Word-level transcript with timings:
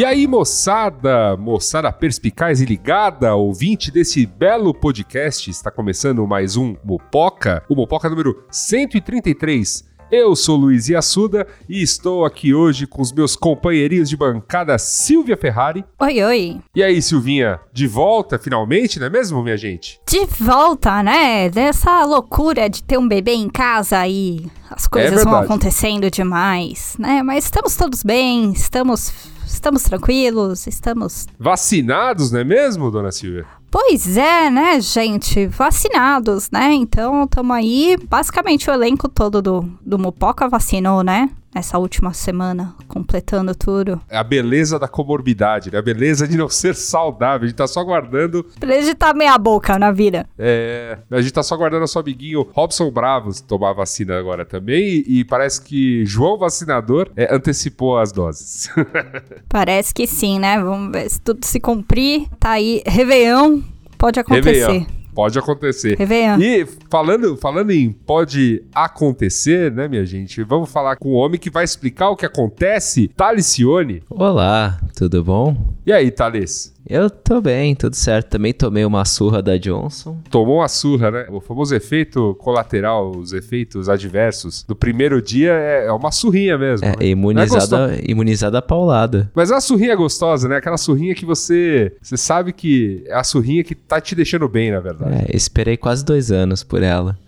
E 0.00 0.04
aí, 0.06 0.26
moçada, 0.26 1.36
moçada 1.36 1.92
perspicaz 1.92 2.62
e 2.62 2.64
ligada, 2.64 3.34
ouvinte 3.34 3.90
desse 3.90 4.24
belo 4.24 4.72
podcast, 4.72 5.50
está 5.50 5.70
começando 5.70 6.26
mais 6.26 6.56
um 6.56 6.74
Mopoca, 6.82 7.62
o 7.68 7.74
Mopoca 7.76 8.08
número 8.08 8.42
133. 8.50 9.84
Eu 10.10 10.34
sou 10.34 10.56
Luiz 10.56 10.88
Iassuda 10.88 11.46
e 11.68 11.82
estou 11.82 12.24
aqui 12.24 12.54
hoje 12.54 12.86
com 12.86 13.02
os 13.02 13.12
meus 13.12 13.36
companheirinhos 13.36 14.08
de 14.08 14.16
bancada 14.16 14.78
Silvia 14.78 15.36
Ferrari. 15.36 15.84
Oi, 15.98 16.24
oi. 16.24 16.60
E 16.74 16.82
aí, 16.82 17.02
Silvinha, 17.02 17.60
de 17.70 17.86
volta 17.86 18.38
finalmente, 18.38 18.98
não 18.98 19.06
é 19.06 19.10
mesmo, 19.10 19.42
minha 19.42 19.58
gente? 19.58 20.00
De 20.08 20.24
volta, 20.24 21.02
né? 21.02 21.50
Dessa 21.50 22.06
loucura 22.06 22.70
de 22.70 22.82
ter 22.82 22.98
um 22.98 23.06
bebê 23.06 23.34
em 23.34 23.50
casa 23.50 24.06
e 24.08 24.50
as 24.70 24.86
coisas 24.86 25.10
vão 25.10 25.24
verdade. 25.24 25.44
acontecendo 25.44 26.10
demais, 26.10 26.96
né? 26.98 27.22
Mas 27.22 27.44
estamos 27.44 27.76
todos 27.76 28.02
bem, 28.02 28.50
estamos 28.52 29.28
estamos 29.60 29.82
tranquilos, 29.82 30.66
estamos 30.66 31.26
Vacinados, 31.38 32.32
não 32.32 32.40
é 32.40 32.44
mesmo, 32.44 32.90
dona 32.90 33.12
Silvia? 33.12 33.44
Pois 33.70 34.16
é, 34.16 34.50
né, 34.50 34.80
gente? 34.80 35.46
Vacinados, 35.46 36.50
né? 36.50 36.72
Então, 36.72 37.24
estamos 37.24 37.54
aí. 37.56 37.96
Basicamente, 38.08 38.68
o 38.68 38.72
elenco 38.72 39.08
todo 39.08 39.40
do, 39.40 39.60
do 39.80 39.98
Mupoca 39.98 40.48
vacinou, 40.48 41.04
né? 41.04 41.30
Nessa 41.52 41.78
última 41.78 42.14
semana, 42.14 42.76
completando 42.86 43.54
tudo. 43.56 44.00
É 44.08 44.16
a 44.16 44.22
beleza 44.22 44.78
da 44.78 44.86
comorbidade, 44.86 45.70
né? 45.72 45.78
A 45.78 45.82
beleza 45.82 46.26
de 46.28 46.36
não 46.36 46.48
ser 46.48 46.76
saudável. 46.76 47.44
A 47.44 47.48
gente 47.48 47.56
tá 47.56 47.66
só 47.66 47.80
aguardando. 47.80 48.44
Pra 48.60 48.80
gente 48.80 48.94
tá 48.94 49.12
meia 49.12 49.36
boca 49.36 49.76
na 49.76 49.90
vida. 49.90 50.28
É, 50.38 50.96
a 51.10 51.20
gente 51.20 51.32
tá 51.32 51.42
só 51.42 51.56
aguardando 51.56 51.80
nosso 51.80 51.98
amiguinho 51.98 52.48
Robson 52.52 52.88
Bravos 52.92 53.40
tomar 53.40 53.72
vacina 53.72 54.16
agora 54.16 54.44
também. 54.44 54.80
E, 54.80 55.20
e 55.20 55.24
parece 55.24 55.60
que 55.60 56.06
João 56.06 56.38
Vacinador 56.38 57.10
é, 57.16 57.34
antecipou 57.34 57.98
as 57.98 58.12
doses. 58.12 58.70
Parece 59.48 59.92
que 59.92 60.06
sim, 60.06 60.38
né? 60.38 60.58
Vamos 60.62 60.92
ver 60.92 61.10
se 61.10 61.20
tudo 61.20 61.44
se 61.44 61.58
cumprir. 61.58 62.28
Tá 62.38 62.50
aí, 62.50 62.82
Réveillon, 62.86 63.60
pode 63.98 64.20
acontecer. 64.20 64.66
Réveillon. 64.66 64.99
Pode 65.14 65.38
acontecer. 65.38 65.96
Réveillon. 65.96 66.38
E 66.40 66.66
falando, 66.88 67.36
falando 67.36 67.70
em 67.70 67.90
pode 67.90 68.62
acontecer, 68.74 69.72
né, 69.72 69.88
minha 69.88 70.04
gente? 70.04 70.42
Vamos 70.42 70.70
falar 70.70 70.96
com 70.96 71.10
o 71.10 71.14
homem 71.14 71.38
que 71.38 71.50
vai 71.50 71.64
explicar 71.64 72.10
o 72.10 72.16
que 72.16 72.26
acontece, 72.26 73.08
Talicione. 73.08 74.02
Olá, 74.08 74.78
tudo 74.96 75.22
bom? 75.24 75.56
E 75.90 75.92
aí, 75.92 76.08
Thales? 76.08 76.72
Eu 76.88 77.10
tô 77.10 77.40
bem, 77.40 77.74
tudo 77.74 77.96
certo. 77.96 78.28
Também 78.28 78.54
tomei 78.54 78.84
uma 78.84 79.04
surra 79.04 79.42
da 79.42 79.58
Johnson. 79.58 80.18
Tomou 80.30 80.58
uma 80.58 80.68
surra, 80.68 81.10
né? 81.10 81.26
O 81.28 81.40
famoso 81.40 81.74
efeito 81.74 82.36
colateral, 82.36 83.10
os 83.10 83.32
efeitos 83.32 83.88
adversos 83.88 84.62
do 84.62 84.76
primeiro 84.76 85.20
dia 85.20 85.50
é 85.50 85.86
é 85.86 85.92
uma 85.92 86.12
surrinha 86.12 86.56
mesmo. 86.56 86.86
É, 86.86 86.90
né? 86.90 86.96
Não 86.96 87.04
é 87.04 87.10
imunizada, 87.10 87.98
imunizada 88.06 88.62
paulada. 88.62 89.32
Mas 89.34 89.50
é 89.50 89.54
uma 89.54 89.60
surrinha 89.60 89.96
gostosa, 89.96 90.48
né? 90.48 90.58
Aquela 90.58 90.76
surrinha 90.76 91.12
que 91.12 91.24
você, 91.24 91.92
você 92.00 92.16
sabe 92.16 92.52
que 92.52 93.02
é 93.08 93.14
a 93.16 93.24
surrinha 93.24 93.64
que 93.64 93.74
tá 93.74 94.00
te 94.00 94.14
deixando 94.14 94.48
bem, 94.48 94.70
na 94.70 94.78
verdade. 94.78 95.24
É, 95.28 95.36
esperei 95.36 95.76
quase 95.76 96.04
dois 96.04 96.30
anos 96.30 96.62
por 96.62 96.84
ela. 96.84 97.18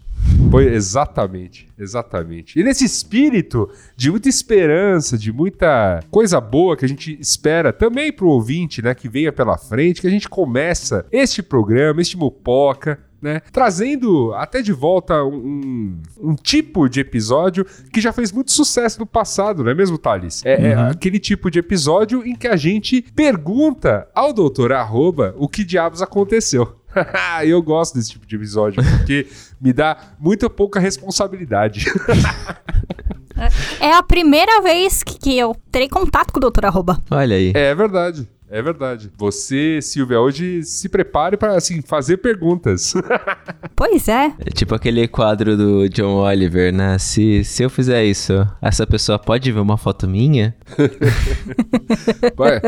Foi 0.51 0.67
exatamente, 0.73 1.69
exatamente. 1.79 2.59
E 2.59 2.63
nesse 2.63 2.85
espírito 2.85 3.69
de 3.97 4.11
muita 4.11 4.29
esperança, 4.29 5.17
de 5.17 5.33
muita 5.33 6.01
coisa 6.11 6.41
boa 6.41 6.77
que 6.77 6.85
a 6.85 6.89
gente 6.89 7.17
espera 7.21 7.73
também 7.73 8.13
pro 8.13 8.29
ouvinte, 8.29 8.83
né, 8.83 8.95
que 8.95 9.09
venha 9.09 9.33
pela 9.33 9.57
frente, 9.57 10.01
que 10.01 10.07
a 10.07 10.11
gente 10.11 10.29
começa 10.29 11.07
este 11.11 11.43
programa, 11.43 12.01
este 12.03 12.17
Mupoca, 12.17 12.99
né, 13.21 13.41
trazendo 13.53 14.33
até 14.35 14.61
de 14.61 14.73
volta 14.73 15.23
um, 15.25 15.37
um- 16.21 16.31
um 16.31 16.35
tipo 16.35 16.89
de 16.89 16.99
episódio 17.01 17.65
que 17.93 18.01
já 18.01 18.13
fez 18.13 18.33
muito 18.33 18.51
sucesso 18.51 18.99
no 18.99 19.07
passado, 19.07 19.63
não 19.63 19.71
é 19.71 19.75
mesmo, 19.75 19.97
Thales? 19.97 20.45
É, 20.45 20.71
é 20.71 20.75
aquele 20.75 21.21
tipo 21.21 21.49
de 21.51 21.61
episódio 21.61 22.27
em 22.27 22.35
que 22.35 22.49
a 22.49 22.57
gente 22.57 23.01
pergunta 23.15 24.09
ao 24.15 24.33
doutor 24.33 24.73
Arroba 24.73 25.35
o 25.39 25.49
que 25.49 25.63
diabos 25.65 26.03
aconteceu. 26.03 26.77
Eu 27.45 27.63
gosto 27.63 27.95
desse 27.95 28.11
tipo 28.11 28.27
de 28.27 28.37
episódio, 28.37 28.83
porque 28.83 29.27
me 29.61 29.73
dá 29.73 29.97
muito 30.19 30.49
pouca 30.51 30.81
responsabilidade. 30.81 31.87
É 33.81 33.93
a 33.95 34.03
primeira 34.03 34.61
vez 34.61 35.03
que, 35.03 35.19
que 35.19 35.37
eu 35.37 35.57
terei 35.73 35.89
contato 35.89 36.33
com 36.33 36.39
o 36.39 36.41
Doutor 36.41 36.67
Arroba. 36.67 37.03
Olha 37.11 37.35
aí. 37.35 37.51
É 37.57 37.75
verdade. 37.75 38.29
É 38.53 38.61
verdade. 38.61 39.11
Você, 39.17 39.81
Silvia, 39.81 40.21
hoje 40.21 40.63
se 40.63 40.87
prepare 40.87 41.39
para 41.39 41.57
assim 41.57 41.81
fazer 41.81 42.19
perguntas. 42.19 42.93
Pois 43.75 44.07
é. 44.07 44.33
É 44.39 44.51
tipo 44.51 44.75
aquele 44.75 45.09
quadro 45.09 45.57
do 45.57 45.89
John 45.89 46.15
Oliver, 46.15 46.73
né? 46.73 46.99
Se, 46.99 47.43
se 47.43 47.65
eu 47.65 47.71
fizer 47.71 48.05
isso, 48.05 48.47
essa 48.61 48.87
pessoa 48.87 49.19
pode 49.19 49.51
ver 49.51 49.59
uma 49.59 49.77
foto 49.77 50.07
minha? 50.07 50.55
vai, 52.37 52.61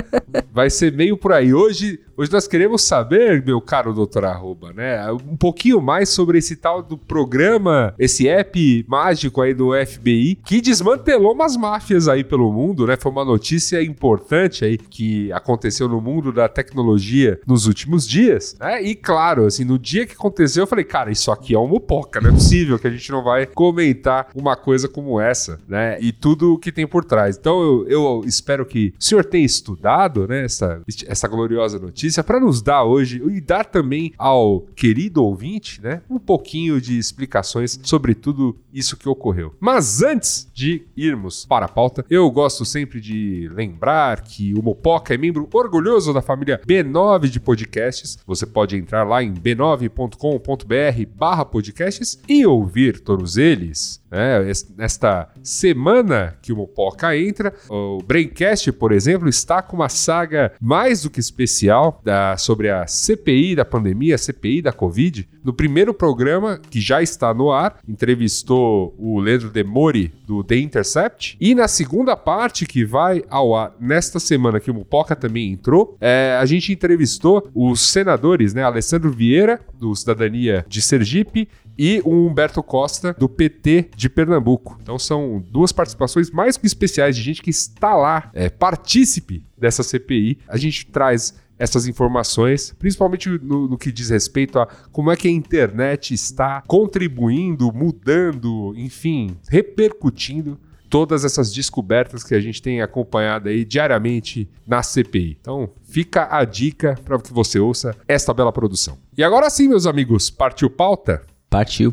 vai 0.52 0.70
ser 0.70 0.92
meio 0.92 1.16
por 1.16 1.32
aí. 1.32 1.54
Hoje, 1.54 2.00
hoje 2.16 2.32
nós 2.32 2.48
queremos 2.48 2.82
saber, 2.82 3.44
meu 3.44 3.60
caro 3.60 3.92
doutor 3.92 4.24
Arroba, 4.24 4.72
né? 4.72 5.06
Um 5.12 5.36
pouquinho 5.36 5.80
mais 5.80 6.08
sobre 6.08 6.38
esse 6.38 6.56
tal 6.56 6.82
do 6.82 6.98
programa, 6.98 7.94
esse 7.96 8.26
app 8.28 8.84
mágico 8.88 9.40
aí 9.40 9.54
do 9.54 9.70
FBI, 9.86 10.40
que 10.44 10.60
desmantelou 10.60 11.32
umas 11.32 11.56
máfias 11.56 12.08
aí 12.08 12.24
pelo 12.24 12.52
mundo, 12.52 12.86
né? 12.88 12.96
Foi 12.98 13.12
uma 13.12 13.24
notícia 13.24 13.80
importante 13.82 14.64
aí 14.64 14.76
que 14.76 15.30
aconteceu 15.32 15.73
no 15.80 16.00
mundo 16.00 16.32
da 16.32 16.48
tecnologia 16.48 17.40
nos 17.46 17.66
últimos 17.66 18.06
dias, 18.06 18.56
né? 18.58 18.82
E 18.82 18.94
claro, 18.94 19.46
assim, 19.46 19.64
no 19.64 19.78
dia 19.78 20.06
que 20.06 20.14
aconteceu, 20.14 20.62
eu 20.62 20.66
falei, 20.66 20.84
cara, 20.84 21.10
isso 21.10 21.30
aqui 21.30 21.54
é 21.54 21.58
uma 21.58 21.68
mopoca, 21.68 22.20
não 22.20 22.30
é 22.30 22.32
possível 22.32 22.78
que 22.78 22.86
a 22.86 22.90
gente 22.90 23.10
não 23.10 23.22
vai 23.22 23.46
comentar 23.46 24.28
uma 24.34 24.56
coisa 24.56 24.88
como 24.88 25.20
essa, 25.20 25.60
né? 25.68 25.98
E 26.00 26.12
tudo 26.12 26.54
o 26.54 26.58
que 26.58 26.72
tem 26.72 26.86
por 26.86 27.04
trás. 27.04 27.36
Então 27.36 27.60
eu, 27.60 27.86
eu 27.88 28.22
espero 28.26 28.64
que 28.64 28.94
o 28.98 29.04
senhor 29.04 29.24
tenha 29.24 29.44
estudado, 29.44 30.26
né, 30.26 30.44
essa, 30.44 30.82
essa 31.06 31.28
gloriosa 31.28 31.78
notícia 31.78 32.22
para 32.22 32.40
nos 32.40 32.62
dar 32.62 32.84
hoje 32.84 33.22
e 33.28 33.40
dar 33.40 33.64
também 33.64 34.12
ao 34.18 34.60
querido 34.74 35.24
ouvinte, 35.24 35.80
né, 35.82 36.02
um 36.08 36.18
pouquinho 36.18 36.80
de 36.80 36.98
explicações 36.98 37.78
sobre 37.82 38.14
tudo 38.14 38.56
isso 38.72 38.96
que 38.96 39.08
ocorreu. 39.08 39.54
Mas 39.60 40.02
antes 40.02 40.48
de 40.52 40.86
irmos 40.96 41.46
para 41.46 41.66
a 41.66 41.68
pauta, 41.68 42.04
eu 42.10 42.30
gosto 42.30 42.64
sempre 42.64 43.00
de 43.00 43.48
lembrar 43.52 44.22
que 44.22 44.54
o 44.54 44.62
Mopoca 44.62 45.14
é 45.14 45.18
membro 45.18 45.46
orgulhoso 45.64 46.12
da 46.12 46.22
família 46.22 46.60
B9 46.66 47.28
de 47.28 47.40
podcasts. 47.40 48.18
Você 48.26 48.46
pode 48.46 48.76
entrar 48.76 49.04
lá 49.04 49.22
em 49.22 49.32
b9.com.br 49.32 51.06
barra 51.16 51.44
podcasts 51.44 52.18
e 52.28 52.46
ouvir 52.46 53.00
todos 53.00 53.36
eles. 53.36 54.02
Es- 54.48 54.72
Nesta 54.76 55.28
semana 55.42 56.36
que 56.40 56.52
o 56.52 56.56
Mopoca 56.56 57.16
entra, 57.16 57.52
o 57.68 57.98
Braincast, 58.06 58.70
por 58.72 58.92
exemplo, 58.92 59.28
está 59.28 59.60
com 59.62 59.76
uma 59.76 59.88
saga 59.88 60.52
mais 60.60 61.02
do 61.02 61.10
que 61.10 61.18
especial 61.20 62.00
da- 62.04 62.36
sobre 62.36 62.70
a 62.70 62.86
CPI 62.86 63.56
da 63.56 63.64
pandemia, 63.64 64.14
a 64.14 64.18
CPI 64.18 64.62
da 64.62 64.72
Covid. 64.72 65.28
No 65.42 65.52
primeiro 65.52 65.92
programa, 65.92 66.60
que 66.70 66.80
já 66.80 67.02
está 67.02 67.34
no 67.34 67.50
ar, 67.50 67.78
entrevistou 67.88 68.94
o 68.98 69.18
Leandro 69.18 69.50
Demori, 69.50 70.12
do 70.26 70.42
The 70.44 70.56
Intercept. 70.58 71.36
E 71.40 71.54
na 71.54 71.68
segunda 71.68 72.16
parte, 72.16 72.66
que 72.66 72.84
vai 72.84 73.22
ao 73.28 73.54
ar 73.54 73.72
nesta 73.80 74.18
semana, 74.20 74.58
que 74.60 74.70
o 74.70 74.74
Mupoca 74.74 75.14
também 75.16 75.43
entrou, 75.52 75.96
é, 76.00 76.36
a 76.40 76.46
gente 76.46 76.72
entrevistou 76.72 77.48
os 77.54 77.80
senadores, 77.80 78.54
né? 78.54 78.62
Alessandro 78.62 79.10
Vieira, 79.10 79.60
do 79.78 79.94
Cidadania 79.94 80.64
de 80.68 80.80
Sergipe, 80.80 81.48
e 81.78 82.00
o 82.04 82.26
Humberto 82.26 82.62
Costa, 82.62 83.14
do 83.18 83.28
PT 83.28 83.90
de 83.96 84.08
Pernambuco. 84.08 84.78
Então 84.80 84.98
são 84.98 85.44
duas 85.50 85.72
participações 85.72 86.30
mais 86.30 86.56
que 86.56 86.66
especiais 86.66 87.16
de 87.16 87.22
gente 87.22 87.42
que 87.42 87.50
está 87.50 87.94
lá, 87.94 88.30
é, 88.32 88.48
partícipe 88.48 89.44
dessa 89.58 89.82
CPI. 89.82 90.38
A 90.48 90.56
gente 90.56 90.86
traz 90.86 91.34
essas 91.58 91.86
informações, 91.86 92.74
principalmente 92.78 93.28
no, 93.28 93.68
no, 93.68 93.78
que 93.78 93.92
diz 93.92 94.10
respeito 94.10 94.58
a 94.58 94.66
como 94.90 95.10
é 95.10 95.16
que 95.16 95.28
a 95.28 95.30
internet 95.30 96.12
está 96.12 96.62
contribuindo, 96.66 97.72
mudando, 97.72 98.74
enfim, 98.76 99.36
repercutindo 99.48 100.58
todas 100.94 101.24
essas 101.24 101.52
descobertas 101.52 102.22
que 102.22 102.36
a 102.36 102.40
gente 102.40 102.62
tem 102.62 102.80
acompanhado 102.80 103.48
aí 103.48 103.64
diariamente 103.64 104.48
na 104.64 104.80
CPI. 104.80 105.36
Então, 105.40 105.68
fica 105.82 106.28
a 106.30 106.44
dica 106.44 106.96
para 107.04 107.18
que 107.18 107.32
você 107.32 107.58
ouça 107.58 107.96
esta 108.06 108.32
bela 108.32 108.52
produção. 108.52 108.96
E 109.18 109.24
agora 109.24 109.50
sim, 109.50 109.66
meus 109.66 109.88
amigos, 109.88 110.30
partiu 110.30 110.70
pauta? 110.70 111.22
Partiu. 111.50 111.92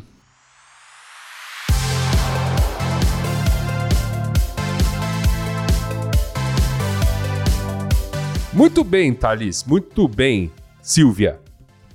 Muito 8.53 8.83
bem, 8.83 9.15
Thales, 9.15 9.63
muito 9.63 10.07
bem, 10.07 10.51
Silvia. 10.79 11.39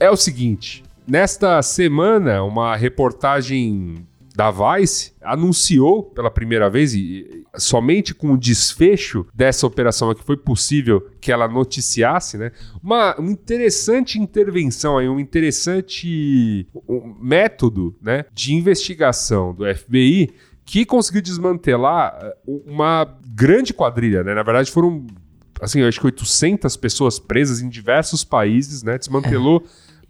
É 0.01 0.11
o 0.11 0.17
seguinte, 0.17 0.83
nesta 1.07 1.63
semana, 1.63 2.43
uma 2.43 2.75
reportagem 2.75 4.05
da 4.37 4.51
Vice 4.51 5.13
anunciou 5.23 6.03
pela 6.03 6.31
primeira 6.31 6.69
vez, 6.69 6.93
e 6.95 7.45
somente 7.57 8.15
com 8.15 8.33
o 8.33 8.39
desfecho 8.39 9.27
dessa 9.35 9.67
operação 9.67 10.11
aqui 10.11 10.23
foi 10.23 10.37
possível 10.37 11.01
que 11.21 11.33
ela 11.33 11.49
noticiasse, 11.49 12.37
né? 12.37 12.53
Uma, 12.83 13.17
uma 13.17 13.31
interessante 13.33 14.19
intervenção 14.19 14.99
aí, 14.99 15.09
um 15.09 15.19
interessante 15.19 16.69
um 16.87 17.15
método 17.19 17.97
né, 18.01 18.27
de 18.35 18.55
investigação 18.55 19.55
do 19.55 19.65
FBI 19.75 20.35
que 20.67 20.85
conseguiu 20.85 21.23
desmantelar 21.23 22.19
eh, 22.21 22.37
uma 22.67 23.07
grande 23.27 23.73
quadrilha, 23.73 24.23
né? 24.23 24.35
Na 24.35 24.43
verdade, 24.43 24.71
foram, 24.71 25.07
assim, 25.61 25.81
acho 25.83 25.99
que 26.01 26.07
800 26.07 26.77
pessoas 26.77 27.19
presas 27.19 27.61
em 27.63 27.69
diversos 27.69 28.23
países, 28.25 28.83
né? 28.83 28.99
Desmantelou 28.99 29.63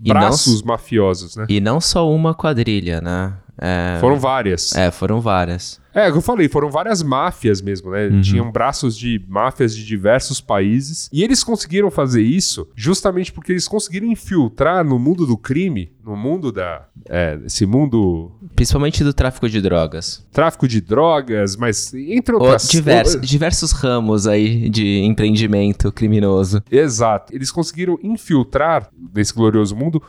E 0.03 0.09
braços 0.09 0.63
não- 0.63 0.69
mafiosos, 0.69 1.37
né? 1.37 1.47
E 1.49 1.61
não 1.61 1.81
só 1.81 2.11
uma 2.11 2.35
quadrilha, 2.35 3.01
né? 3.01 3.35
É, 3.59 3.99
Foram 4.01 4.19
várias. 4.19 4.75
É, 4.75 4.91
foram 4.91 5.21
várias. 5.21 5.81
É, 5.95 6.09
o 6.09 6.13
que 6.13 6.19
eu 6.19 6.23
falei, 6.23 6.47
foram 6.47 6.71
várias 6.71 7.03
máfias 7.03 7.63
mesmo, 7.63 7.91
né? 7.91 8.09
Uhum. 8.09 8.21
Tinham 8.21 8.53
braços 8.53 8.95
de 8.99 9.19
máfias 9.27 9.75
de 9.75 9.83
diversos 9.83 10.43
países. 10.43 11.09
E 11.11 11.25
eles 11.25 11.43
conseguiram 11.43 11.91
fazer 11.91 12.21
isso 12.21 12.69
justamente 12.77 13.33
porque 13.33 13.53
eles 13.53 13.67
conseguiram 13.67 14.07
infiltrar 14.07 14.85
no 14.85 14.99
mundo 14.99 15.25
do 15.27 15.39
crime, 15.39 15.91
no 16.05 16.15
mundo 16.15 16.53
da. 16.53 16.87
É, 17.09 17.39
esse 17.47 17.65
mundo. 17.65 18.31
Principalmente 18.55 19.03
do 19.03 19.15
tráfico 19.15 19.49
de 19.49 19.59
drogas. 19.63 20.23
Tráfico 20.33 20.69
de 20.69 20.83
drogas, 20.83 21.57
mas 21.57 21.95
entre 21.95 22.35
Ou 22.35 22.43
outras 22.43 22.69
divers- 22.69 23.19
diversos 23.23 23.73
ramos 23.73 24.27
aí 24.27 24.69
de 24.69 24.99
empreendimento 24.99 25.91
criminoso. 25.91 26.63
Exato. 26.71 27.35
Eles 27.35 27.51
conseguiram 27.51 27.99
infiltrar 28.03 28.91
nesse 29.15 29.33
glorioso 29.33 29.75
mundo 29.75 30.03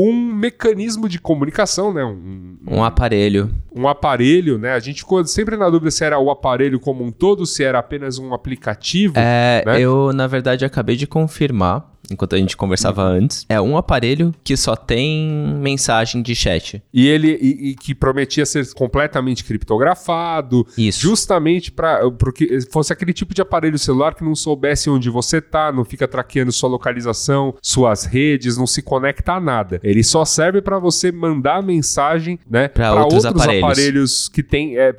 um 0.00 0.12
mecanismo 0.12 1.08
de 1.08 1.18
comunicação, 1.18 1.92
né? 1.92 2.04
Um, 2.04 2.56
Um 2.64 2.84
aparelho. 2.84 3.50
um 3.74 3.88
aparelho, 3.88 4.56
né? 4.56 4.72
A 4.72 4.78
gente 4.78 5.00
ficou 5.00 5.24
sempre 5.24 5.56
na 5.56 5.68
dúvida 5.68 5.90
se 5.90 6.04
era 6.04 6.20
o 6.20 6.30
aparelho 6.30 6.78
como 6.78 7.02
um 7.02 7.10
todo, 7.10 7.44
se 7.44 7.64
era 7.64 7.80
apenas 7.80 8.16
um 8.16 8.32
aplicativo. 8.32 9.14
É, 9.16 9.64
né? 9.66 9.80
eu, 9.80 10.12
na 10.12 10.28
verdade, 10.28 10.64
acabei 10.64 10.94
de 10.94 11.06
confirmar, 11.06 11.84
enquanto 12.10 12.34
a 12.34 12.38
gente 12.38 12.56
conversava 12.56 13.02
Uhum. 13.02 13.16
antes. 13.16 13.44
É 13.48 13.60
um 13.60 13.76
aparelho 13.76 14.34
que 14.42 14.56
só 14.56 14.74
tem 14.74 15.30
mensagem 15.60 16.22
de 16.22 16.34
chat. 16.34 16.82
E 16.92 17.06
ele 17.06 17.38
e, 17.40 17.70
e 17.70 17.74
que 17.74 17.94
prometia 17.94 18.44
ser 18.46 18.66
completamente 18.74 19.44
criptografado, 19.44 20.66
Isso. 20.76 21.00
justamente 21.00 21.70
para 21.72 22.10
porque 22.12 22.60
fosse 22.72 22.92
aquele 22.92 23.12
tipo 23.12 23.34
de 23.34 23.40
aparelho 23.42 23.78
celular 23.78 24.14
que 24.14 24.24
não 24.24 24.34
soubesse 24.34 24.90
onde 24.90 25.08
você 25.10 25.40
tá, 25.40 25.70
não 25.72 25.84
fica 25.84 26.06
traqueando 26.08 26.52
sua 26.52 26.68
localização, 26.68 27.54
suas 27.62 28.04
redes, 28.04 28.56
não 28.56 28.66
se 28.66 28.82
conecta 28.82 29.34
a 29.34 29.40
nada. 29.40 29.80
Ele 29.82 30.02
só 30.02 30.24
serve 30.24 30.60
para 30.62 30.78
você 30.78 31.10
mandar 31.12 31.62
mensagem, 31.62 32.38
né, 32.48 32.68
Pra 32.68 32.92
pra 32.92 33.02
outros 33.04 33.24
aparelhos. 33.24 33.64
aparelhos 33.64 34.28
que 34.28 34.42
tem 34.42 34.76
é, 34.78 34.94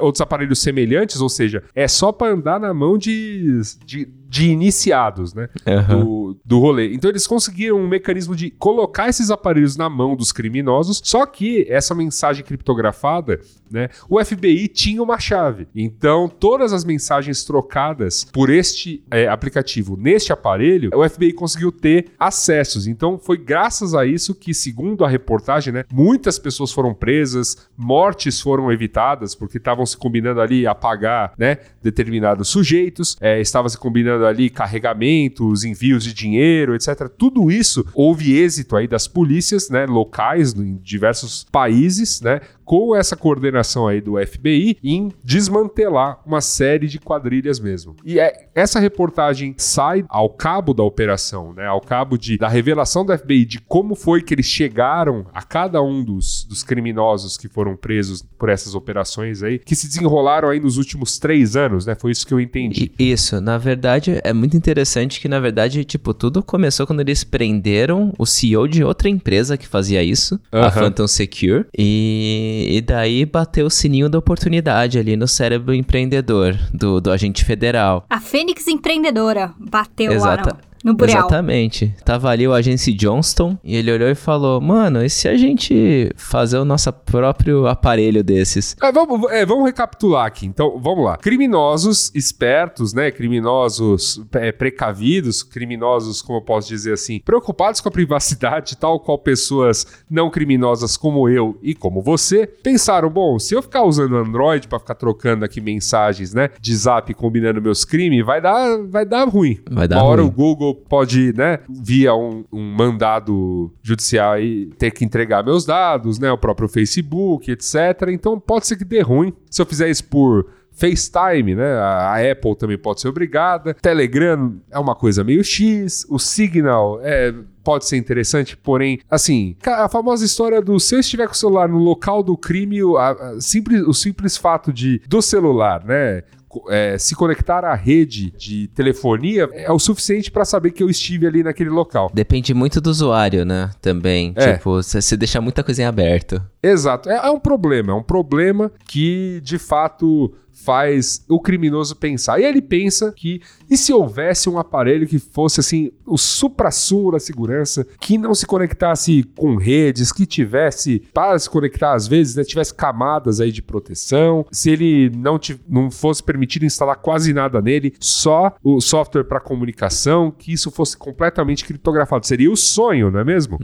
outros 0.00 0.20
aparelhos 0.20 0.58
semelhantes, 0.60 1.20
ou 1.20 1.28
seja, 1.28 1.62
é 1.74 1.86
só 1.88 2.12
para 2.12 2.32
andar 2.32 2.60
na 2.60 2.72
mão 2.74 2.96
de, 2.98 3.60
de, 3.84 4.08
de 4.30 4.48
iniciados, 4.48 5.34
né? 5.34 5.48
Aham. 5.66 6.04
do, 6.04 6.36
do 6.44 6.60
rolê. 6.60 6.94
Então 6.94 7.10
eles 7.10 7.26
conseguiram 7.26 7.76
um 7.76 7.88
mecanismo 7.88 8.36
de 8.36 8.48
colocar 8.48 9.08
esses 9.08 9.28
aparelhos 9.28 9.76
na 9.76 9.90
mão 9.90 10.14
dos 10.14 10.30
criminosos, 10.30 11.00
só 11.04 11.26
que 11.26 11.66
essa 11.68 11.96
mensagem 11.96 12.44
criptografada, 12.44 13.40
né, 13.68 13.88
o 14.08 14.24
FBI 14.24 14.68
tinha 14.68 15.02
uma 15.02 15.18
chave. 15.18 15.66
Então 15.74 16.28
todas 16.28 16.72
as 16.72 16.84
mensagens 16.84 17.42
trocadas 17.42 18.24
por 18.32 18.50
este 18.50 19.02
é, 19.10 19.26
aplicativo 19.26 19.96
neste 19.96 20.32
aparelho, 20.32 20.90
o 20.94 21.08
FBI 21.08 21.32
conseguiu 21.32 21.72
ter 21.72 22.12
acessos. 22.16 22.86
Então 22.86 23.18
foi 23.18 23.36
graças 23.36 23.94
a 23.96 24.06
isso 24.06 24.32
que, 24.32 24.54
segundo 24.54 25.04
a 25.04 25.08
reportagem, 25.08 25.72
né, 25.72 25.84
muitas 25.92 26.38
pessoas 26.38 26.70
foram 26.70 26.94
presas, 26.94 27.68
mortes 27.76 28.40
foram 28.40 28.70
evitadas 28.70 29.34
porque 29.34 29.58
estavam 29.58 29.84
se 29.84 29.96
combinando 29.96 30.40
ali 30.40 30.68
apagar, 30.68 31.32
né, 31.36 31.58
determinados 31.82 32.46
sujeitos, 32.48 33.16
é, 33.20 33.40
estava 33.40 33.68
se 33.68 33.76
combinando 33.76 34.19
ali 34.24 34.50
carregamentos, 34.50 35.64
envios 35.64 36.04
de 36.04 36.12
dinheiro, 36.12 36.74
etc. 36.74 37.08
Tudo 37.08 37.50
isso 37.50 37.86
houve 37.94 38.36
êxito 38.36 38.76
aí 38.76 38.86
das 38.86 39.06
polícias, 39.06 39.68
né, 39.70 39.86
locais 39.86 40.52
em 40.54 40.76
diversos 40.82 41.46
países, 41.50 42.20
né, 42.20 42.40
com 42.70 42.94
essa 42.94 43.16
coordenação 43.16 43.88
aí 43.88 44.00
do 44.00 44.14
FBI 44.24 44.78
em 44.80 45.10
desmantelar 45.24 46.20
uma 46.24 46.40
série 46.40 46.86
de 46.86 47.00
quadrilhas 47.00 47.58
mesmo. 47.58 47.96
E 48.04 48.20
é, 48.20 48.46
essa 48.54 48.78
reportagem 48.78 49.56
sai 49.58 50.04
ao 50.08 50.30
cabo 50.30 50.72
da 50.72 50.84
operação, 50.84 51.52
né, 51.52 51.66
ao 51.66 51.80
cabo 51.80 52.16
de, 52.16 52.38
da 52.38 52.46
revelação 52.46 53.04
do 53.04 53.12
FBI 53.18 53.44
de 53.44 53.60
como 53.62 53.96
foi 53.96 54.22
que 54.22 54.32
eles 54.34 54.46
chegaram 54.46 55.26
a 55.34 55.42
cada 55.42 55.82
um 55.82 56.04
dos, 56.04 56.44
dos 56.44 56.62
criminosos 56.62 57.36
que 57.36 57.48
foram 57.48 57.74
presos 57.76 58.22
por 58.38 58.48
essas 58.48 58.72
operações 58.76 59.42
aí, 59.42 59.58
que 59.58 59.74
se 59.74 59.88
desenrolaram 59.88 60.48
aí 60.50 60.60
nos 60.60 60.76
últimos 60.78 61.18
três 61.18 61.56
anos, 61.56 61.84
né? 61.86 61.96
Foi 61.96 62.12
isso 62.12 62.24
que 62.24 62.32
eu 62.32 62.38
entendi. 62.38 62.92
E- 62.96 63.10
Isso, 63.10 63.40
na 63.40 63.58
verdade, 63.58 64.20
é 64.22 64.32
muito 64.32 64.56
interessante 64.56 65.20
que, 65.20 65.26
na 65.26 65.40
verdade, 65.40 65.84
tipo, 65.84 66.14
tudo 66.14 66.40
começou 66.40 66.86
quando 66.86 67.00
eles 67.00 67.24
prenderam 67.24 68.12
o 68.16 68.24
CEO 68.24 68.68
de 68.68 68.84
outra 68.84 69.08
empresa 69.08 69.56
que 69.58 69.66
fazia 69.66 70.04
isso, 70.04 70.40
a. 70.52 70.70
Phantom 70.70 71.08
Secure, 71.08 71.66
e, 71.76 72.59
e 72.68 72.80
daí 72.80 73.24
bateu 73.24 73.66
o 73.66 73.70
sininho 73.70 74.08
da 74.08 74.18
oportunidade 74.18 74.98
ali 74.98 75.16
no 75.16 75.26
cérebro 75.28 75.74
empreendedor 75.74 76.56
do, 76.72 77.00
do 77.00 77.10
agente 77.10 77.44
federal. 77.44 78.04
A 78.08 78.20
Fênix 78.20 78.66
empreendedora 78.66 79.52
bateu 79.58 80.12
Exata- 80.12 80.56
lá 80.56 80.69
no, 80.84 80.94
Burel. 80.94 81.16
Exatamente. 81.16 81.94
Tava 82.04 82.30
ali 82.30 82.46
o 82.46 82.52
agente 82.52 82.92
Johnston 82.92 83.58
e 83.62 83.76
ele 83.76 83.92
olhou 83.92 84.08
e 84.08 84.14
falou: 84.14 84.60
Mano, 84.60 85.04
e 85.04 85.10
se 85.10 85.28
a 85.28 85.36
gente 85.36 86.10
fazer 86.16 86.58
o 86.58 86.64
nosso 86.64 86.90
próprio 86.92 87.66
aparelho 87.66 88.24
desses? 88.24 88.76
É, 88.82 88.90
vamos, 88.90 89.30
é, 89.30 89.44
vamos 89.44 89.64
recapitular 89.66 90.26
aqui. 90.26 90.46
Então, 90.46 90.78
vamos 90.80 91.04
lá. 91.04 91.16
Criminosos 91.16 92.10
espertos, 92.14 92.94
né? 92.94 93.10
Criminosos 93.10 94.22
é, 94.32 94.52
precavidos, 94.52 95.42
criminosos, 95.42 96.22
como 96.22 96.38
eu 96.38 96.42
posso 96.42 96.68
dizer 96.68 96.94
assim, 96.94 97.20
preocupados 97.20 97.80
com 97.80 97.88
a 97.88 97.92
privacidade, 97.92 98.76
tal 98.76 99.00
qual 99.00 99.18
pessoas 99.18 99.86
não 100.10 100.30
criminosas 100.30 100.96
como 100.96 101.28
eu 101.28 101.58
e 101.62 101.74
como 101.74 102.00
você, 102.02 102.46
pensaram: 102.46 103.10
bom, 103.10 103.38
se 103.38 103.54
eu 103.54 103.62
ficar 103.62 103.82
usando 103.84 104.16
Android 104.16 104.66
pra 104.66 104.78
ficar 104.78 104.94
trocando 104.94 105.44
aqui 105.44 105.60
mensagens, 105.60 106.32
né? 106.32 106.50
De 106.60 106.74
zap 106.74 107.12
combinando 107.14 107.60
meus 107.60 107.84
crimes, 107.84 108.24
vai 108.24 108.40
dar, 108.40 108.78
vai 108.88 109.04
dar 109.04 109.28
ruim. 109.28 109.58
Vai 109.70 109.86
dar 109.86 109.96
Uma 109.96 110.04
hora 110.04 110.22
ruim. 110.22 110.30
o 110.30 110.32
Google 110.32 110.69
pode, 110.74 111.32
né, 111.36 111.58
via 111.68 112.14
um, 112.14 112.44
um 112.52 112.74
mandado 112.74 113.72
judicial 113.82 114.32
aí, 114.32 114.66
ter 114.78 114.90
que 114.90 115.04
entregar 115.04 115.44
meus 115.44 115.64
dados, 115.64 116.18
né, 116.18 116.30
o 116.30 116.38
próprio 116.38 116.68
Facebook, 116.68 117.50
etc. 117.50 118.08
Então 118.10 118.38
pode 118.38 118.66
ser 118.66 118.76
que 118.76 118.84
dê 118.84 119.00
ruim. 119.00 119.32
Se 119.50 119.60
eu 119.62 119.66
fizer 119.66 119.88
isso 119.90 120.04
por 120.04 120.46
FaceTime, 120.72 121.54
né? 121.54 121.74
A 121.78 122.16
Apple 122.32 122.56
também 122.56 122.78
pode 122.78 123.00
ser 123.02 123.08
obrigada. 123.08 123.74
Telegram 123.74 124.54
é 124.70 124.78
uma 124.78 124.94
coisa 124.94 125.22
meio 125.22 125.44
X. 125.44 126.06
O 126.08 126.18
Signal 126.18 127.00
é, 127.02 127.34
pode 127.62 127.86
ser 127.86 127.98
interessante, 127.98 128.56
porém, 128.56 128.98
assim, 129.10 129.56
a 129.66 129.88
famosa 129.90 130.24
história 130.24 130.62
do 130.62 130.78
se 130.80 130.94
eu 130.94 131.00
estiver 131.00 131.26
com 131.26 131.34
o 131.34 131.36
celular 131.36 131.68
no 131.68 131.76
local 131.78 132.22
do 132.22 132.34
crime, 132.36 132.78
a- 132.96 133.10
a 133.10 133.40
simples, 133.40 133.82
o 133.82 133.92
simples 133.92 134.36
fato 134.38 134.72
de 134.72 135.02
do 135.06 135.20
celular, 135.20 135.84
né? 135.84 136.22
É, 136.68 136.98
se 136.98 137.14
conectar 137.14 137.64
à 137.64 137.74
rede 137.74 138.32
de 138.36 138.68
telefonia 138.68 139.48
é 139.52 139.70
o 139.70 139.78
suficiente 139.78 140.30
para 140.30 140.44
saber 140.44 140.72
que 140.72 140.82
eu 140.82 140.90
estive 140.90 141.26
ali 141.26 141.42
naquele 141.42 141.70
local. 141.70 142.10
Depende 142.12 142.52
muito 142.52 142.80
do 142.80 142.90
usuário, 142.90 143.44
né? 143.44 143.70
Também. 143.80 144.32
É. 144.36 144.54
Tipo, 144.54 144.82
você 144.82 145.00
você 145.00 145.16
deixa 145.16 145.40
muita 145.40 145.62
coisa 145.62 145.82
em 145.82 145.84
aberto. 145.84 146.42
Exato. 146.62 147.08
É, 147.08 147.26
é 147.26 147.30
um 147.30 147.40
problema. 147.40 147.92
É 147.92 147.94
um 147.94 148.02
problema 148.02 148.70
que, 148.86 149.40
de 149.42 149.58
fato, 149.58 150.32
faz 150.64 151.24
o 151.28 151.40
criminoso 151.40 151.96
pensar. 151.96 152.40
E 152.40 152.44
ele 152.44 152.60
pensa 152.60 153.12
que 153.12 153.40
e 153.70 153.76
se 153.76 153.92
houvesse 153.92 154.48
um 154.48 154.58
aparelho 154.58 155.06
que 155.06 155.18
fosse 155.18 155.60
assim 155.60 155.92
o 156.04 156.18
supra-sumo 156.18 157.12
da 157.12 157.20
segurança, 157.20 157.86
que 158.00 158.18
não 158.18 158.34
se 158.34 158.46
conectasse 158.46 159.22
com 159.36 159.56
redes, 159.56 160.10
que 160.10 160.26
tivesse 160.26 161.02
para 161.14 161.38
se 161.38 161.48
conectar 161.48 161.94
às 161.94 162.08
vezes, 162.08 162.34
né, 162.34 162.42
tivesse 162.42 162.74
camadas 162.74 163.40
aí 163.40 163.52
de 163.52 163.62
proteção, 163.62 164.44
se 164.50 164.70
ele 164.70 165.10
não, 165.16 165.38
não 165.68 165.90
fosse 165.90 166.22
permitido 166.22 166.64
instalar 166.64 166.96
quase 166.96 167.32
nada 167.32 167.60
nele, 167.62 167.94
só 168.00 168.54
o 168.62 168.80
software 168.80 169.24
para 169.24 169.40
comunicação, 169.40 170.30
que 170.30 170.52
isso 170.52 170.70
fosse 170.70 170.96
completamente 170.96 171.64
criptografado. 171.64 172.26
Seria 172.26 172.50
o 172.50 172.56
sonho, 172.56 173.10
não 173.10 173.20
é 173.20 173.24
mesmo? 173.24 173.58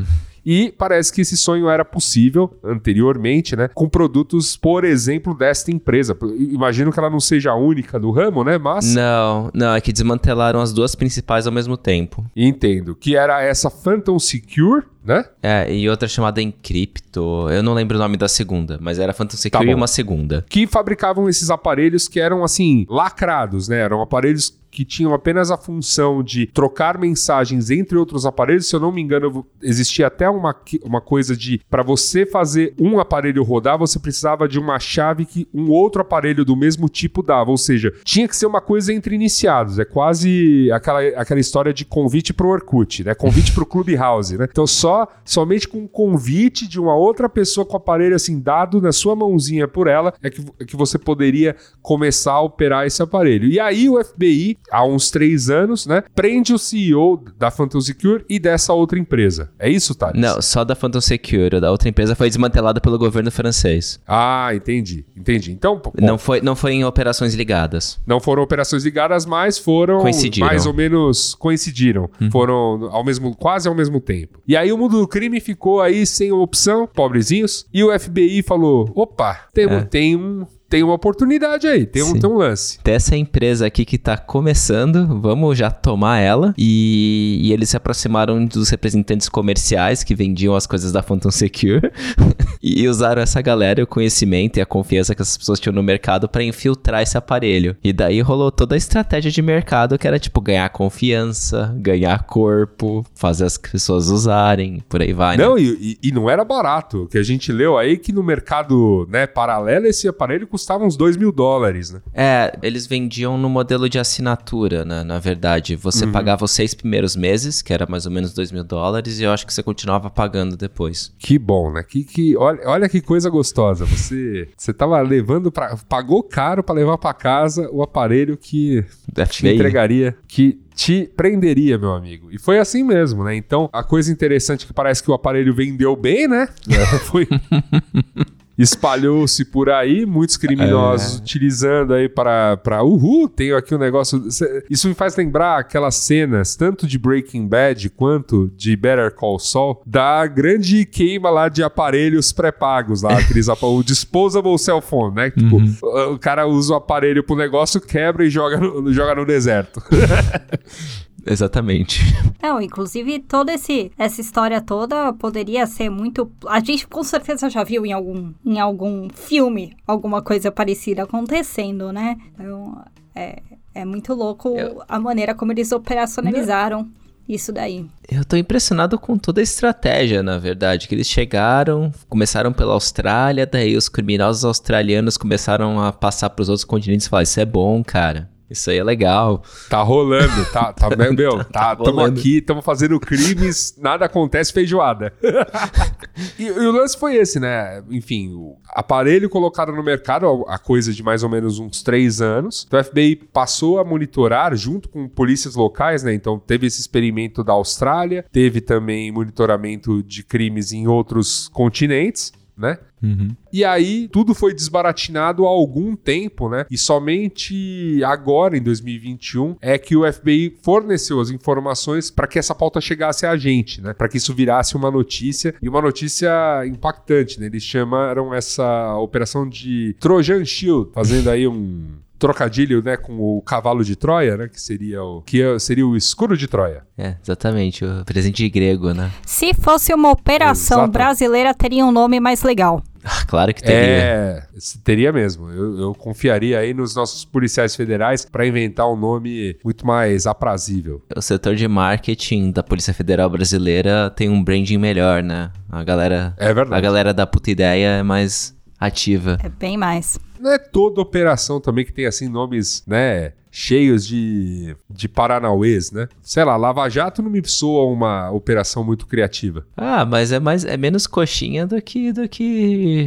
E 0.47 0.73
parece 0.79 1.13
que 1.13 1.23
esse 1.23 1.37
sonho 1.37 1.69
era 1.69 1.85
possível 1.85 2.57
anteriormente, 2.63 3.57
né? 3.57 3.69
Com 3.75 3.89
produtos, 3.89 4.57
por 4.57 4.85
exemplo, 4.85 5.37
desta 5.37 5.73
empresa. 5.73 6.17
Imagino 6.39 6.93
que 6.93 6.99
ela 7.01 7.11
não 7.11 7.19
seja 7.19 7.51
a 7.51 7.57
única 7.57 7.99
do 7.99 8.13
ramo, 8.13 8.45
né? 8.45 8.57
Mas. 8.57 8.95
Não, 8.95 9.51
não, 9.53 9.75
é 9.75 9.81
que 9.81 9.93
desmantelaram 9.93 10.61
as 10.61 10.73
duas 10.73 10.95
principais 10.95 11.49
ao 11.49 11.53
mesmo 11.53 11.77
tempo. 11.77 12.25
Entendo. 12.37 12.95
Que 12.95 13.17
era 13.17 13.43
essa 13.43 13.69
Phantom 13.69 14.21
Secure, 14.21 14.85
né? 15.05 15.25
É, 15.43 15.73
e 15.75 15.89
outra 15.89 16.07
chamada 16.07 16.41
Encrypto. 16.41 17.49
Eu 17.51 17.63
não 17.63 17.75
lembro 17.75 17.97
o 17.97 18.01
nome 18.01 18.17
da 18.17 18.29
segunda, 18.29 18.79
mas 18.81 19.01
era 19.01 19.13
Phantom 19.13 19.37
Secure 19.37 19.65
tá 19.65 19.71
e 19.71 19.75
uma 19.75 19.89
segunda. 19.89 20.45
Que 20.49 20.67
fabricavam 20.67 21.29
esses 21.29 21.51
aparelhos 21.51 22.07
que 22.07 22.21
eram, 22.21 22.45
assim, 22.45 22.87
lacrados, 22.89 23.69
né? 23.69 23.81
Eram 23.81 24.01
aparelhos 24.01 24.57
que 24.77 24.85
tinham 24.85 25.15
apenas 25.15 25.51
a 25.51 25.57
função 25.57 26.23
de 26.23 26.49
trocar 26.49 26.99
mensagens 26.99 27.71
entre 27.71 27.97
outros 27.97 28.27
aparelhos. 28.27 28.69
Se 28.69 28.77
eu 28.77 28.81
não 28.81 28.93
me 28.93 29.01
engano, 29.01 29.47
existia 29.63 30.07
até 30.07 30.29
uma, 30.29 30.55
uma 30.85 31.01
coisa 31.01 31.35
de 31.35 31.63
para 31.71 31.83
você 31.83 32.27
fazer 32.27 32.75
um 32.79 33.01
aparelho 33.01 33.43
rodar, 33.43 33.79
você 33.79 33.99
precisava 33.99 34.47
de 34.47 34.59
uma 34.59 34.79
chave 34.79 35.25
que 35.25 35.49
um 35.55 35.71
outro 35.71 36.03
aparelho 36.03 36.45
do 36.45 36.55
mesmo 36.55 36.91
tipo 36.91 37.23
dava. 37.23 37.51
Ou 37.51 37.57
seja, 37.57 37.91
tinha 38.05 38.29
que 38.29 38.37
ser 38.37 38.45
uma 38.45 38.61
coisa 38.61 38.93
entre 38.93 39.15
iniciados. 39.15 39.79
É 39.79 39.85
quase 39.87 40.71
aquela, 40.71 41.01
aquela 41.01 41.41
história 41.41 41.73
de 41.73 41.87
convite 41.87 42.35
pro 42.35 42.49
Orkut, 42.49 43.03
né? 43.03 43.15
Convite 43.15 43.53
pro 43.53 43.65
Clubhouse, 43.65 44.37
né? 44.37 44.47
Então 44.51 44.67
só 44.67 45.09
somente 45.25 45.67
com 45.67 45.79
um 45.79 45.89
convite 45.89 46.69
de 46.69 46.79
uma 46.79 46.95
outra 46.95 47.31
pessoa 47.31 47.65
com 47.65 47.73
o 47.73 47.77
aparelho 47.79 48.15
assim 48.15 48.39
dado 48.39 48.79
na 48.83 48.93
sua 48.93 49.17
mãozinha 49.17 49.67
por 49.67 49.87
ela 49.87 50.13
é 50.23 50.29
que, 50.29 50.45
é 50.61 50.67
que 50.67 50.77
você 50.77 50.99
poderia 50.99 51.57
começar 51.81 52.33
a 52.33 52.43
operar 52.43 52.85
esse 52.85 53.03
aparelho. 53.03 53.49
E 53.49 53.59
aí 53.59 53.89
o 53.89 54.05
FBI 54.05 54.59
há 54.71 54.85
uns 54.85 55.11
três 55.11 55.51
anos, 55.51 55.87
né? 55.87 56.03
Prende 56.15 56.53
o 56.53 56.59
CEO 56.59 57.23
da 57.39 57.51
Phantom 57.51 57.81
Secure 57.81 58.25
e 58.29 58.39
dessa 58.39 58.73
outra 58.73 58.99
empresa. 58.99 59.51
É 59.59 59.69
isso, 59.69 59.95
Thales? 59.95 60.21
Não, 60.21 60.41
só 60.41 60.65
da 60.65 60.75
Phantom 60.75 61.01
Secure. 61.01 61.61
Da 61.61 61.71
outra 61.71 61.89
empresa 61.89 62.15
foi 62.15 62.29
desmantelada 62.29 62.81
pelo 62.81 62.99
governo 62.99 63.31
francês. 63.31 64.01
Ah, 64.07 64.51
entendi. 64.55 65.05
Entendi. 65.17 65.53
Então, 65.53 65.81
bom, 65.83 65.93
não 66.01 66.19
foi, 66.19 66.41
não 66.41 66.57
foi 66.57 66.73
em 66.73 66.85
operações 66.85 67.35
ligadas. 67.35 68.01
Não 68.07 68.21
foram 68.21 68.43
operações 68.43 68.85
ligadas, 68.85 69.27
mas 69.27 69.59
foram 69.59 70.01
coincidiram. 70.01 70.47
mais 70.47 70.67
ou 70.67 70.75
menos 70.75 71.35
coincidiram. 71.35 72.11
Uhum. 72.21 72.31
Foram 72.31 72.89
ao 72.91 73.05
mesmo, 73.05 73.35
quase 73.35 73.69
ao 73.69 73.75
mesmo 73.75 74.01
tempo. 74.01 74.41
E 74.47 74.57
aí 74.57 74.73
o 74.73 74.79
mundo 74.79 74.99
do 74.99 75.09
crime 75.09 75.41
ficou 75.41 75.81
aí 75.81 76.07
sem 76.07 76.33
opção, 76.33 76.87
pobrezinhos, 76.87 77.67
e 77.73 77.83
o 77.83 77.99
FBI 77.99 78.43
falou: 78.43 78.91
opa, 78.95 79.47
tem, 79.53 79.65
é. 79.65 79.81
tem 79.83 80.17
um 80.17 80.47
tem 80.69 80.83
uma 80.83 80.95
oportunidade 80.95 81.67
aí, 81.67 81.87
tem 81.87 82.03
um, 82.03 82.19
tem 82.19 82.29
um 82.29 82.37
lance. 82.37 82.79
Dessa 82.83 83.17
empresa 83.17 83.67
aqui 83.67 83.85
que 83.85 83.99
tá 83.99 84.17
começando, 84.17 85.21
vamos 85.21 85.57
já 85.57 85.71
tomar 85.71 86.19
ela. 86.19 86.55
E, 86.59 87.39
e, 87.43 87.53
eles 87.53 87.71
se 87.71 87.77
aproximaram 87.77 88.45
dos 88.45 88.69
representantes 88.71 89.29
comerciais 89.29 90.03
que 90.03 90.15
vendiam 90.15 90.55
as 90.55 90.67
coisas 90.67 90.93
da 90.93 91.03
Phantom 91.03 91.31
Secure 91.31 91.91
e 92.75 92.89
usaram 92.89 93.23
essa 93.23 93.41
galera, 93.41 93.83
o 93.83 93.87
conhecimento 93.87 94.57
e 94.57 94.61
a 94.61 94.67
confiança 94.67 95.15
que 95.15 95.23
essas 95.23 95.37
pessoas 95.37 95.61
tinham 95.61 95.75
no 95.75 95.83
mercado 95.83 96.29
para 96.29 96.43
infiltrar 96.43 97.03
esse 97.03 97.17
aparelho. 97.17 97.77
E 97.83 97.93
daí 97.93 98.21
rolou 98.21 98.51
toda 98.51 98.75
a 98.75 98.79
estratégia 98.79 99.31
de 99.31 99.43
mercado 99.43 99.99
que 99.99 100.07
era 100.07 100.19
tipo 100.19 100.41
ganhar 100.41 100.69
confiança, 100.71 101.75
ganhar 101.79 102.25
corpo, 102.25 103.05
fazer 103.15 103.45
as 103.45 103.57
pessoas 103.57 104.09
usarem, 104.09 104.83
por 104.89 105.01
aí 105.01 105.13
vai. 105.13 105.37
Né? 105.37 105.45
Não, 105.45 105.59
e, 105.59 105.99
e, 106.03 106.11
não 106.11 106.29
era 106.29 106.45
barato. 106.45 107.05
O 107.05 107.09
que 107.09 107.19
a 107.19 107.23
gente 107.23 107.53
leu 107.53 107.79
aí 107.79 107.97
que 107.97 108.13
no 108.13 108.23
mercado 108.23 109.07
né, 109.11 109.27
paralelo 109.27 109.87
esse 109.87 110.09
aparelho 110.09 110.47
custava 110.47 110.85
uns 110.85 110.97
2 110.97 111.17
mil 111.17 111.31
dólares, 111.31 111.91
né? 111.91 112.01
É, 112.15 112.59
eles 112.63 112.87
vendiam 112.87 113.39
no 113.39 113.49
modelo 113.49 113.89
de 113.89 113.99
assinatura, 113.99 114.85
né? 114.85 115.05
Na 115.05 115.19
verdade, 115.19 115.77
você 115.77 116.05
uhum. 116.05 116.13
pagava 116.13 116.45
os 116.45 116.51
seis 116.51 116.75
primeiros 116.75 117.15
meses, 117.15 117.63
que 117.63 117.73
era 117.73 117.87
mais 117.89 118.07
ou 118.07 118.13
menos 118.13 118.33
2 118.33 118.51
mil 118.53 118.65
dólares, 118.65 119.21
e 119.21 119.25
eu 119.25 119.31
acho 119.31 119.47
que 119.47 119.53
você 119.53 119.63
continuava 119.63 120.11
pagando 120.11 120.57
depois. 120.57 121.13
Que 121.19 121.39
bom, 121.39 121.73
né? 121.73 121.83
Que, 121.83 122.05
que, 122.05 122.37
olha, 122.37 122.56
olha 122.65 122.89
que 122.89 123.01
coisa 123.01 123.29
gostosa. 123.29 123.85
Você, 123.85 124.49
você 124.57 124.73
tava 124.73 125.01
levando 125.01 125.51
para 125.51 125.77
Pagou 125.89 126.23
caro 126.23 126.63
para 126.63 126.75
levar 126.75 126.99
para 126.99 127.15
casa 127.15 127.69
o 127.71 127.83
aparelho 127.83 128.37
que 128.37 128.85
é 129.17 129.25
te 129.25 129.47
entregaria, 129.47 130.17
que 130.27 130.61
te 130.75 131.11
prenderia, 131.17 131.79
meu 131.79 131.93
amigo. 131.93 132.31
E 132.31 132.39
foi 132.39 132.59
assim 132.59 132.83
mesmo, 132.83 133.25
né? 133.25 133.35
Então, 133.35 133.69
a 133.73 133.83
coisa 133.83 134.13
interessante 134.13 134.65
é 134.65 134.67
que 134.67 134.75
parece 134.75 135.03
que 135.03 135.11
o 135.11 135.15
aparelho 135.15 135.55
vendeu 135.55 135.97
bem, 135.97 136.29
né? 136.29 136.49
foi 137.07 137.27
espalhou-se 138.59 139.45
por 139.45 139.69
aí, 139.69 140.07
muitos 140.07 140.37
criminosos 140.37 141.17
é. 141.17 141.19
utilizando 141.19 141.95
aí 141.95 142.09
para, 142.09 142.57
para 142.57 142.83
uhul, 142.83 143.29
tenho 143.29 143.57
aqui 143.57 143.75
um 143.75 143.79
negócio. 143.79 144.23
Isso 144.71 144.89
me 144.89 144.95
faz 144.95 145.17
lembrar 145.17 145.59
aquelas 145.59 145.97
cenas, 145.97 146.57
tanto 146.57 146.87
de 146.87 146.99
Breaking 146.99 147.47
Bad 147.47 147.91
quanto 147.91 148.51
de 148.57 148.75
Better 148.77 149.15
Call 149.15 149.39
Saul, 149.39 149.83
da 149.85 150.27
grande 150.27 150.85
queima 150.85 151.31
lá 151.31 151.49
de 151.49 151.63
aparelhos 151.63 152.33
pré-pagos 152.33 153.03
lá, 153.03 153.19
aqueles, 153.19 153.49
o 153.49 153.83
disposable 153.83 154.59
cell 154.59 154.81
phone, 154.81 155.15
né? 155.15 155.31
Tipo, 155.31 155.57
uhum. 155.57 155.77
o, 155.83 156.13
o 156.15 156.19
cara 156.19 156.47
usa 156.47 156.75
o 156.75 156.77
aparelho 156.77 157.23
pro 157.23 157.37
negócio, 157.37 157.81
quebra 157.81 158.25
e 158.25 158.31
joga 158.31 158.59
no, 158.59 158.93
joga 158.93 159.15
no 159.15 159.27
deserto. 159.27 159.83
Exatamente. 161.27 162.01
Não, 162.41 162.61
inclusive 162.61 163.19
toda 163.19 163.53
esse, 163.53 163.91
essa 163.99 164.21
história 164.21 164.61
toda 164.61 165.13
poderia 165.13 165.67
ser 165.67 165.91
muito. 165.91 166.31
A 166.47 166.61
gente 166.61 166.87
com 166.87 167.03
certeza 167.03 167.51
já 167.51 167.65
viu 167.65 167.85
em 167.85 167.93
algum, 167.93 168.33
em 168.45 168.61
algum 168.61 169.09
filme 169.11 169.77
alguma 169.87 170.23
coisa 170.23 170.53
parecida 170.53 171.03
acontecendo, 171.03 171.93
né? 171.93 172.17
Então 172.35 172.81
é, 173.15 173.43
é 173.75 173.85
muito 173.85 174.15
louco 174.15 174.57
Eu... 174.57 174.83
a 174.89 175.01
maneira 175.01 175.35
como 175.35 175.53
eles 175.53 175.73
operacionalizaram. 175.73 176.83
Não 176.83 177.07
isso 177.29 177.53
daí. 177.53 177.85
Eu 178.09 178.25
tô 178.25 178.37
impressionado 178.37 178.99
com 178.99 179.19
toda 179.19 179.41
a 179.41 179.43
estratégia, 179.43 180.23
na 180.23 180.39
verdade, 180.39 180.87
que 180.87 180.95
eles 180.95 181.09
chegaram, 181.09 181.93
começaram 182.09 182.53
pela 182.53 182.75
Austrália, 182.75 183.47
daí 183.47 183.77
os 183.77 183.89
criminosos 183.89 184.45
australianos 184.45 185.17
começaram 185.17 185.81
a 185.83 185.93
passar 185.93 186.31
para 186.31 186.43
os 186.43 186.49
outros 186.49 186.65
continentes 186.65 187.07
e 187.07 187.11
falar: 187.11 187.25
Isso 187.25 187.41
é 187.41 187.45
bom, 187.45 187.83
cara. 187.83 188.31
Isso 188.49 188.71
aí 188.71 188.79
é 188.79 188.85
legal. 188.85 189.43
Tá 189.69 189.83
rolando, 189.83 190.45
tá, 190.53 190.73
tá 190.73 190.89
meu, 190.97 191.43
tá, 191.51 191.75
tá 191.75 191.77
tamo 191.77 192.01
aqui, 192.01 192.41
tamo 192.41 192.63
fazendo 192.63 192.99
crimes, 193.01 193.77
nada 193.79 194.05
acontece, 194.05 194.53
feijoada. 194.53 195.13
e, 196.39 196.45
e, 196.45 196.51
o 196.51 196.71
lance 196.71 196.97
foi 196.97 197.17
esse, 197.17 197.41
né? 197.41 197.83
Enfim, 197.91 198.33
o 198.35 198.57
aparelho 198.69 199.29
colocado 199.29 199.73
no 199.73 199.83
mercado, 199.83 200.45
a 200.49 200.59
coisa 200.59 200.93
de 200.93 201.03
mais 201.03 201.23
ou 201.23 201.29
menos 201.29 201.59
uns 201.59 201.83
três 201.83 202.21
anos. 202.21 202.65
Então, 202.67 202.79
o 202.79 202.85
FBI 202.85 203.17
passou 203.33 203.81
a 203.81 203.85
monitorar 203.85 204.55
junto 204.55 204.89
com 204.89 205.09
polícias 205.09 205.57
locais, 205.57 206.03
né? 206.05 206.15
Então, 206.15 206.39
teve 206.39 206.67
esse 206.67 206.81
experimento 206.81 207.43
da 207.43 207.53
Austrália, 207.53 208.25
teve 208.31 208.61
também 208.61 209.11
monitoramento 209.11 210.03
de 210.03 210.23
crimes 210.23 210.73
em 210.73 210.87
outros 210.87 211.49
continentes 211.53 212.33
né? 212.57 212.79
Uhum. 213.03 213.29
E 213.53 213.65
aí 213.65 214.09
tudo 214.09 214.35
foi 214.35 214.55
desbaratinado 214.55 215.45
há 215.45 215.49
algum 215.49 215.95
tempo, 215.95 216.49
né? 216.49 216.65
E 216.71 216.79
somente 216.79 218.03
agora, 218.05 218.57
em 218.57 218.63
2021, 218.63 219.57
é 219.61 219.79
que 219.79 219.97
o 219.97 220.11
FBI 220.11 220.57
forneceu 220.63 221.21
as 221.21 221.31
informações 221.31 222.11
para 222.11 222.27
que 222.27 222.39
essa 222.39 222.55
pauta 222.55 222.81
chegasse 222.81 223.27
a 223.27 223.37
gente, 223.37 223.81
né? 223.81 223.93
Para 223.93 224.09
que 224.09 224.17
isso 224.17 224.35
virasse 224.35 224.77
uma 224.77 224.91
notícia 224.91 225.55
e 225.61 225.69
uma 225.69 225.83
notícia 225.83 226.31
impactante, 226.67 227.39
né? 227.39 227.47
Eles 227.47 227.63
chamaram 227.63 228.33
essa 228.33 228.97
operação 228.97 229.49
de 229.49 229.95
Trojan 230.01 230.45
Shield, 230.45 230.91
fazendo 230.93 231.31
aí 231.31 231.47
um 231.47 232.06
trocadilho, 232.19 232.83
né, 232.83 232.97
com 232.97 233.19
o 233.19 233.43
cavalo 233.43 233.85
de 233.85 233.97
Troia, 233.97 234.37
né, 234.37 234.49
que 234.49 234.61
seria 234.61 235.03
o 235.03 235.23
que 235.23 235.43
é, 235.43 235.59
seria 235.59 235.87
o 235.87 235.97
escudo 235.97 236.37
de 236.37 236.47
Troia. 236.47 236.83
É, 236.97 237.17
exatamente, 237.23 237.85
o 237.85 238.05
presente 238.05 238.49
grego, 238.49 238.93
né? 238.93 239.11
Se 239.25 239.53
fosse 239.55 239.93
uma 239.93 240.11
operação 240.11 240.79
Exato. 240.79 240.93
brasileira, 240.93 241.55
teria 241.55 241.85
um 241.85 241.93
nome 241.93 242.19
mais 242.21 242.43
legal. 242.43 242.83
claro 243.27 243.55
que 243.55 243.63
teria. 243.63 243.77
É, 243.79 244.43
teria 244.83 245.13
mesmo. 245.13 245.51
Eu, 245.51 245.79
eu 245.79 245.95
confiaria 245.95 246.59
aí 246.59 246.75
nos 246.75 246.95
nossos 246.95 247.25
policiais 247.25 247.75
federais 247.77 248.25
para 248.25 248.47
inventar 248.47 248.91
um 248.91 248.97
nome 248.97 249.57
muito 249.65 249.87
mais 249.87 250.27
aprazível. 250.27 251.03
O 251.15 251.23
setor 251.23 251.55
de 251.55 251.69
marketing 251.69 252.51
da 252.51 252.63
Polícia 252.63 252.93
Federal 252.93 253.31
Brasileira 253.31 254.11
tem 254.11 254.29
um 254.29 254.43
branding 254.43 254.79
melhor, 254.79 255.23
né? 255.23 255.51
A 255.71 255.85
galera, 255.85 256.35
é 256.37 256.53
verdade. 256.53 256.75
A 256.75 256.81
galera 256.81 257.15
da 257.15 257.27
puta 257.27 257.51
ideia 257.51 257.99
é 257.99 258.03
mais 258.03 258.56
ativa. 258.79 259.39
É 259.43 259.49
bem 259.49 259.77
mais. 259.77 260.19
Não 260.39 260.53
é 260.53 260.59
toda 260.59 261.01
operação 261.01 261.61
também 261.61 261.85
que 261.85 261.93
tem 261.93 262.07
assim 262.07 262.29
nomes, 262.29 262.83
né? 262.87 263.33
Cheios 263.51 264.07
de, 264.07 264.77
de 264.91 265.09
paranauês, 265.09 265.91
né? 265.91 266.09
Sei 266.21 266.45
lá, 266.45 266.57
Lava 266.57 266.89
Jato 266.91 267.23
não 267.23 267.31
me 267.31 267.41
soa 267.47 267.91
uma 267.91 268.31
operação 268.31 268.85
muito 268.85 269.07
criativa. 269.07 269.67
Ah, 269.77 270.05
mas 270.05 270.31
é 270.31 270.39
mais 270.39 270.65
é 270.65 270.77
menos 270.77 271.07
coxinha 271.07 271.67
do 271.67 271.81
que 271.81 272.13
do 272.13 272.29
que 272.29 272.45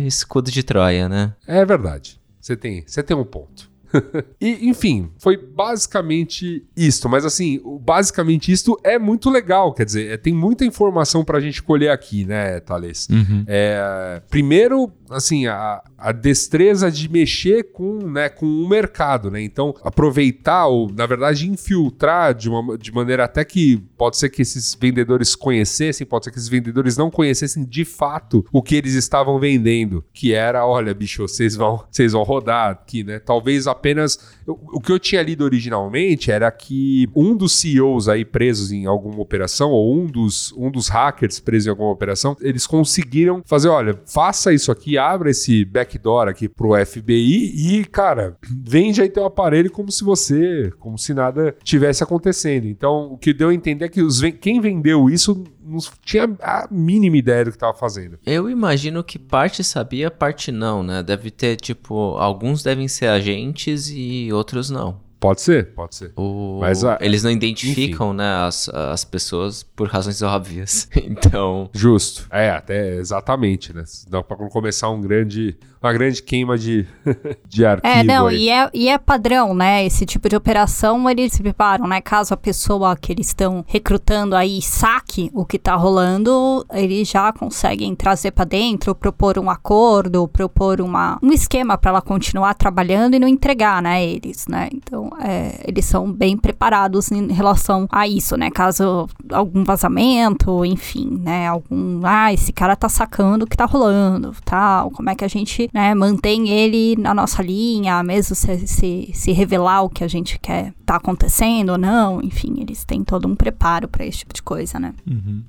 escudo 0.08 0.50
de 0.50 0.64
Troia, 0.64 1.08
né? 1.08 1.34
É 1.46 1.64
verdade. 1.64 2.20
Você 2.42 2.58
tem, 2.58 2.84
você 2.88 3.04
tem 3.04 3.16
um 3.16 3.24
ponto. 3.24 3.70
e, 4.40 4.70
enfim, 4.70 5.10
foi 5.18 5.38
basicamente 5.38 6.66
isto. 6.76 7.10
Mas 7.10 7.26
assim, 7.26 7.62
basicamente 7.82 8.52
isto 8.52 8.80
é 8.84 8.98
muito 8.98 9.30
legal. 9.30 9.74
Quer 9.74 9.86
dizer, 9.86 10.12
é, 10.12 10.18
tem 10.18 10.34
muita 10.34 10.66
informação 10.66 11.24
pra 11.24 11.40
gente 11.40 11.62
colher 11.62 11.92
aqui, 11.92 12.26
né, 12.26 12.60
Thales? 12.60 13.08
É, 13.48 14.22
primeiro, 14.30 14.92
assim, 15.10 15.48
a, 15.48 15.82
a 15.98 16.12
destreza 16.12 16.92
de 16.92 17.10
mexer 17.10 17.72
com, 17.72 18.00
né, 18.00 18.30
com 18.30 18.46
o 18.46 18.68
mercado, 18.68 19.32
né? 19.32 19.42
Então, 19.42 19.74
aproveitar 19.84 20.68
ou, 20.68 20.90
na 20.92 21.06
verdade, 21.06 21.50
infiltrar 21.50 22.34
de, 22.34 22.50
uma, 22.50 22.78
de 22.78 22.92
maneira 22.92 23.26
até 23.26 23.44
que 23.44 23.78
pode 23.98 24.18
ser 24.18 24.30
que 24.30 24.42
esses 24.42 24.76
vendedores 24.80 25.36
conhecessem, 25.36 26.06
pode 26.06 26.26
ser 26.26 26.32
que 26.32 26.38
esses 26.38 26.50
vendedores 26.50 26.98
não 26.98 27.10
conhecessem 27.10 27.66
de 27.66 27.84
fato 27.84 28.46
o 28.52 28.62
que 28.62 28.76
eles 28.76 28.94
estavam 28.94 29.40
vendendo, 29.40 30.04
que 30.14 30.34
era, 30.34 30.66
olha, 30.66 30.94
bicho, 30.94 31.28
vocês 31.28 31.56
vão, 31.56 31.84
vocês 31.90 32.14
vão 32.14 32.24
rodar 32.24 32.72
aqui, 32.72 33.04
né? 33.04 33.20
Talvez 33.20 33.68
apenas 33.68 34.20
o, 34.46 34.78
o 34.78 34.82
que 34.82 34.92
eu 34.92 35.00
tinha 35.00 35.22
lido 35.22 35.44
originalmente 35.44 36.32
era 36.32 36.52
que 36.52 37.10
um 37.16 37.36
dos 37.36 37.54
CEOs 37.60 38.08
aí 38.08 38.24
presos 38.24 38.72
em 38.72 38.86
alguma 38.86 39.20
operação 39.20 39.72
ou 39.72 39.96
um 39.96 40.06
dos, 40.06 40.54
um 40.54 40.70
dos 40.70 40.88
hackers 40.88 41.40
presos 41.40 41.68
em 41.68 41.70
alguma 41.72 41.92
operação, 41.92 42.36
eles 42.42 42.68
conseguiram 42.68 43.42
fazer, 43.46 43.70
olha, 43.70 44.00
faça 44.06 44.54
isso 44.54 44.72
aqui, 44.72 44.98
abra 45.00 45.32
esse 45.32 45.66
backdoor 45.66 46.28
aqui 46.28 46.48
pro 46.48 46.74
FBI 46.86 47.80
e, 47.80 47.86
cara, 47.86 48.38
vende 48.48 49.02
aí 49.02 49.10
teu 49.10 49.26
aparelho 49.26 49.72
como 49.72 49.92
se 49.92 50.04
você, 50.04 50.72
como 50.80 50.98
se 50.98 51.14
nada 51.14 51.56
tivesse 51.64 52.04
acontecendo. 52.04 52.68
Então, 52.68 53.14
o 53.14 53.18
que 53.18 53.34
deu 53.34 53.50
a 53.50 53.54
entender 53.54 53.86
é 53.86 53.90
que 53.90 54.02
os, 54.02 54.22
quem 54.40 54.62
vendeu 54.62 55.10
isso 55.10 55.44
não 55.64 55.80
tinha 56.04 56.24
a 56.42 56.68
mínima 56.70 57.18
ideia 57.18 57.46
do 57.46 57.52
que 57.52 57.58
estava 57.58 57.78
fazendo. 57.78 58.20
Eu 58.26 58.50
imagino 58.50 59.04
que 59.04 59.20
parte 59.20 59.64
sabia, 59.64 60.10
parte 60.10 60.52
não, 60.52 60.84
né? 60.84 61.04
Deve 61.04 61.30
ter, 61.32 61.56
tipo, 61.56 62.18
alguns 62.18 62.64
devem 62.64 62.88
ser 62.88 63.08
agentes 63.08 63.90
e 63.94 64.30
outros 64.34 64.70
não. 64.70 65.09
Pode 65.20 65.42
ser, 65.42 65.74
pode 65.74 65.96
ser. 65.96 66.14
O- 66.16 66.60
Mas 66.62 66.84
a- 66.84 66.98
Eles 67.02 67.24
não 67.24 67.32
identificam, 67.32 68.14
né, 68.14 68.26
as, 68.46 68.70
as 68.70 69.04
pessoas 69.04 69.64
por 69.64 69.88
razões 69.90 70.22
óbvias. 70.22 70.88
Então, 70.96 71.70
Justo. 71.74 72.26
É, 72.32 72.50
até 72.52 72.96
exatamente, 72.96 73.74
né? 73.74 73.84
Dá 74.08 74.24
pra 74.24 74.38
começar 74.50 74.90
um 74.90 75.02
grande, 75.02 75.58
uma 75.82 75.94
grande 75.94 76.22
queima 76.22 76.58
de, 76.58 76.86
de 77.48 77.66
arquivo. 77.66 77.94
É, 77.94 78.04
não, 78.04 78.28
aí. 78.28 78.44
e 78.44 78.50
é, 78.50 78.70
e 78.74 78.90
é 78.90 78.98
padrão, 78.98 79.54
né? 79.54 79.86
Esse 79.86 80.06
tipo 80.06 80.28
de 80.28 80.36
operação, 80.36 81.10
eles 81.10 81.34
se 81.34 81.42
preparam, 81.42 81.88
né? 81.88 82.02
Caso 82.02 82.34
a 82.34 82.38
pessoa 82.38 82.96
que 82.96 83.12
eles 83.12 83.28
estão 83.28 83.64
recrutando 83.68 84.36
aí 84.36 84.62
saque 84.62 85.30
o 85.34 85.46
que 85.46 85.58
tá 85.58 85.76
rolando, 85.76 86.66
eles 86.74 87.08
já 87.08 87.32
conseguem 87.32 87.96
trazer 87.96 88.32
pra 88.32 88.46
dentro, 88.46 88.94
propor 88.94 89.40
um 89.40 89.50
acordo, 89.50 90.28
propor 90.28 90.82
uma, 90.82 91.18
um 91.24 91.32
esquema 91.32 91.78
pra 91.78 91.92
ela 91.92 92.02
continuar 92.02 92.54
trabalhando 92.56 93.16
e 93.16 93.20
não 93.20 93.28
entregar, 93.28 93.82
né? 93.82 94.06
Eles, 94.06 94.48
né? 94.48 94.70
Então, 94.74 95.10
é, 95.22 95.64
eles 95.66 95.86
são 95.86 96.12
bem 96.12 96.38
preparados 96.38 97.12
em 97.12 97.32
relação 97.32 97.88
a 97.92 98.08
isso, 98.08 98.36
né? 98.36 98.50
Caso 98.52 99.08
algum 99.32 99.64
vazamento, 99.64 100.66
enfim, 100.66 101.20
né? 101.22 101.48
Algum, 101.48 102.02
ah, 102.04 102.34
esse 102.34 102.52
cara 102.52 102.76
tá 102.76 102.90
sacando 102.90 103.46
o 103.46 103.48
que 103.48 103.56
tá 103.56 103.66
rolando, 103.66 104.36
tal. 104.44 104.92
Como 104.92 105.10
é 105.10 105.16
que 105.16 105.24
a 105.24 105.28
gente, 105.28 105.69
né, 105.74 105.94
mantém 105.94 106.50
ele 106.50 106.96
na 107.00 107.14
nossa 107.14 107.42
linha, 107.42 108.02
mesmo 108.04 108.36
se, 108.36 108.68
se, 108.68 109.12
se 109.14 109.32
revelar 109.32 109.84
o 109.84 109.90
que 109.90 110.04
a 110.04 110.08
gente 110.08 110.40
quer 110.40 110.74
tá 110.86 110.96
acontecendo 110.96 111.74
ou 111.74 111.78
não. 111.78 112.22
Enfim, 112.22 112.56
eles 112.60 112.84
têm 112.84 113.04
todo 113.04 113.28
um 113.28 113.36
preparo 113.36 113.88
pra 113.88 114.06
esse 114.06 114.20
tipo 114.20 114.34
de 114.34 114.42
coisa, 114.42 114.80
né? 114.80 114.94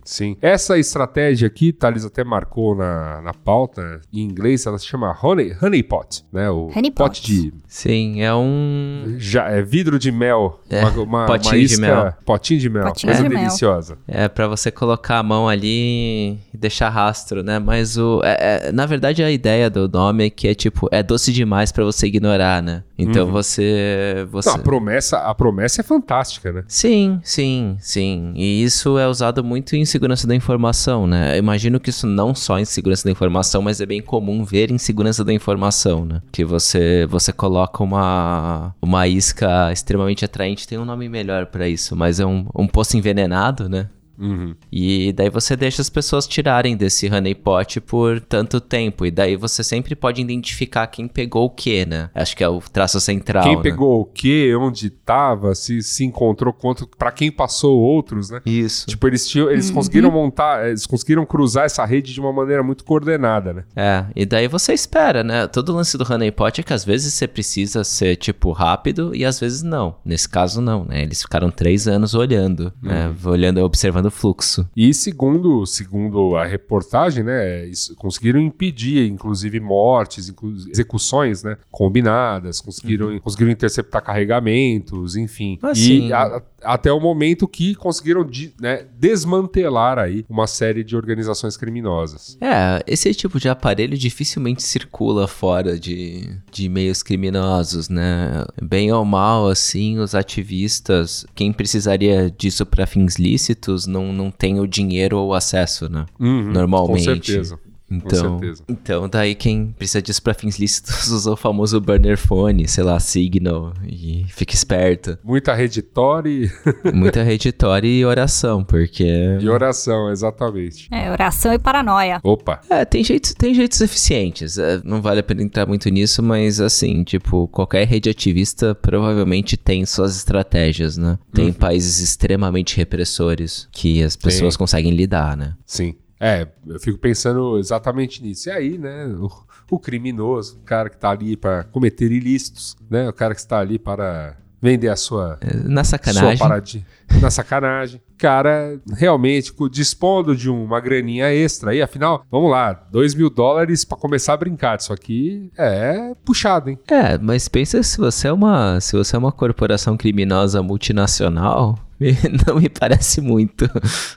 Sim. 0.04 0.36
Essa 0.42 0.78
estratégia 0.78 1.46
aqui, 1.46 1.72
Thales 1.72 2.04
até 2.04 2.22
marcou 2.22 2.74
na, 2.74 3.22
na 3.22 3.32
pauta, 3.32 4.00
em 4.12 4.20
inglês 4.20 4.66
ela 4.66 4.78
se 4.78 4.86
chama 4.86 5.16
honey, 5.22 5.56
honey 5.62 5.82
pot, 5.82 6.24
né? 6.30 6.50
O 6.50 6.66
Honey 6.76 6.90
pote 6.90 7.22
pot. 7.22 7.32
de 7.32 7.54
sim, 7.66 8.20
é 8.22 8.34
um. 8.34 9.14
já, 9.16 9.48
é 9.48 9.62
vidro 9.62 9.98
de 9.98 10.12
mel. 10.12 10.60
É, 10.68 10.84
uma, 10.84 11.02
uma, 11.02 11.26
potinho 11.26 11.54
uma 11.54 11.58
de 11.58 11.64
isca, 11.64 11.80
mel. 11.80 12.14
Potinho 12.24 12.60
de 12.60 12.68
mel. 12.68 12.84
Potinho 12.84 13.12
coisa 13.12 13.22
de 13.22 13.28
mel. 13.34 13.38
deliciosa. 13.38 13.98
É 14.06 14.28
pra 14.28 14.46
você 14.46 14.70
colocar 14.70 15.18
a 15.18 15.22
mão 15.22 15.48
ali 15.48 16.38
e 16.52 16.58
deixar 16.58 16.90
rastro, 16.90 17.42
né? 17.42 17.58
Mas 17.58 17.96
o. 17.96 18.20
é- 18.22 18.68
é- 18.68 18.72
na 18.72 18.84
verdade, 18.84 19.22
a 19.22 19.30
ideia 19.30 19.70
do 19.70 19.88
nome 19.88 20.09
é 20.18 20.30
que 20.30 20.48
é 20.48 20.54
tipo, 20.54 20.88
é 20.90 21.02
doce 21.02 21.32
demais 21.32 21.72
pra 21.72 21.84
você 21.84 22.06
ignorar, 22.06 22.62
né? 22.62 22.82
Então 22.98 23.26
você. 23.30 24.26
você... 24.30 24.48
Não, 24.48 24.56
a 24.56 24.58
promessa, 24.58 25.18
a 25.18 25.34
promessa 25.34 25.80
é 25.80 25.84
fantástica, 25.84 26.52
né? 26.52 26.64
Sim, 26.68 27.20
sim, 27.22 27.76
sim. 27.80 28.32
E 28.34 28.62
isso 28.62 28.98
é 28.98 29.08
usado 29.08 29.42
muito 29.42 29.74
em 29.74 29.84
segurança 29.84 30.26
da 30.26 30.34
informação, 30.34 31.06
né? 31.06 31.34
Eu 31.34 31.38
imagino 31.38 31.80
que 31.80 31.90
isso 31.90 32.06
não 32.06 32.34
só 32.34 32.58
em 32.58 32.64
segurança 32.64 33.04
da 33.04 33.10
informação, 33.10 33.62
mas 33.62 33.80
é 33.80 33.86
bem 33.86 34.02
comum 34.02 34.44
ver 34.44 34.70
em 34.70 34.78
segurança 34.78 35.24
da 35.24 35.32
informação, 35.32 36.04
né? 36.04 36.20
Que 36.30 36.44
você 36.44 37.06
você 37.08 37.32
coloca 37.32 37.82
uma 37.82 38.74
uma 38.82 39.06
isca 39.06 39.72
extremamente 39.72 40.24
atraente, 40.24 40.68
tem 40.68 40.78
um 40.78 40.84
nome 40.84 41.08
melhor 41.08 41.46
pra 41.46 41.68
isso, 41.68 41.96
mas 41.96 42.20
é 42.20 42.26
um, 42.26 42.46
um 42.54 42.66
poço 42.66 42.96
envenenado, 42.96 43.68
né? 43.68 43.88
Uhum. 44.20 44.54
E 44.70 45.12
daí 45.12 45.30
você 45.30 45.56
deixa 45.56 45.80
as 45.80 45.88
pessoas 45.88 46.26
tirarem 46.26 46.76
desse 46.76 47.08
honeypot 47.08 47.80
por 47.80 48.20
tanto 48.20 48.60
tempo. 48.60 49.06
E 49.06 49.10
daí 49.10 49.34
você 49.36 49.64
sempre 49.64 49.94
pode 49.94 50.20
identificar 50.20 50.86
quem 50.86 51.08
pegou 51.08 51.46
o 51.46 51.50
que, 51.50 51.86
né? 51.86 52.10
Acho 52.14 52.36
que 52.36 52.44
é 52.44 52.48
o 52.48 52.60
traço 52.60 53.00
central. 53.00 53.44
Quem 53.44 53.56
né? 53.56 53.62
pegou 53.62 54.00
o 54.00 54.04
quê, 54.04 54.54
onde 54.54 54.90
tava, 54.90 55.54
se 55.54 55.82
se 55.82 56.04
encontrou 56.04 56.52
quanto, 56.52 56.86
para 56.86 57.10
quem 57.10 57.30
passou 57.30 57.78
outros, 57.78 58.30
né? 58.30 58.40
Isso. 58.44 58.86
Tipo, 58.86 59.06
eles, 59.06 59.26
tinham, 59.26 59.50
eles 59.50 59.70
conseguiram 59.70 60.10
montar, 60.10 60.68
eles 60.68 60.86
conseguiram 60.86 61.24
cruzar 61.24 61.64
essa 61.64 61.84
rede 61.84 62.12
de 62.12 62.20
uma 62.20 62.32
maneira 62.32 62.62
muito 62.62 62.84
coordenada, 62.84 63.52
né? 63.52 63.64
É, 63.74 64.04
e 64.14 64.26
daí 64.26 64.48
você 64.48 64.72
espera, 64.72 65.24
né? 65.24 65.46
Todo 65.46 65.70
o 65.70 65.76
lance 65.76 65.96
do 65.96 66.10
honeypot 66.10 66.60
é 66.60 66.62
que 66.62 66.72
às 66.72 66.84
vezes 66.84 67.14
você 67.14 67.26
precisa 67.26 67.84
ser, 67.84 68.16
tipo, 68.16 68.52
rápido 68.52 69.14
e 69.14 69.24
às 69.24 69.40
vezes 69.40 69.62
não. 69.62 69.96
Nesse 70.04 70.28
caso, 70.28 70.60
não, 70.60 70.84
né? 70.84 71.02
Eles 71.02 71.22
ficaram 71.22 71.50
três 71.50 71.88
anos 71.88 72.14
olhando, 72.14 72.72
né? 72.82 73.14
Olhando, 73.24 73.58
observando 73.62 74.09
fluxo. 74.10 74.68
E 74.76 74.92
segundo, 74.94 75.64
segundo 75.66 76.36
a 76.36 76.44
reportagem, 76.44 77.22
né, 77.24 77.66
isso- 77.66 77.94
conseguiram 77.96 78.40
impedir, 78.40 79.08
inclusive, 79.08 79.60
mortes, 79.60 80.28
inclu- 80.28 80.54
execuções, 80.70 81.42
né, 81.42 81.56
combinadas, 81.70 82.60
conseguiram, 82.60 83.18
conseguiram 83.20 83.50
interceptar 83.50 84.02
carregamentos, 84.02 85.16
enfim. 85.16 85.58
Ah, 85.62 85.72
e 85.76 86.12
a- 86.12 86.42
até 86.62 86.92
o 86.92 87.00
momento 87.00 87.48
que 87.48 87.74
conseguiram 87.74 88.24
de- 88.24 88.52
né, 88.60 88.84
desmantelar 88.98 89.98
aí 89.98 90.24
uma 90.28 90.46
série 90.46 90.84
de 90.84 90.94
organizações 90.96 91.56
criminosas. 91.56 92.36
É, 92.40 92.82
esse 92.86 93.14
tipo 93.14 93.38
de 93.40 93.48
aparelho 93.48 93.96
dificilmente 93.96 94.62
circula 94.62 95.26
fora 95.26 95.78
de, 95.78 96.28
de 96.50 96.68
meios 96.68 97.02
criminosos, 97.02 97.88
né? 97.88 98.44
Bem 98.62 98.92
ou 98.92 99.04
mal, 99.04 99.48
assim, 99.48 99.98
os 99.98 100.14
ativistas, 100.14 101.24
quem 101.34 101.52
precisaria 101.52 102.30
disso 102.30 102.64
para 102.66 102.86
fins 102.86 103.16
lícitos, 103.16 103.86
não, 103.86 103.99
não 104.12 104.30
tem 104.30 104.58
o 104.60 104.66
dinheiro 104.66 105.18
ou 105.18 105.28
o 105.28 105.34
acesso, 105.34 105.88
né? 105.88 106.06
Uhum, 106.18 106.52
Normalmente. 106.52 107.18
Com 107.18 107.24
certeza. 107.26 107.58
Então, 107.90 108.38
certeza. 108.38 108.62
então, 108.68 109.08
daí 109.08 109.34
quem 109.34 109.74
precisa 109.76 110.00
disso 110.00 110.22
pra 110.22 110.32
fins 110.32 110.58
lícitos 110.58 111.08
usa 111.10 111.32
o 111.32 111.36
famoso 111.36 111.80
burner 111.80 112.16
phone, 112.16 112.68
sei 112.68 112.84
lá, 112.84 113.00
Signal, 113.00 113.74
e 113.84 114.24
fica 114.28 114.54
esperto. 114.54 115.18
Muita 115.24 115.54
reditória 115.54 116.30
e, 116.30 116.50
Muita 116.94 117.22
reditória 117.22 117.88
e 117.88 118.04
oração, 118.04 118.62
porque... 118.62 119.38
e 119.40 119.48
oração, 119.48 120.10
exatamente. 120.10 120.88
É, 120.92 121.10
oração 121.10 121.52
e 121.52 121.58
paranoia. 121.58 122.20
Opa, 122.22 122.60
É, 122.70 122.84
tem 122.84 123.02
jeitos, 123.02 123.34
tem 123.34 123.54
jeitos 123.54 123.80
eficientes. 123.80 124.58
é, 124.58 124.80
não 124.84 125.02
vale 125.02 125.20
a 125.20 125.22
pena 125.22 125.42
entrar 125.42 125.66
muito 125.66 125.88
nisso, 125.88 126.22
mas 126.22 126.60
assim, 126.60 127.02
tipo, 127.02 127.48
qualquer 127.48 127.86
rede 127.86 128.08
ativista 128.08 128.74
provavelmente 128.74 129.56
tem 129.56 129.84
suas 129.84 130.16
estratégias, 130.16 130.96
né? 130.96 131.18
Tem 131.32 131.52
países 131.52 131.98
extremamente 132.00 132.76
repressores 132.76 133.68
que 133.72 134.02
as 134.02 134.16
pessoas 134.16 134.56
conseguem 134.56 134.92
lidar, 134.92 135.36
né? 135.36 135.54
sim. 135.66 135.94
É, 136.20 136.46
eu 136.66 136.78
fico 136.78 136.98
pensando 136.98 137.58
exatamente 137.58 138.22
nisso. 138.22 138.48
E 138.50 138.52
aí, 138.52 138.78
né, 138.78 139.06
o, 139.06 139.30
o 139.70 139.78
criminoso, 139.78 140.58
o 140.58 140.64
cara 140.64 140.90
que 140.90 140.98
tá 140.98 141.10
ali 141.10 141.36
para 141.36 141.64
cometer 141.64 142.12
ilícitos, 142.12 142.76
né, 142.90 143.08
o 143.08 143.12
cara 143.12 143.34
que 143.34 143.40
está 143.40 143.58
ali 143.58 143.78
para 143.78 144.36
vender 144.62 144.88
a 144.88 144.96
sua, 144.96 145.38
É, 145.40 145.54
Na 145.66 145.82
sua 145.82 145.96
sacanagem. 145.98 146.38
paradinha 146.38 146.86
na 147.20 147.30
sacanagem. 147.30 148.00
Cara, 148.18 148.78
realmente, 148.94 149.52
dispondo 149.70 150.36
de 150.36 150.50
uma 150.50 150.78
graninha 150.80 151.32
extra 151.32 151.70
aí, 151.70 151.80
afinal, 151.80 152.24
vamos 152.30 152.50
lá, 152.50 152.74
2 152.92 153.14
mil 153.14 153.30
dólares 153.30 153.84
para 153.86 153.96
começar 153.96 154.34
a 154.34 154.36
brincar 154.36 154.76
disso 154.76 154.92
aqui 154.92 155.50
é 155.56 156.14
puxado, 156.24 156.68
hein? 156.68 156.78
É, 156.90 157.16
mas 157.16 157.48
pensa 157.48 157.82
se 157.82 157.96
você 157.96 158.28
é 158.28 158.32
uma, 158.32 158.78
se 158.80 158.94
você 158.96 159.16
é 159.16 159.18
uma 159.18 159.32
corporação 159.32 159.96
criminosa 159.96 160.62
multinacional, 160.62 161.78
não 162.46 162.56
me 162.56 162.68
parece 162.68 163.20
muito. 163.20 163.68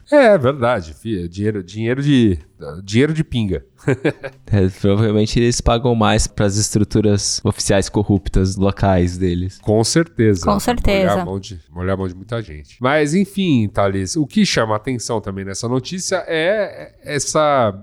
É, 0.10 0.38
verdade. 0.38 0.94
Fia, 0.94 1.28
dinheiro, 1.28 1.64
dinheiro 1.64 2.02
de 2.02 2.40
dinheiro 2.84 3.14
de 3.14 3.24
pinga. 3.24 3.66
é, 4.48 4.70
provavelmente 4.80 5.38
eles 5.38 5.60
pagam 5.60 5.94
mais 5.94 6.26
para 6.26 6.46
as 6.46 6.56
estruturas 6.56 7.42
oficiais 7.44 7.90
corruptas 7.90 8.56
locais 8.56 9.18
deles. 9.18 9.60
Com 9.60 9.84
certeza. 9.84 10.46
Com 10.46 10.60
certeza. 10.60 11.10
Molhar 11.10 11.20
a, 11.20 11.26
mão 11.26 11.40
de, 11.40 11.60
molhar 11.70 11.94
a 11.94 11.98
mão 11.98 12.08
de 12.08 12.16
muita 12.16 12.42
gente. 12.42 12.78
Mas, 12.80 13.14
enfim, 13.14 13.68
Thales, 13.68 14.16
o 14.16 14.26
que 14.26 14.46
chama 14.46 14.76
atenção 14.76 15.20
também 15.20 15.44
nessa 15.44 15.68
notícia 15.68 16.24
é 16.26 16.96
essa 17.04 17.78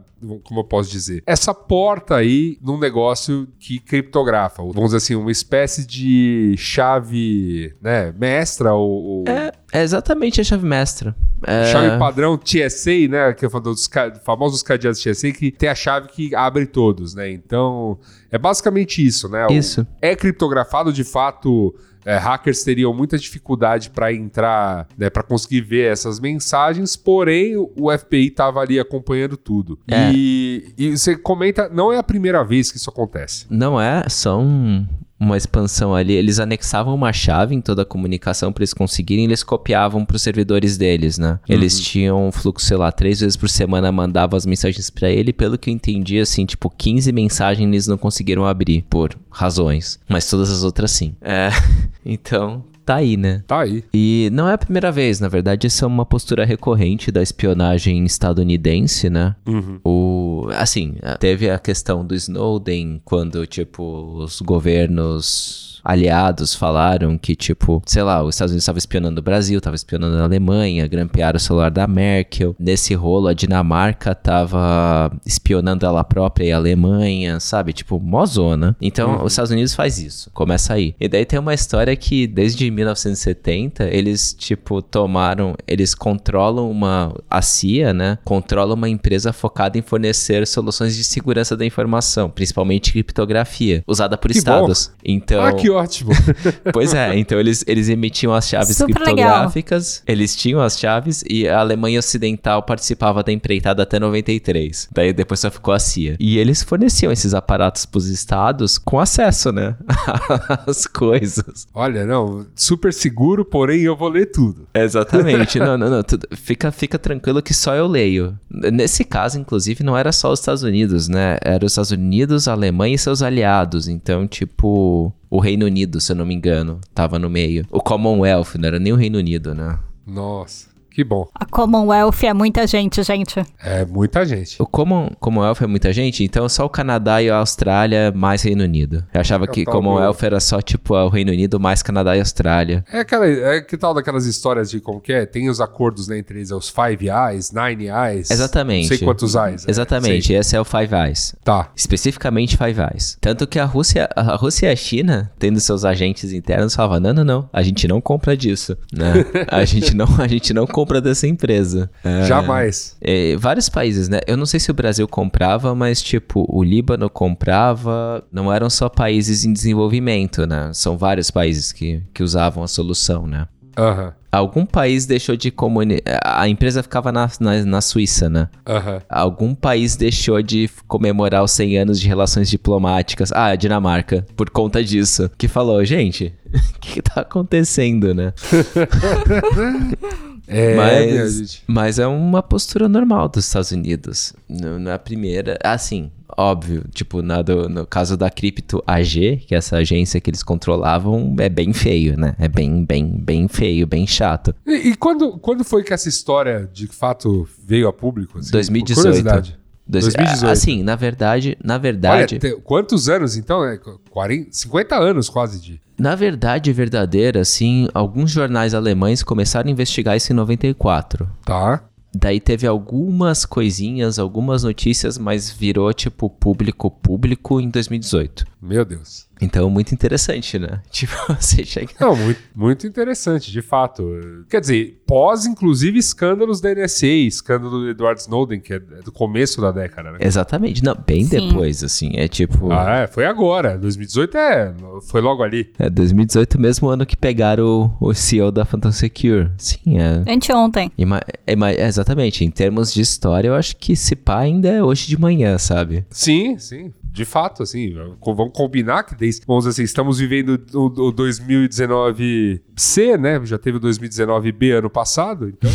como 0.44 0.60
eu 0.60 0.64
posso 0.64 0.90
dizer, 0.90 1.22
essa 1.26 1.54
porta 1.54 2.16
aí 2.16 2.58
num 2.62 2.78
negócio 2.78 3.48
que 3.58 3.78
criptografa, 3.78 4.62
vamos 4.62 4.86
dizer 4.86 4.96
assim, 4.98 5.14
uma 5.14 5.30
espécie 5.30 5.86
de 5.86 6.54
chave, 6.58 7.74
né, 7.80 8.12
mestra 8.12 8.74
ou... 8.74 8.90
ou... 8.90 9.24
É, 9.26 9.52
é, 9.72 9.82
exatamente 9.82 10.40
a 10.40 10.44
chave 10.44 10.66
mestra. 10.66 11.14
É... 11.46 11.64
Chave 11.72 11.98
padrão 11.98 12.36
TSA, 12.36 13.08
né, 13.08 13.32
que 13.32 13.44
eu 13.46 13.50
falo 13.50 13.64
dos 13.64 13.88
famosos 14.24 14.62
cadeados 14.62 15.02
TSA, 15.02 15.32
que 15.32 15.50
tem 15.50 15.68
a 15.68 15.74
chave 15.74 16.08
que 16.08 16.34
abre 16.34 16.66
todos, 16.66 17.14
né, 17.14 17.30
então 17.30 17.98
é 18.30 18.38
basicamente 18.38 19.04
isso, 19.04 19.28
né. 19.28 19.46
Isso. 19.50 19.86
É 20.02 20.14
criptografado 20.14 20.92
de 20.92 21.04
fato 21.04 21.74
é, 22.04 22.16
hackers 22.16 22.62
teriam 22.62 22.92
muita 22.94 23.18
dificuldade 23.18 23.90
para 23.90 24.12
entrar, 24.12 24.88
né, 24.96 25.10
para 25.10 25.22
conseguir 25.22 25.60
ver 25.60 25.92
essas 25.92 26.20
mensagens, 26.20 26.96
porém 26.96 27.56
o 27.56 27.90
FBI 27.96 28.28
estava 28.28 28.60
ali 28.60 28.78
acompanhando 28.78 29.36
tudo. 29.36 29.78
É. 29.88 30.10
E, 30.12 30.74
e 30.76 30.96
você 30.96 31.16
comenta, 31.16 31.68
não 31.68 31.92
é 31.92 31.98
a 31.98 32.02
primeira 32.02 32.42
vez 32.44 32.70
que 32.70 32.78
isso 32.78 32.90
acontece. 32.90 33.46
Não 33.50 33.80
é, 33.80 34.08
são 34.08 34.86
uma 35.20 35.36
expansão 35.36 35.94
ali, 35.94 36.14
eles 36.14 36.40
anexavam 36.40 36.94
uma 36.94 37.12
chave 37.12 37.54
em 37.54 37.60
toda 37.60 37.82
a 37.82 37.84
comunicação 37.84 38.50
para 38.50 38.62
eles 38.62 38.72
conseguirem, 38.72 39.26
eles 39.26 39.42
copiavam 39.42 40.02
para 40.02 40.16
os 40.16 40.22
servidores 40.22 40.78
deles, 40.78 41.18
né? 41.18 41.38
Uhum. 41.46 41.54
Eles 41.54 41.78
tinham 41.78 42.26
um 42.26 42.32
fluxo, 42.32 42.66
sei 42.66 42.78
lá, 42.78 42.90
três 42.90 43.20
vezes 43.20 43.36
por 43.36 43.50
semana 43.50 43.92
mandavam 43.92 44.38
as 44.38 44.46
mensagens 44.46 44.88
para 44.88 45.10
ele, 45.10 45.30
pelo 45.30 45.58
que 45.58 45.68
eu 45.68 45.74
entendi, 45.74 46.18
assim, 46.18 46.46
tipo, 46.46 46.70
15 46.70 47.12
mensagens 47.12 47.68
eles 47.68 47.86
não 47.86 47.98
conseguiram 47.98 48.46
abrir 48.46 48.82
por 48.88 49.14
razões, 49.30 50.00
mas 50.08 50.28
todas 50.28 50.50
as 50.50 50.64
outras 50.64 50.90
sim. 50.90 51.14
É, 51.20 51.50
então 52.04 52.64
tá 52.90 52.96
aí, 52.96 53.16
né? 53.16 53.42
Tá 53.46 53.60
aí. 53.60 53.84
E 53.94 54.28
não 54.32 54.48
é 54.48 54.54
a 54.54 54.58
primeira 54.58 54.90
vez, 54.90 55.20
na 55.20 55.28
verdade, 55.28 55.68
isso 55.68 55.84
é 55.84 55.88
uma 55.88 56.04
postura 56.04 56.44
recorrente 56.44 57.12
da 57.12 57.22
espionagem 57.22 58.04
estadunidense, 58.04 59.08
né? 59.08 59.36
Uhum. 59.46 59.78
O, 59.84 60.48
assim, 60.54 60.96
teve 61.20 61.48
a 61.48 61.58
questão 61.58 62.04
do 62.04 62.16
Snowden, 62.16 63.00
quando, 63.04 63.46
tipo, 63.46 63.82
os 64.16 64.40
governos 64.40 65.79
aliados 65.84 66.54
falaram 66.54 67.16
que, 67.18 67.34
tipo, 67.34 67.82
sei 67.86 68.02
lá, 68.02 68.22
os 68.22 68.34
Estados 68.34 68.52
Unidos 68.52 68.64
estava 68.64 68.78
espionando 68.78 69.18
o 69.20 69.22
Brasil, 69.22 69.58
estava 69.58 69.76
espionando 69.76 70.16
a 70.18 70.24
Alemanha, 70.24 70.86
grampearam 70.86 71.36
o 71.36 71.40
celular 71.40 71.70
da 71.70 71.86
Merkel. 71.86 72.54
Nesse 72.58 72.94
rolo, 72.94 73.28
a 73.28 73.34
Dinamarca 73.34 74.12
estava 74.12 75.10
espionando 75.24 75.86
ela 75.86 76.04
própria 76.04 76.46
e 76.46 76.52
a 76.52 76.56
Alemanha, 76.56 77.40
sabe? 77.40 77.72
Tipo, 77.72 78.00
mozona. 78.00 78.76
Então, 78.80 79.16
uhum. 79.16 79.24
os 79.24 79.32
Estados 79.32 79.50
Unidos 79.50 79.74
faz 79.74 79.98
isso. 79.98 80.30
Começa 80.32 80.74
aí. 80.74 80.94
E 81.00 81.08
daí 81.08 81.24
tem 81.24 81.38
uma 81.38 81.54
história 81.54 81.94
que, 81.96 82.26
desde 82.26 82.70
1970, 82.70 83.84
eles, 83.84 84.34
tipo, 84.34 84.82
tomaram. 84.82 85.54
Eles 85.66 85.94
controlam 85.94 86.70
uma. 86.70 87.14
A 87.28 87.42
CIA, 87.42 87.92
né? 87.92 88.18
Controla 88.24 88.74
uma 88.74 88.88
empresa 88.88 89.32
focada 89.32 89.78
em 89.78 89.82
fornecer 89.82 90.46
soluções 90.46 90.96
de 90.96 91.04
segurança 91.04 91.56
da 91.56 91.64
informação, 91.64 92.28
principalmente 92.28 92.92
criptografia, 92.92 93.82
usada 93.86 94.16
por 94.18 94.30
que 94.30 94.38
estados. 94.38 94.88
Bom. 94.88 94.94
Então. 95.04 95.44
Ah, 95.44 95.52
que 95.52 95.69
ótimo. 95.70 96.12
pois 96.72 96.94
é, 96.94 97.16
então 97.18 97.38
eles, 97.38 97.64
eles 97.66 97.88
emitiam 97.88 98.32
as 98.32 98.48
chaves 98.48 98.76
Super 98.76 98.94
criptográficas, 98.94 100.02
legal. 100.06 100.14
eles 100.14 100.36
tinham 100.36 100.60
as 100.60 100.78
chaves 100.78 101.24
e 101.28 101.48
a 101.48 101.60
Alemanha 101.60 101.98
Ocidental 101.98 102.62
participava 102.62 103.22
da 103.22 103.32
empreitada 103.32 103.82
até 103.82 103.98
93. 103.98 104.88
Daí 104.92 105.12
depois 105.12 105.40
só 105.40 105.50
ficou 105.50 105.72
a 105.72 105.78
CIA. 105.78 106.16
E 106.18 106.38
eles 106.38 106.62
forneciam 106.62 107.12
esses 107.12 107.34
aparatos 107.34 107.86
para 107.86 107.98
os 107.98 108.06
estados 108.06 108.78
com 108.78 108.98
acesso, 108.98 109.52
né? 109.52 109.76
As 110.66 110.86
coisas. 110.86 111.66
Olha, 111.74 112.04
não, 112.04 112.46
super 112.54 112.92
seguro, 112.92 113.44
porém 113.44 113.82
eu 113.82 113.96
vou 113.96 114.08
ler 114.08 114.26
tudo. 114.26 114.66
Exatamente. 114.74 115.58
não, 115.60 115.76
não, 115.76 115.90
não. 115.90 116.02
Tudo, 116.02 116.26
fica, 116.34 116.70
fica 116.70 116.98
tranquilo 116.98 117.42
que 117.42 117.54
só 117.54 117.74
eu 117.74 117.86
leio. 117.86 118.38
Nesse 118.50 119.04
caso, 119.04 119.38
inclusive, 119.38 119.84
não 119.84 119.96
era 119.96 120.12
só 120.12 120.32
os 120.32 120.40
Estados 120.40 120.62
Unidos, 120.62 121.08
né? 121.08 121.38
Era 121.42 121.64
os 121.64 121.72
Estados 121.72 121.90
Unidos, 121.90 122.48
a 122.48 122.52
Alemanha 122.52 122.94
e 122.94 122.98
seus 122.98 123.22
aliados. 123.22 123.88
Então, 123.88 124.26
tipo, 124.26 125.12
o 125.30 125.38
Reino 125.38 125.64
Unido, 125.64 126.00
se 126.00 126.10
eu 126.10 126.16
não 126.16 126.26
me 126.26 126.34
engano, 126.34 126.80
tava 126.92 127.18
no 127.18 127.30
meio. 127.30 127.64
O 127.70 127.80
Commonwealth, 127.80 128.56
não 128.58 128.66
era 128.66 128.80
nem 128.80 128.92
o 128.92 128.96
Reino 128.96 129.18
Unido, 129.18 129.54
né? 129.54 129.78
Nossa. 130.04 130.69
Que 130.90 131.04
bom. 131.04 131.28
A 131.34 131.44
Commonwealth 131.44 132.22
é 132.24 132.34
muita 132.34 132.66
gente, 132.66 133.02
gente. 133.02 133.44
É 133.62 133.84
muita 133.84 134.26
gente. 134.26 134.60
O 134.60 134.66
Common, 134.66 135.10
Commonwealth 135.20 135.62
é 135.62 135.66
muita 135.66 135.92
gente? 135.92 136.24
Então 136.24 136.48
só 136.48 136.66
o 136.66 136.68
Canadá 136.68 137.22
e 137.22 137.30
a 137.30 137.36
Austrália 137.36 138.12
mais 138.14 138.42
Reino 138.42 138.64
Unido. 138.64 139.04
Eu 139.14 139.20
achava 139.20 139.44
é 139.44 139.46
que 139.46 139.64
Commonwealth 139.64 140.18
era 140.22 140.40
só 140.40 140.60
tipo 140.60 140.94
o 140.94 141.08
Reino 141.08 141.30
Unido 141.30 141.60
mais 141.60 141.82
Canadá 141.82 142.16
e 142.16 142.20
Austrália. 142.20 142.84
É 142.92 143.00
aquela, 143.00 143.26
é 143.26 143.60
que 143.60 143.76
tal 143.76 143.94
daquelas 143.94 144.26
histórias 144.26 144.68
de 144.68 144.80
como 144.80 145.00
que 145.00 145.12
é? 145.12 145.24
Tem 145.24 145.48
os 145.48 145.60
acordos 145.60 146.08
né, 146.08 146.18
entre 146.18 146.38
eles, 146.38 146.50
é 146.50 146.54
os 146.54 146.68
Five 146.68 147.08
Eyes, 147.08 147.52
Nine 147.52 147.86
Eyes. 147.88 148.30
Exatamente. 148.30 148.90
Não 148.90 148.98
sei 148.98 149.06
quantos 149.06 149.34
Eyes. 149.34 149.66
É. 149.66 149.70
Exatamente, 149.70 150.32
esse 150.32 150.56
é 150.56 150.60
o 150.60 150.64
Five 150.64 150.94
Eyes. 150.94 151.34
Tá. 151.44 151.70
Especificamente 151.76 152.56
Five 152.56 152.80
Eyes. 152.92 153.16
Tanto 153.20 153.46
que 153.46 153.58
a 153.58 153.64
Rússia, 153.64 154.08
a 154.16 154.34
Rússia 154.36 154.66
e 154.66 154.72
a 154.72 154.76
China, 154.76 155.30
tendo 155.38 155.60
seus 155.60 155.84
agentes 155.84 156.32
internos, 156.32 156.74
falavam, 156.74 157.00
não, 157.00 157.12
não, 157.12 157.24
não, 157.24 157.50
a 157.52 157.62
gente 157.62 157.86
não 157.86 158.00
compra 158.00 158.36
disso, 158.36 158.76
né? 158.92 159.24
a 159.48 159.64
gente 159.64 159.94
não, 159.94 160.06
a 160.20 160.26
gente 160.26 160.52
não 160.52 160.66
compra 160.66 160.79
dessa 161.00 161.26
empresa 161.26 161.40
empresa. 161.50 161.90
É, 162.04 162.24
Jamais. 162.24 162.96
É, 163.00 163.36
vários 163.36 163.68
países, 163.68 164.08
né? 164.08 164.20
Eu 164.26 164.36
não 164.36 164.46
sei 164.46 164.60
se 164.60 164.70
o 164.70 164.74
Brasil 164.74 165.06
comprava, 165.08 165.74
mas 165.74 166.02
tipo, 166.02 166.46
o 166.48 166.62
Líbano 166.62 167.08
comprava. 167.08 168.24
Não 168.32 168.52
eram 168.52 168.68
só 168.68 168.88
países 168.88 169.44
em 169.44 169.52
desenvolvimento, 169.52 170.46
né? 170.46 170.70
São 170.74 170.96
vários 170.96 171.30
países 171.30 171.72
que, 171.72 172.02
que 172.12 172.22
usavam 172.22 172.62
a 172.62 172.68
solução, 172.68 173.26
né? 173.26 173.46
Uhum. 173.78 174.12
Algum 174.32 174.64
país 174.64 175.06
deixou 175.06 175.36
de 175.36 175.50
comunicar. 175.50 176.20
A 176.22 176.48
empresa 176.48 176.82
ficava 176.82 177.10
na, 177.10 177.28
na, 177.40 177.64
na 177.64 177.80
Suíça, 177.80 178.28
né? 178.28 178.48
Uhum. 178.68 179.00
Algum 179.08 179.54
país 179.54 179.96
deixou 179.96 180.40
de 180.40 180.70
comemorar 180.86 181.42
os 181.42 181.50
100 181.50 181.78
anos 181.78 182.00
de 182.00 182.06
relações 182.06 182.48
diplomáticas. 182.48 183.32
Ah, 183.32 183.46
a 183.46 183.56
Dinamarca, 183.56 184.26
por 184.36 184.48
conta 184.50 184.84
disso. 184.84 185.30
Que 185.36 185.48
falou, 185.48 185.84
gente, 185.84 186.32
o 186.46 186.58
que, 186.80 186.92
que 186.94 187.02
tá 187.02 187.22
acontecendo, 187.22 188.14
né? 188.14 188.32
É, 190.52 190.74
mas, 190.74 191.62
mas 191.64 191.98
é 192.00 192.08
uma 192.08 192.42
postura 192.42 192.88
normal 192.88 193.28
dos 193.28 193.46
Estados 193.46 193.70
Unidos. 193.70 194.32
Na 194.48 194.98
primeira, 194.98 195.56
assim, 195.62 196.10
óbvio, 196.36 196.84
tipo, 196.92 197.22
na 197.22 197.40
do, 197.40 197.68
no 197.68 197.86
caso 197.86 198.16
da 198.16 198.28
Crypto 198.28 198.82
AG, 198.86 199.44
que 199.46 199.54
é 199.54 199.58
essa 199.58 199.76
agência 199.76 200.20
que 200.20 200.28
eles 200.28 200.42
controlavam, 200.42 201.34
é 201.38 201.48
bem 201.48 201.72
feio, 201.72 202.18
né? 202.18 202.34
É 202.38 202.48
bem, 202.48 202.84
bem, 202.84 203.06
bem 203.06 203.46
feio, 203.46 203.86
bem 203.86 204.06
chato. 204.06 204.19
E, 204.66 204.90
e 204.90 204.96
quando, 204.96 205.38
quando 205.38 205.64
foi 205.64 205.82
que 205.82 205.92
essa 205.92 206.08
história 206.08 206.68
de 206.72 206.86
fato 206.86 207.48
veio 207.64 207.88
a 207.88 207.92
público? 207.92 208.38
Assim, 208.38 208.50
2018. 208.50 209.60
2018. 209.90 210.46
Assim, 210.46 210.82
na 210.82 210.94
verdade, 210.94 211.58
na 211.62 211.76
verdade. 211.76 212.38
Olha, 212.42 212.56
quantos 212.62 213.08
anos 213.08 213.36
então? 213.36 213.64
É 213.64 213.78
40, 214.10 214.48
50 214.52 214.96
anos 214.96 215.28
quase 215.28 215.60
de. 215.60 215.80
Na 215.98 216.14
verdade 216.14 216.72
verdadeira, 216.72 217.40
assim, 217.40 217.88
alguns 217.92 218.30
jornais 218.30 218.72
alemães 218.72 219.22
começaram 219.22 219.68
a 219.68 219.72
investigar 219.72 220.16
isso 220.16 220.32
em 220.32 220.36
94. 220.36 221.28
Tá. 221.44 221.84
Daí 222.14 222.40
teve 222.40 222.66
algumas 222.66 223.44
coisinhas, 223.44 224.18
algumas 224.18 224.64
notícias, 224.64 225.16
mas 225.16 225.50
virou 225.50 225.92
tipo 225.92 226.28
público 226.28 226.90
público 226.90 227.60
em 227.60 227.68
2018. 227.68 228.46
Meu 228.60 228.84
Deus. 228.84 229.28
Então, 229.40 229.70
muito 229.70 229.94
interessante, 229.94 230.58
né? 230.58 230.80
Tipo, 230.90 231.14
você 231.34 231.64
chega. 231.64 231.92
Não, 231.98 232.14
muito, 232.14 232.40
muito 232.54 232.86
interessante, 232.86 233.50
de 233.50 233.62
fato. 233.62 234.04
Quer 234.48 234.60
dizer, 234.60 235.00
pós, 235.06 235.46
inclusive, 235.46 235.98
escândalos 235.98 236.60
da 236.60 236.74
NSA, 236.74 237.06
escândalo 237.06 237.80
do 237.80 237.88
Edward 237.90 238.20
Snowden, 238.20 238.60
que 238.60 238.74
é 238.74 238.78
do 238.78 239.10
começo 239.10 239.60
da 239.60 239.72
década, 239.72 240.12
né? 240.12 240.18
Exatamente. 240.20 240.84
Não, 240.84 240.94
bem 240.94 241.24
Sim. 241.24 241.48
depois, 241.48 241.82
assim. 241.82 242.12
É 242.14 242.28
tipo. 242.28 242.70
Ah, 242.70 243.00
é, 243.00 243.06
foi 243.06 243.24
agora. 243.24 243.78
2018 243.78 244.36
é. 244.36 244.74
Foi 245.08 245.20
logo 245.20 245.42
ali. 245.42 245.72
É, 245.78 245.88
2018, 245.88 246.60
mesmo 246.60 246.88
ano 246.88 247.06
que 247.06 247.16
pegaram 247.16 247.96
o, 248.00 248.08
o 248.08 248.14
CEO 248.14 248.50
da 248.50 248.64
Phantom 248.64 248.92
Secure. 248.92 249.50
Sim, 249.56 249.98
é. 249.98 250.22
Anteontem. 250.30 250.92
É, 250.98 251.52
é, 251.54 251.86
exatamente. 251.86 252.44
Em 252.44 252.50
termos 252.50 252.92
de 252.92 253.00
história, 253.00 253.48
eu 253.48 253.54
acho 253.54 253.76
que 253.76 253.96
se 253.96 254.14
pá 254.14 254.40
ainda 254.40 254.68
é 254.68 254.82
hoje 254.82 255.08
de 255.08 255.18
manhã, 255.18 255.56
sabe? 255.56 256.04
Sim, 256.10 256.58
sim 256.58 256.92
de 257.12 257.24
fato, 257.24 257.62
assim, 257.62 257.94
vamos 258.20 258.52
combinar 258.54 259.02
que 259.02 259.14
desde, 259.14 259.44
vamos 259.46 259.66
assim, 259.66 259.82
estamos 259.82 260.18
vivendo 260.18 260.60
o, 260.72 260.86
o 260.86 261.12
2019C, 261.12 263.18
né? 263.18 263.44
Já 263.44 263.58
teve 263.58 263.78
o 263.78 263.80
2019B 263.80 264.78
ano 264.78 264.88
passado, 264.88 265.48
então, 265.48 265.70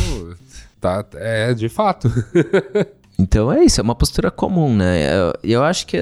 tá, 0.80 1.06
é 1.16 1.54
de 1.54 1.70
fato. 1.70 2.10
Então 3.18 3.52
é 3.52 3.64
isso, 3.64 3.80
é 3.80 3.84
uma 3.84 3.96
postura 3.96 4.30
comum, 4.30 4.76
né? 4.76 5.08
Eu, 5.18 5.34
eu 5.44 5.64
acho 5.64 5.88
que, 5.88 5.98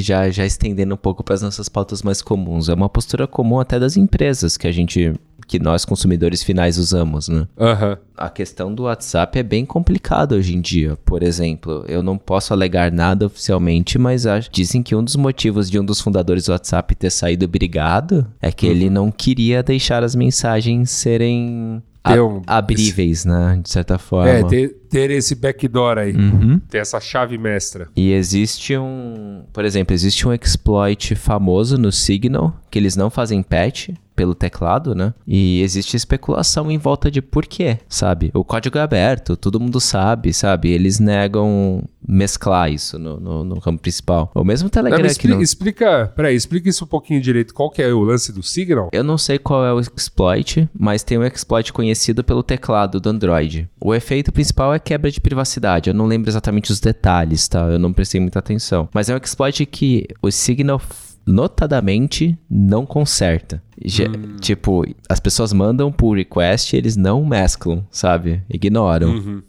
já, 0.00 0.30
já 0.30 0.46
estendendo 0.46 0.94
um 0.94 0.98
pouco 0.98 1.22
para 1.24 1.34
as 1.34 1.42
nossas 1.42 1.68
pautas 1.68 2.02
mais 2.02 2.22
comuns, 2.22 2.68
é 2.68 2.74
uma 2.74 2.88
postura 2.88 3.26
comum 3.26 3.58
até 3.58 3.78
das 3.80 3.96
empresas 3.96 4.56
que 4.56 4.66
a 4.66 4.72
gente 4.72 5.12
que 5.48 5.58
nós 5.58 5.84
consumidores 5.84 6.40
finais 6.42 6.78
usamos, 6.78 7.28
né? 7.28 7.48
Aham. 7.58 7.98
A 8.16 8.30
questão 8.30 8.72
do 8.72 8.84
WhatsApp 8.84 9.38
é 9.40 9.42
bem 9.42 9.66
complicada 9.66 10.36
hoje 10.36 10.54
em 10.56 10.60
dia. 10.60 10.96
Por 11.04 11.20
exemplo, 11.22 11.84
eu 11.88 12.00
não 12.00 12.16
posso 12.16 12.52
alegar 12.54 12.92
nada 12.92 13.26
oficialmente, 13.26 13.98
mas 13.98 14.24
acho- 14.24 14.48
dizem 14.52 14.82
que 14.84 14.94
um 14.94 15.02
dos 15.02 15.16
motivos 15.16 15.68
de 15.68 15.80
um 15.80 15.84
dos 15.84 16.00
fundadores 16.00 16.44
do 16.46 16.52
WhatsApp 16.52 16.94
ter 16.94 17.10
saído 17.10 17.46
brigado 17.48 18.24
é 18.40 18.52
que 18.52 18.66
ele 18.66 18.88
não 18.88 19.10
queria 19.10 19.64
deixar 19.64 20.04
as 20.04 20.14
mensagens 20.14 20.90
serem 20.92 21.82
Ter 22.04 22.20
um- 22.20 22.42
abríveis, 22.46 23.24
né? 23.24 23.60
De 23.62 23.70
certa 23.70 23.96
forma. 23.98 24.28
É, 24.28 24.42
ter, 24.42 24.68
ter 24.90 25.10
esse 25.10 25.34
backdoor 25.36 25.98
aí. 25.98 26.12
Uhum. 26.14 26.58
Ter 26.68 26.78
essa 26.78 26.98
chave 27.00 27.38
mestra. 27.38 27.88
E 27.94 28.12
existe 28.12 28.76
um, 28.76 29.44
por 29.52 29.64
exemplo, 29.64 29.94
existe 29.94 30.26
um 30.26 30.32
exploit 30.32 31.14
famoso 31.14 31.78
no 31.78 31.92
Signal 31.92 32.56
que 32.70 32.78
eles 32.78 32.96
não 32.96 33.08
fazem 33.08 33.42
patch 33.42 33.90
pelo 34.14 34.34
teclado, 34.34 34.94
né? 34.94 35.12
E 35.26 35.60
existe 35.62 35.96
especulação 35.96 36.70
em 36.70 36.78
volta 36.78 37.10
de 37.10 37.20
por 37.22 37.46
quê, 37.46 37.78
sabe? 37.88 38.30
O 38.34 38.44
código 38.44 38.78
é 38.78 38.80
aberto, 38.80 39.36
todo 39.36 39.60
mundo 39.60 39.80
sabe, 39.80 40.32
sabe? 40.32 40.70
Eles 40.70 40.98
negam 40.98 41.82
mesclar 42.06 42.70
isso 42.72 42.98
no, 42.98 43.18
no, 43.20 43.44
no 43.44 43.60
campo 43.60 43.80
principal. 43.80 44.30
O 44.34 44.44
mesmo 44.44 44.66
Não, 44.66 44.70
Telegram 44.70 45.02
mas 45.02 45.16
que 45.16 45.26
expli- 45.26 45.34
não... 45.34 45.42
Explica, 45.42 46.12
peraí, 46.16 46.34
explica 46.34 46.68
isso 46.68 46.84
um 46.84 46.88
pouquinho 46.88 47.20
direito. 47.20 47.54
Qual 47.54 47.70
que 47.70 47.80
é 47.82 47.92
o 47.92 48.00
lance 48.00 48.32
do 48.32 48.42
Signal? 48.42 48.88
Eu 48.92 49.04
não 49.04 49.16
sei 49.16 49.38
qual 49.38 49.64
é 49.64 49.72
o 49.72 49.80
exploit, 49.80 50.68
mas 50.78 51.02
tem 51.02 51.18
um 51.18 51.24
exploit 51.24 51.72
conhecido 51.72 52.24
pelo 52.24 52.42
teclado 52.42 53.00
do 53.00 53.08
Android. 53.08 53.68
O 53.80 53.94
efeito 53.94 54.32
principal 54.32 54.74
é 54.74 54.78
quebra 54.78 55.10
de 55.10 55.20
privacidade. 55.20 55.90
Eu 55.90 55.94
não 55.94 56.06
lembro 56.06 56.28
exatamente 56.28 56.72
os 56.72 56.80
detalhes, 56.80 57.46
tá? 57.48 57.60
Eu 57.66 57.78
não 57.78 57.92
prestei 57.92 58.20
muita 58.20 58.38
atenção. 58.40 58.88
Mas 58.92 59.08
é 59.08 59.14
um 59.14 59.18
exploit 59.18 59.64
que 59.66 60.06
o 60.20 60.30
Signal 60.30 60.80
notadamente 61.26 62.36
não 62.50 62.84
conserta. 62.86 63.62
Já- 63.84 64.04
Tipo, 64.40 64.84
as 65.08 65.18
pessoas 65.20 65.52
mandam 65.52 65.90
pull 65.92 66.14
request 66.14 66.72
e 66.74 66.76
eles 66.78 66.96
não 66.96 67.24
mesclam, 67.24 67.84
sabe? 67.90 68.42
Ignoram. 68.50 69.42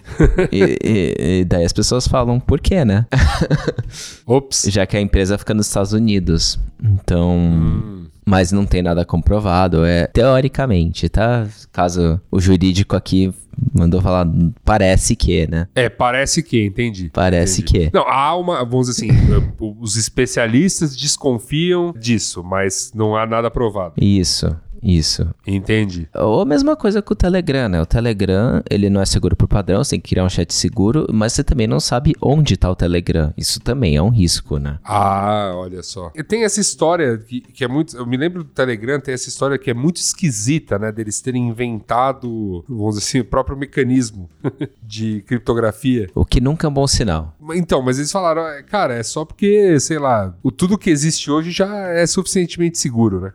e, 0.51 0.77
e- 0.83 1.39
e 1.41 1.45
daí 1.45 1.65
as 1.65 1.73
pessoas 1.73 2.07
falam, 2.07 2.39
por 2.39 2.59
quê, 2.59 2.83
né? 2.86 3.05
Ops. 4.25 4.65
já 4.69 4.86
que 4.86 4.97
a 4.97 5.01
empresa 5.01 5.38
fica 5.38 5.53
nos 5.53 5.67
Estados 5.67 5.93
Unidos. 5.93 6.59
Então. 6.83 8.03
Mas 8.25 8.51
não 8.51 8.65
tem 8.65 8.81
nada 8.81 9.03
comprovado. 9.05 9.83
É 9.83 10.07
teoricamente, 10.07 11.09
tá? 11.09 11.45
Caso 11.71 12.21
o 12.31 12.39
jurídico 12.39 12.95
aqui 12.95 13.33
mandou 13.73 14.01
falar, 14.01 14.27
parece 14.63 15.15
que, 15.15 15.47
né? 15.49 15.67
É, 15.75 15.89
parece 15.89 16.41
que, 16.43 16.65
entendi. 16.65 17.09
Parece 17.13 17.61
Entendi. 17.61 17.89
que. 17.89 17.95
Não, 17.97 18.07
há 18.07 18.35
uma, 18.35 18.63
vamos 18.63 18.87
dizer 18.87 19.11
assim, 19.11 19.17
os 19.59 19.95
especialistas 19.95 20.95
desconfiam 20.95 21.93
disso, 21.97 22.43
mas 22.43 22.91
não 22.93 23.15
há 23.15 23.25
nada 23.25 23.49
provado. 23.49 23.93
Isso, 23.97 24.55
isso. 24.84 25.28
Entendi. 25.46 26.08
Ou 26.13 26.41
a 26.41 26.46
mesma 26.46 26.76
coisa 26.76 27.02
com 27.02 27.13
o 27.13 27.15
Telegram, 27.15 27.69
né? 27.69 27.82
O 27.82 27.86
Telegram, 27.86 28.62
ele 28.69 28.89
não 28.89 29.02
é 29.02 29.06
seguro 29.06 29.36
por 29.36 29.48
padrão, 29.48 29.84
você 29.84 29.91
tem 29.91 30.02
que 30.02 30.10
criar 30.10 30.26
um 30.26 30.30
chat 30.30 30.54
seguro, 30.54 31.08
mas 31.12 31.34
você 31.34 31.43
também 31.43 31.67
não 31.67 31.80
sabe 31.80 32.13
onde 32.22 32.58
tá 32.58 32.69
o 32.69 32.76
Telegram. 32.76 33.34
Isso 33.38 33.60
também 33.60 33.96
é 33.96 34.02
um 34.02 34.10
risco, 34.10 34.58
né? 34.58 34.80
Ah, 34.84 35.52
olha 35.56 35.82
só. 35.84 36.12
E 36.15 36.24
tem 36.24 36.43
essa 36.43 36.60
história 36.60 37.17
que, 37.17 37.41
que 37.41 37.63
é 37.63 37.67
muito. 37.67 37.96
Eu 37.96 38.06
me 38.06 38.17
lembro 38.17 38.43
do 38.43 38.50
Telegram, 38.50 39.00
tem 39.00 39.13
essa 39.13 39.30
história 39.30 39.58
que 39.58 39.69
é 39.69 39.74
muito 39.74 39.98
esquisita, 39.98 40.78
né? 40.78 40.91
Deles 40.91 41.22
terem 41.22 41.48
inventado, 41.48 42.63
vamos 42.67 42.96
dizer 42.96 43.06
assim, 43.08 43.19
o 43.19 43.26
próprio 43.26 43.58
mecanismo 43.58 44.30
de 44.82 45.22
criptografia. 45.28 46.10
O 46.15 46.26
que 46.26 46.41
nunca 46.41 46.67
é 46.67 46.69
um 46.69 46.74
bom 46.74 46.88
sinal. 46.88 47.36
Então, 47.54 47.82
mas 47.82 47.98
eles 47.98 48.12
falaram, 48.12 48.41
"Ah, 48.41 48.62
cara, 48.63 48.96
é 48.96 49.04
só 49.04 49.26
porque, 49.26 49.80
sei 49.80 50.00
lá, 50.00 50.34
o 50.41 50.52
tudo 50.52 50.78
que 50.78 50.89
existe 50.89 51.30
hoje 51.30 51.52
já 51.52 51.88
é 51.88 52.06
suficientemente 52.06 52.78
seguro, 52.78 53.19
né? 53.22 53.34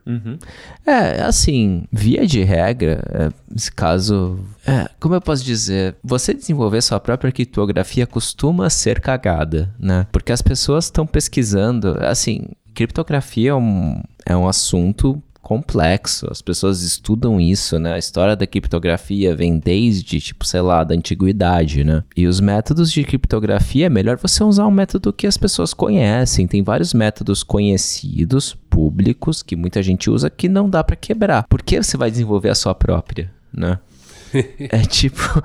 É, 0.86 1.22
assim, 1.22 1.37
via 1.92 2.26
de 2.26 2.42
regra, 2.42 3.02
é, 3.12 3.30
nesse 3.50 3.70
caso. 3.70 4.40
É, 4.66 4.88
como 5.00 5.14
eu 5.14 5.20
posso 5.20 5.44
dizer? 5.44 5.96
Você 6.02 6.34
desenvolver 6.34 6.82
sua 6.82 7.00
própria 7.00 7.32
criptografia 7.32 8.06
costuma 8.06 8.68
ser 8.70 9.00
cagada, 9.00 9.74
né? 9.78 10.06
Porque 10.12 10.32
as 10.32 10.42
pessoas 10.42 10.86
estão 10.86 11.06
pesquisando. 11.06 11.96
Assim, 12.00 12.48
criptografia 12.74 13.50
é 13.50 13.54
um, 13.54 14.00
é 14.24 14.36
um 14.36 14.46
assunto 14.46 15.22
complexo. 15.48 16.28
As 16.30 16.42
pessoas 16.42 16.82
estudam 16.82 17.40
isso, 17.40 17.78
né? 17.78 17.94
A 17.94 17.98
história 17.98 18.36
da 18.36 18.46
criptografia 18.46 19.34
vem 19.34 19.58
desde, 19.58 20.20
tipo, 20.20 20.44
sei 20.44 20.60
lá, 20.60 20.84
da 20.84 20.94
antiguidade, 20.94 21.82
né? 21.82 22.04
E 22.14 22.26
os 22.26 22.38
métodos 22.38 22.92
de 22.92 23.02
criptografia 23.02 23.86
é 23.86 23.88
melhor 23.88 24.18
você 24.18 24.44
usar 24.44 24.66
um 24.66 24.70
método 24.70 25.10
que 25.10 25.26
as 25.26 25.38
pessoas 25.38 25.72
conhecem. 25.72 26.46
Tem 26.46 26.62
vários 26.62 26.92
métodos 26.92 27.42
conhecidos, 27.42 28.54
públicos, 28.68 29.42
que 29.42 29.56
muita 29.56 29.82
gente 29.82 30.10
usa 30.10 30.28
que 30.28 30.50
não 30.50 30.68
dá 30.68 30.84
pra 30.84 30.94
quebrar. 30.94 31.44
Por 31.48 31.62
que 31.62 31.82
você 31.82 31.96
vai 31.96 32.10
desenvolver 32.10 32.50
a 32.50 32.54
sua 32.54 32.74
própria, 32.74 33.32
né? 33.50 33.78
é 34.68 34.80
tipo. 34.82 35.42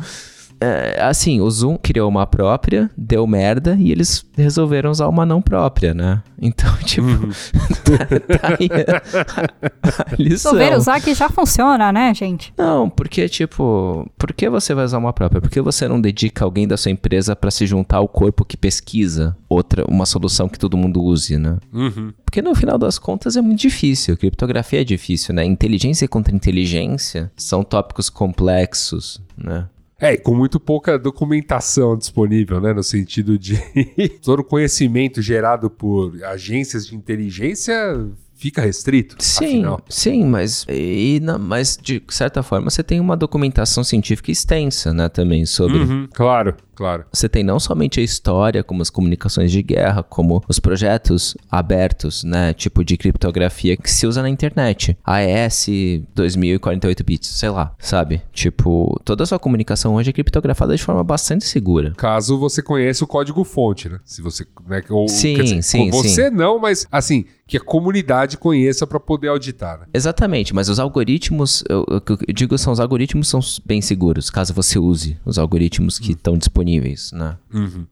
É, 0.63 1.02
assim, 1.02 1.41
o 1.41 1.52
Zoom 1.52 1.78
criou 1.78 2.08
uma 2.08 2.26
própria, 2.26 2.89
deu 2.97 3.28
merda 3.28 3.76
e 3.78 3.91
eles 3.91 4.26
resolveram 4.34 4.89
usar 4.89 5.10
uma 5.10 5.26
não 5.26 5.41
própria, 5.41 5.93
né? 5.93 6.23
Então, 6.41 6.73
tipo, 6.86 7.04
tá, 7.84 8.38
tá 8.39 8.56
aí 8.58 8.69
a, 8.71 10.13
a 10.13 10.15
lição. 10.17 10.52
Souber 10.52 10.78
usar 10.78 11.02
que 11.02 11.13
já 11.13 11.28
funciona, 11.28 11.91
né, 11.91 12.13
gente? 12.13 12.54
Não, 12.58 12.89
porque, 12.89 13.28
tipo, 13.28 14.10
por 14.17 14.32
que 14.32 14.49
você 14.49 14.73
vai 14.73 14.86
usar 14.86 14.99
uma 14.99 15.12
própria? 15.12 15.41
Por 15.41 15.49
que 15.49 15.60
você 15.60 15.86
não 15.86 15.99
dedica 15.99 16.45
alguém 16.45 16.65
da 16.65 16.78
sua 16.78 16.91
empresa 16.91 17.36
pra 17.36 17.52
se 17.52 17.67
juntar 17.67 17.97
ao 17.97 18.08
corpo 18.08 18.45
que 18.45 18.56
pesquisa 18.56 19.36
outra, 19.49 19.84
uma 19.88 20.06
solução 20.06 20.47
que 20.47 20.58
todo 20.58 20.78
mundo 20.78 21.04
use, 21.04 21.38
né? 21.38 21.58
Uhum. 21.73 22.13
Porque 22.23 22.41
no 22.41 22.56
final 22.56 22.78
das 22.78 22.97
contas 22.97 23.36
é 23.36 23.41
muito 23.41 23.60
difícil. 23.60 24.15
Criptografia 24.15 24.82
é 24.82 24.84
difícil, 24.84 25.36
né? 25.36 25.43
Inteligência 25.43 26.08
contra 26.08 26.34
inteligência 26.34 27.32
são 27.36 27.63
tópicos 27.63 28.10
complexos, 28.10 29.21
né? 29.38 29.67
É, 30.04 30.13
e 30.13 30.18
com 30.18 30.36
muito 30.36 30.60
pouca 30.60 31.00
documentação 31.00 31.98
disponível, 31.98 32.60
né? 32.60 32.74
No 32.74 32.84
sentido 32.84 33.38
de 33.39 33.56
todo 34.22 34.42
o 34.42 34.44
conhecimento 34.44 35.22
gerado 35.22 35.70
por 35.70 36.22
agências 36.26 36.86
de 36.88 36.96
inteligência 36.96 37.74
fica 38.36 38.62
restrito. 38.62 39.16
Sim, 39.20 39.46
afinal. 39.46 39.82
sim, 39.88 40.26
mas, 40.26 40.66
e, 40.68 41.20
na- 41.24 41.38
mas 41.38 41.78
de 41.82 42.04
certa 42.10 42.44
forma 42.44 42.70
você 42.70 42.84
tem 42.84 43.00
uma 43.00 43.16
documentação 43.16 43.84
científica 43.86 44.30
extensa, 44.32 44.94
né? 44.94 45.08
Também 45.08 45.46
sobre 45.46 45.78
Uhum, 45.78 46.08
claro, 46.13 46.54
claro. 46.75 47.05
Você 47.12 47.27
tem 47.29 47.43
não 47.43 47.59
somente 47.59 47.99
a 47.99 48.03
história, 48.03 48.63
como 48.63 48.81
as 48.81 48.89
comunicações 48.89 49.51
de 49.51 49.62
guerra, 49.62 50.03
como 50.03 50.43
os 50.47 50.59
projetos 50.59 51.36
abertos, 51.49 52.23
né? 52.23 52.53
Tipo 52.53 52.83
de 52.83 52.97
criptografia 52.97 53.75
que 53.77 53.89
se 53.91 54.05
usa 54.07 54.21
na 54.21 54.29
internet. 54.29 54.97
AES 55.05 55.67
2048 56.15 57.03
bits, 57.03 57.29
sei 57.29 57.49
lá, 57.49 57.73
sabe? 57.79 58.21
Tipo, 58.31 58.99
toda 59.03 59.23
a 59.23 59.25
sua 59.25 59.39
comunicação 59.39 59.95
hoje 59.95 60.09
é 60.09 60.13
criptografada 60.13 60.75
de 60.75 60.83
forma 60.83 61.03
bastante 61.03 61.45
segura. 61.45 61.93
Caso 61.97 62.38
você 62.38 62.62
conheça 62.62 63.03
o 63.03 63.07
código-fonte, 63.07 63.89
né? 63.89 63.99
Se 64.05 64.21
você. 64.21 64.45
Né, 64.67 64.81
ou, 64.89 65.07
Sim, 65.07 65.62
sim, 65.62 65.89
Você 65.91 66.29
não, 66.29 66.59
mas 66.59 66.88
assim, 66.91 67.25
que 67.47 67.57
a 67.57 67.62
comunidade 67.62 68.38
conheça 68.38 68.88
para 68.88 68.99
poder 68.99 69.27
auditar, 69.27 69.79
né? 69.79 69.86
Exatamente, 69.93 70.53
mas 70.53 70.69
os 70.69 70.79
algoritmos, 70.79 71.63
eu, 71.69 71.86
eu- 71.89 72.01
eu 72.27 72.33
digo 72.33 72.57
são 72.57 72.71
os 72.73 72.79
algoritmos 72.79 73.27
são 73.27 73.39
bem 73.65 73.81
seguros, 73.81 74.29
caso 74.29 74.53
você 74.53 74.79
use 74.79 75.17
os 75.25 75.38
algoritmos 75.38 75.99
que 75.99 76.12
estão 76.12 76.38
disponíveis, 76.38 76.62
né? 77.13 77.36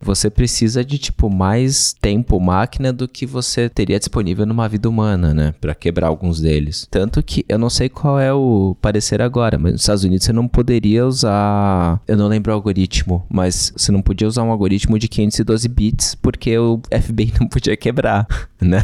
Você 0.01 0.29
precisa 0.29 0.83
de 0.83 0.97
tipo 0.97 1.29
mais 1.29 1.93
tempo 2.01 2.39
máquina 2.39 2.91
do 2.91 3.07
que 3.07 3.25
você 3.25 3.69
teria 3.69 3.99
disponível 3.99 4.45
numa 4.45 4.67
vida 4.67 4.89
humana, 4.89 5.33
né, 5.33 5.53
Pra 5.61 5.75
quebrar 5.75 6.07
alguns 6.07 6.39
deles. 6.41 6.87
Tanto 6.89 7.21
que 7.21 7.45
eu 7.47 7.57
não 7.59 7.69
sei 7.69 7.89
qual 7.89 8.19
é 8.19 8.33
o 8.33 8.75
parecer 8.81 9.21
agora, 9.21 9.57
mas 9.57 9.73
nos 9.73 9.81
Estados 9.81 10.03
Unidos 10.03 10.25
você 10.25 10.33
não 10.33 10.47
poderia 10.47 11.05
usar, 11.05 12.01
eu 12.07 12.17
não 12.17 12.27
lembro 12.27 12.51
o 12.51 12.55
algoritmo, 12.55 13.25
mas 13.29 13.71
você 13.75 13.91
não 13.91 14.01
podia 14.01 14.27
usar 14.27 14.43
um 14.43 14.51
algoritmo 14.51 14.97
de 14.97 15.07
512 15.07 15.67
bits 15.67 16.15
porque 16.15 16.57
o 16.57 16.81
FBI 16.91 17.33
não 17.39 17.47
podia 17.47 17.77
quebrar, 17.77 18.25
né? 18.61 18.83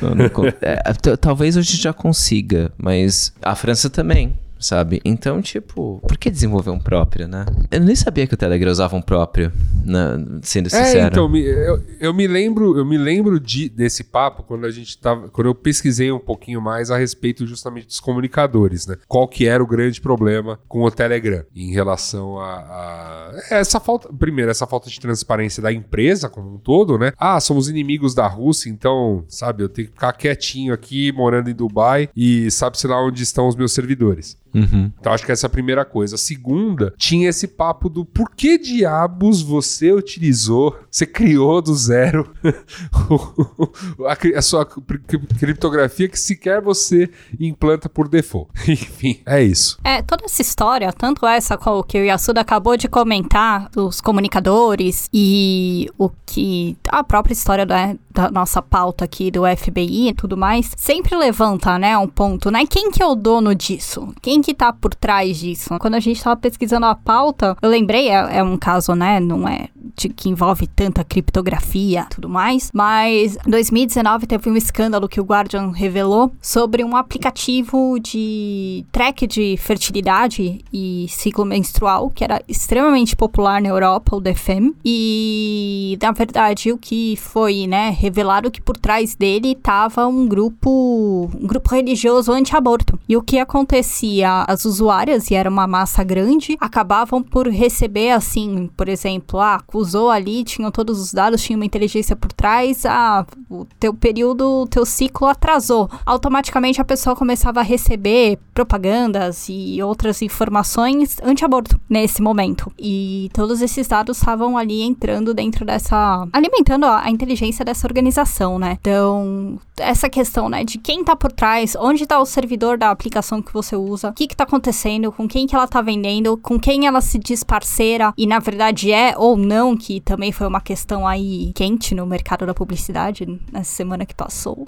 Não- 0.00 0.14
não 0.14 0.26
é, 0.62 0.82
talvez 1.20 1.56
hoje 1.56 1.76
já 1.76 1.92
consiga, 1.92 2.70
mas 2.78 3.32
a 3.42 3.54
França 3.54 3.88
também. 3.90 4.38
Sabe? 4.58 5.00
Então, 5.04 5.42
tipo, 5.42 6.00
por 6.08 6.16
que 6.16 6.30
desenvolver 6.30 6.70
um 6.70 6.78
próprio, 6.78 7.28
né? 7.28 7.44
Eu 7.70 7.80
nem 7.80 7.94
sabia 7.94 8.26
que 8.26 8.32
o 8.34 8.36
Telegram 8.36 8.70
usava 8.72 8.96
um 8.96 9.02
próprio, 9.02 9.52
né? 9.84 10.16
sendo 10.42 10.70
sincero. 10.70 10.98
É, 10.98 11.06
então, 11.06 11.36
eu, 11.36 11.82
eu 12.00 12.14
me 12.14 12.26
lembro, 12.26 12.76
eu 12.78 12.84
me 12.84 12.96
lembro 12.96 13.38
de, 13.38 13.68
desse 13.68 14.02
papo 14.02 14.42
quando 14.42 14.64
a 14.64 14.70
gente 14.70 14.96
tava. 14.98 15.28
Quando 15.28 15.48
eu 15.48 15.54
pesquisei 15.54 16.10
um 16.10 16.18
pouquinho 16.18 16.60
mais 16.60 16.90
a 16.90 16.96
respeito 16.96 17.46
justamente 17.46 17.86
dos 17.86 18.00
comunicadores, 18.00 18.86
né? 18.86 18.96
Qual 19.06 19.28
que 19.28 19.46
era 19.46 19.62
o 19.62 19.66
grande 19.66 20.00
problema 20.00 20.58
com 20.66 20.82
o 20.82 20.90
Telegram 20.90 21.44
em 21.54 21.72
relação 21.72 22.38
a, 22.40 22.54
a- 22.54 23.32
essa 23.50 23.78
falta. 23.78 24.08
Primeiro, 24.12 24.50
essa 24.50 24.66
falta 24.66 24.88
de 24.88 24.98
transparência 24.98 25.62
da 25.62 25.72
empresa 25.72 26.28
como 26.28 26.54
um 26.54 26.58
todo, 26.58 26.98
né? 26.98 27.12
Ah, 27.18 27.38
somos 27.40 27.68
inimigos 27.68 28.14
da 28.14 28.26
Rússia, 28.26 28.70
então, 28.70 29.24
sabe, 29.28 29.62
eu 29.62 29.68
tenho 29.68 29.88
que 29.88 29.94
ficar 29.94 30.12
quietinho 30.14 30.72
aqui, 30.72 31.12
morando 31.12 31.50
em 31.50 31.54
Dubai, 31.54 32.08
e 32.16 32.50
sabe-se 32.50 32.86
lá 32.86 33.04
onde 33.04 33.22
estão 33.22 33.46
os 33.48 33.54
meus 33.56 33.72
servidores. 33.72 34.36
Uhum. 34.56 34.90
Então 34.98 35.12
acho 35.12 35.24
que 35.24 35.32
essa 35.32 35.46
é 35.46 35.48
a 35.48 35.50
primeira 35.50 35.84
coisa. 35.84 36.14
A 36.14 36.18
segunda, 36.18 36.94
tinha 36.96 37.28
esse 37.28 37.46
papo 37.46 37.88
do 37.88 38.04
por 38.04 38.30
que 38.30 38.58
diabos 38.58 39.42
você 39.42 39.92
utilizou, 39.92 40.76
você 40.90 41.04
criou 41.04 41.60
do 41.60 41.74
zero 41.74 42.32
a, 44.06 44.38
a, 44.38 44.42
sua 44.42 44.64
criptografia 44.64 46.08
que 46.08 46.18
sequer 46.18 46.60
você 46.60 47.10
implanta 47.38 47.88
por 47.88 48.08
default. 48.08 48.50
Enfim, 48.66 49.20
é 49.26 49.42
isso. 49.42 49.78
É, 49.84 50.00
toda 50.02 50.24
essa 50.24 50.40
história, 50.40 50.92
tanto 50.92 51.26
essa 51.26 51.58
que 51.86 51.98
o 51.98 52.04
Yasuda 52.04 52.40
acabou 52.40 52.76
de 52.76 52.88
comentar, 52.88 53.70
os 53.76 54.00
comunicadores 54.00 55.08
e 55.12 55.90
o 55.98 56.10
que 56.24 56.76
a 56.88 57.04
própria 57.04 57.32
história 57.32 57.66
da, 57.66 57.94
da 58.10 58.30
nossa 58.30 58.62
pauta 58.62 59.04
aqui 59.04 59.30
do 59.30 59.42
FBI 59.44 60.08
e 60.08 60.14
tudo 60.14 60.36
mais, 60.36 60.70
sempre 60.76 61.16
levanta, 61.16 61.78
né, 61.78 61.96
um 61.98 62.08
ponto, 62.08 62.50
né? 62.50 62.64
Quem 62.66 62.90
que 62.90 63.02
é 63.02 63.06
o 63.06 63.14
dono 63.14 63.54
disso? 63.54 64.14
Quem 64.22 64.40
que 64.46 64.54
tá 64.54 64.72
por 64.72 64.94
trás 64.94 65.38
disso? 65.38 65.76
Quando 65.80 65.96
a 65.96 66.00
gente 66.00 66.22
tava 66.22 66.36
pesquisando 66.36 66.86
a 66.86 66.94
pauta, 66.94 67.56
eu 67.60 67.68
lembrei, 67.68 68.08
é, 68.08 68.38
é 68.38 68.42
um 68.44 68.56
caso, 68.56 68.94
né, 68.94 69.18
não 69.18 69.48
é 69.48 69.68
de, 69.96 70.08
que 70.08 70.28
envolve 70.28 70.68
tanta 70.68 71.02
criptografia 71.02 72.06
tudo 72.10 72.28
mais, 72.28 72.70
mas 72.72 73.36
em 73.44 73.50
2019 73.50 74.26
teve 74.26 74.48
um 74.48 74.56
escândalo 74.56 75.08
que 75.08 75.20
o 75.20 75.24
Guardian 75.24 75.72
revelou 75.72 76.32
sobre 76.40 76.84
um 76.84 76.94
aplicativo 76.94 77.98
de 77.98 78.84
track 78.92 79.26
de 79.26 79.56
fertilidade 79.56 80.64
e 80.72 81.06
ciclo 81.08 81.44
menstrual, 81.44 82.10
que 82.10 82.22
era 82.22 82.40
extremamente 82.46 83.16
popular 83.16 83.60
na 83.60 83.68
Europa, 83.68 84.14
o 84.14 84.20
DFM, 84.20 84.74
e 84.84 85.98
na 86.00 86.12
verdade 86.12 86.70
o 86.70 86.78
que 86.78 87.16
foi, 87.16 87.66
né, 87.66 87.90
revelado 87.90 88.50
que 88.50 88.60
por 88.60 88.76
trás 88.76 89.16
dele 89.16 89.52
estava 89.52 90.06
um 90.06 90.28
grupo, 90.28 91.30
um 91.34 91.46
grupo 91.46 91.74
religioso 91.74 92.32
anti-aborto. 92.32 92.98
E 93.08 93.16
o 93.16 93.22
que 93.22 93.38
acontecia, 93.38 94.25
as 94.26 94.64
usuárias, 94.64 95.30
e 95.30 95.34
era 95.34 95.48
uma 95.48 95.66
massa 95.66 96.02
grande, 96.04 96.56
acabavam 96.60 97.22
por 97.22 97.48
receber 97.48 98.10
assim, 98.10 98.70
por 98.76 98.88
exemplo, 98.88 99.40
ah, 99.40 99.56
acusou 99.56 100.10
ali, 100.10 100.44
tinham 100.44 100.70
todos 100.70 101.00
os 101.00 101.12
dados, 101.12 101.42
tinha 101.42 101.56
uma 101.56 101.64
inteligência 101.64 102.16
por 102.16 102.32
trás, 102.32 102.84
ah, 102.86 103.26
o 103.50 103.64
teu 103.78 103.94
período, 103.94 104.62
o 104.62 104.66
teu 104.66 104.84
ciclo 104.84 105.26
atrasou. 105.26 105.88
Automaticamente 106.04 106.80
a 106.80 106.84
pessoa 106.84 107.16
começava 107.16 107.60
a 107.60 107.62
receber 107.62 108.38
propagandas 108.52 109.46
e 109.48 109.82
outras 109.82 110.22
informações 110.22 111.16
anti-aborto 111.22 111.78
nesse 111.88 112.22
momento. 112.22 112.72
E 112.78 113.30
todos 113.32 113.60
esses 113.62 113.86
dados 113.86 114.18
estavam 114.18 114.56
ali 114.56 114.82
entrando 114.82 115.34
dentro 115.34 115.64
dessa. 115.64 116.26
alimentando 116.32 116.86
a, 116.86 117.04
a 117.04 117.10
inteligência 117.10 117.64
dessa 117.64 117.86
organização, 117.86 118.58
né? 118.58 118.78
Então, 118.80 119.58
essa 119.76 120.08
questão, 120.08 120.48
né, 120.48 120.64
de 120.64 120.78
quem 120.78 121.04
tá 121.04 121.14
por 121.14 121.30
trás, 121.30 121.76
onde 121.78 122.06
tá 122.06 122.18
o 122.18 122.26
servidor 122.26 122.78
da 122.78 122.90
aplicação 122.90 123.42
que 123.42 123.52
você 123.52 123.76
usa, 123.76 124.12
que 124.16 124.26
que 124.26 124.34
tá 124.34 124.44
acontecendo, 124.44 125.12
com 125.12 125.28
quem 125.28 125.46
que 125.46 125.54
ela 125.54 125.68
tá 125.68 125.82
vendendo, 125.82 126.38
com 126.38 126.58
quem 126.58 126.86
ela 126.86 127.02
se 127.02 127.18
diz 127.18 127.44
parceira 127.44 128.14
e 128.16 128.26
na 128.26 128.38
verdade 128.38 128.90
é 128.90 129.14
ou 129.16 129.36
não, 129.36 129.76
que 129.76 130.00
também 130.00 130.32
foi 130.32 130.46
uma 130.46 130.60
questão 130.60 131.06
aí 131.06 131.52
quente 131.54 131.94
no 131.94 132.06
mercado 132.06 132.46
da 132.46 132.54
publicidade 132.54 133.26
nessa 133.52 133.70
semana 133.70 134.06
que 134.06 134.14
passou. 134.14 134.66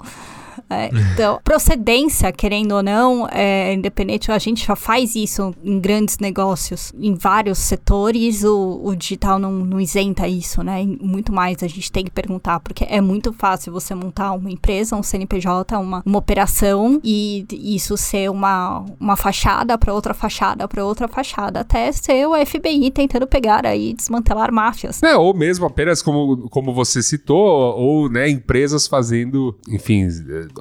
É, 0.69 0.89
então, 1.13 1.39
procedência, 1.43 2.31
querendo 2.31 2.73
ou 2.73 2.83
não, 2.83 3.27
é, 3.31 3.73
independente, 3.73 4.31
a 4.31 4.37
gente 4.37 4.65
já 4.65 4.75
faz 4.75 5.15
isso 5.15 5.53
em 5.63 5.79
grandes 5.79 6.19
negócios, 6.19 6.93
em 6.99 7.15
vários 7.15 7.57
setores, 7.57 8.43
o, 8.43 8.81
o 8.83 8.95
digital 8.95 9.39
não, 9.39 9.51
não 9.51 9.79
isenta 9.79 10.27
isso, 10.27 10.63
né? 10.63 10.85
Muito 11.01 11.33
mais 11.33 11.63
a 11.63 11.67
gente 11.67 11.91
tem 11.91 12.05
que 12.05 12.11
perguntar, 12.11 12.59
porque 12.59 12.85
é 12.87 13.01
muito 13.01 13.33
fácil 13.33 13.73
você 13.73 13.95
montar 13.95 14.31
uma 14.33 14.51
empresa, 14.51 14.95
um 14.95 15.03
CNPJ, 15.03 15.77
uma, 15.77 16.03
uma 16.05 16.19
operação 16.19 16.99
e 17.03 17.45
isso 17.51 17.97
ser 17.97 18.29
uma, 18.29 18.85
uma 18.99 19.15
fachada 19.15 19.77
para 19.77 19.93
outra 19.93 20.13
fachada 20.13 20.67
para 20.67 20.85
outra 20.85 21.07
fachada, 21.07 21.61
até 21.61 21.91
ser 21.91 22.27
o 22.27 22.45
FBI 22.45 22.91
tentando 22.91 23.25
pegar 23.25 23.65
aí 23.65 23.93
desmantelar 23.93 24.51
máfias. 24.51 25.01
É, 25.01 25.15
ou 25.15 25.33
mesmo 25.33 25.65
apenas 25.65 26.01
como, 26.01 26.49
como 26.49 26.73
você 26.73 27.01
citou, 27.01 27.75
ou 27.75 28.09
né, 28.09 28.29
empresas 28.29 28.87
fazendo, 28.87 29.57
enfim, 29.67 30.07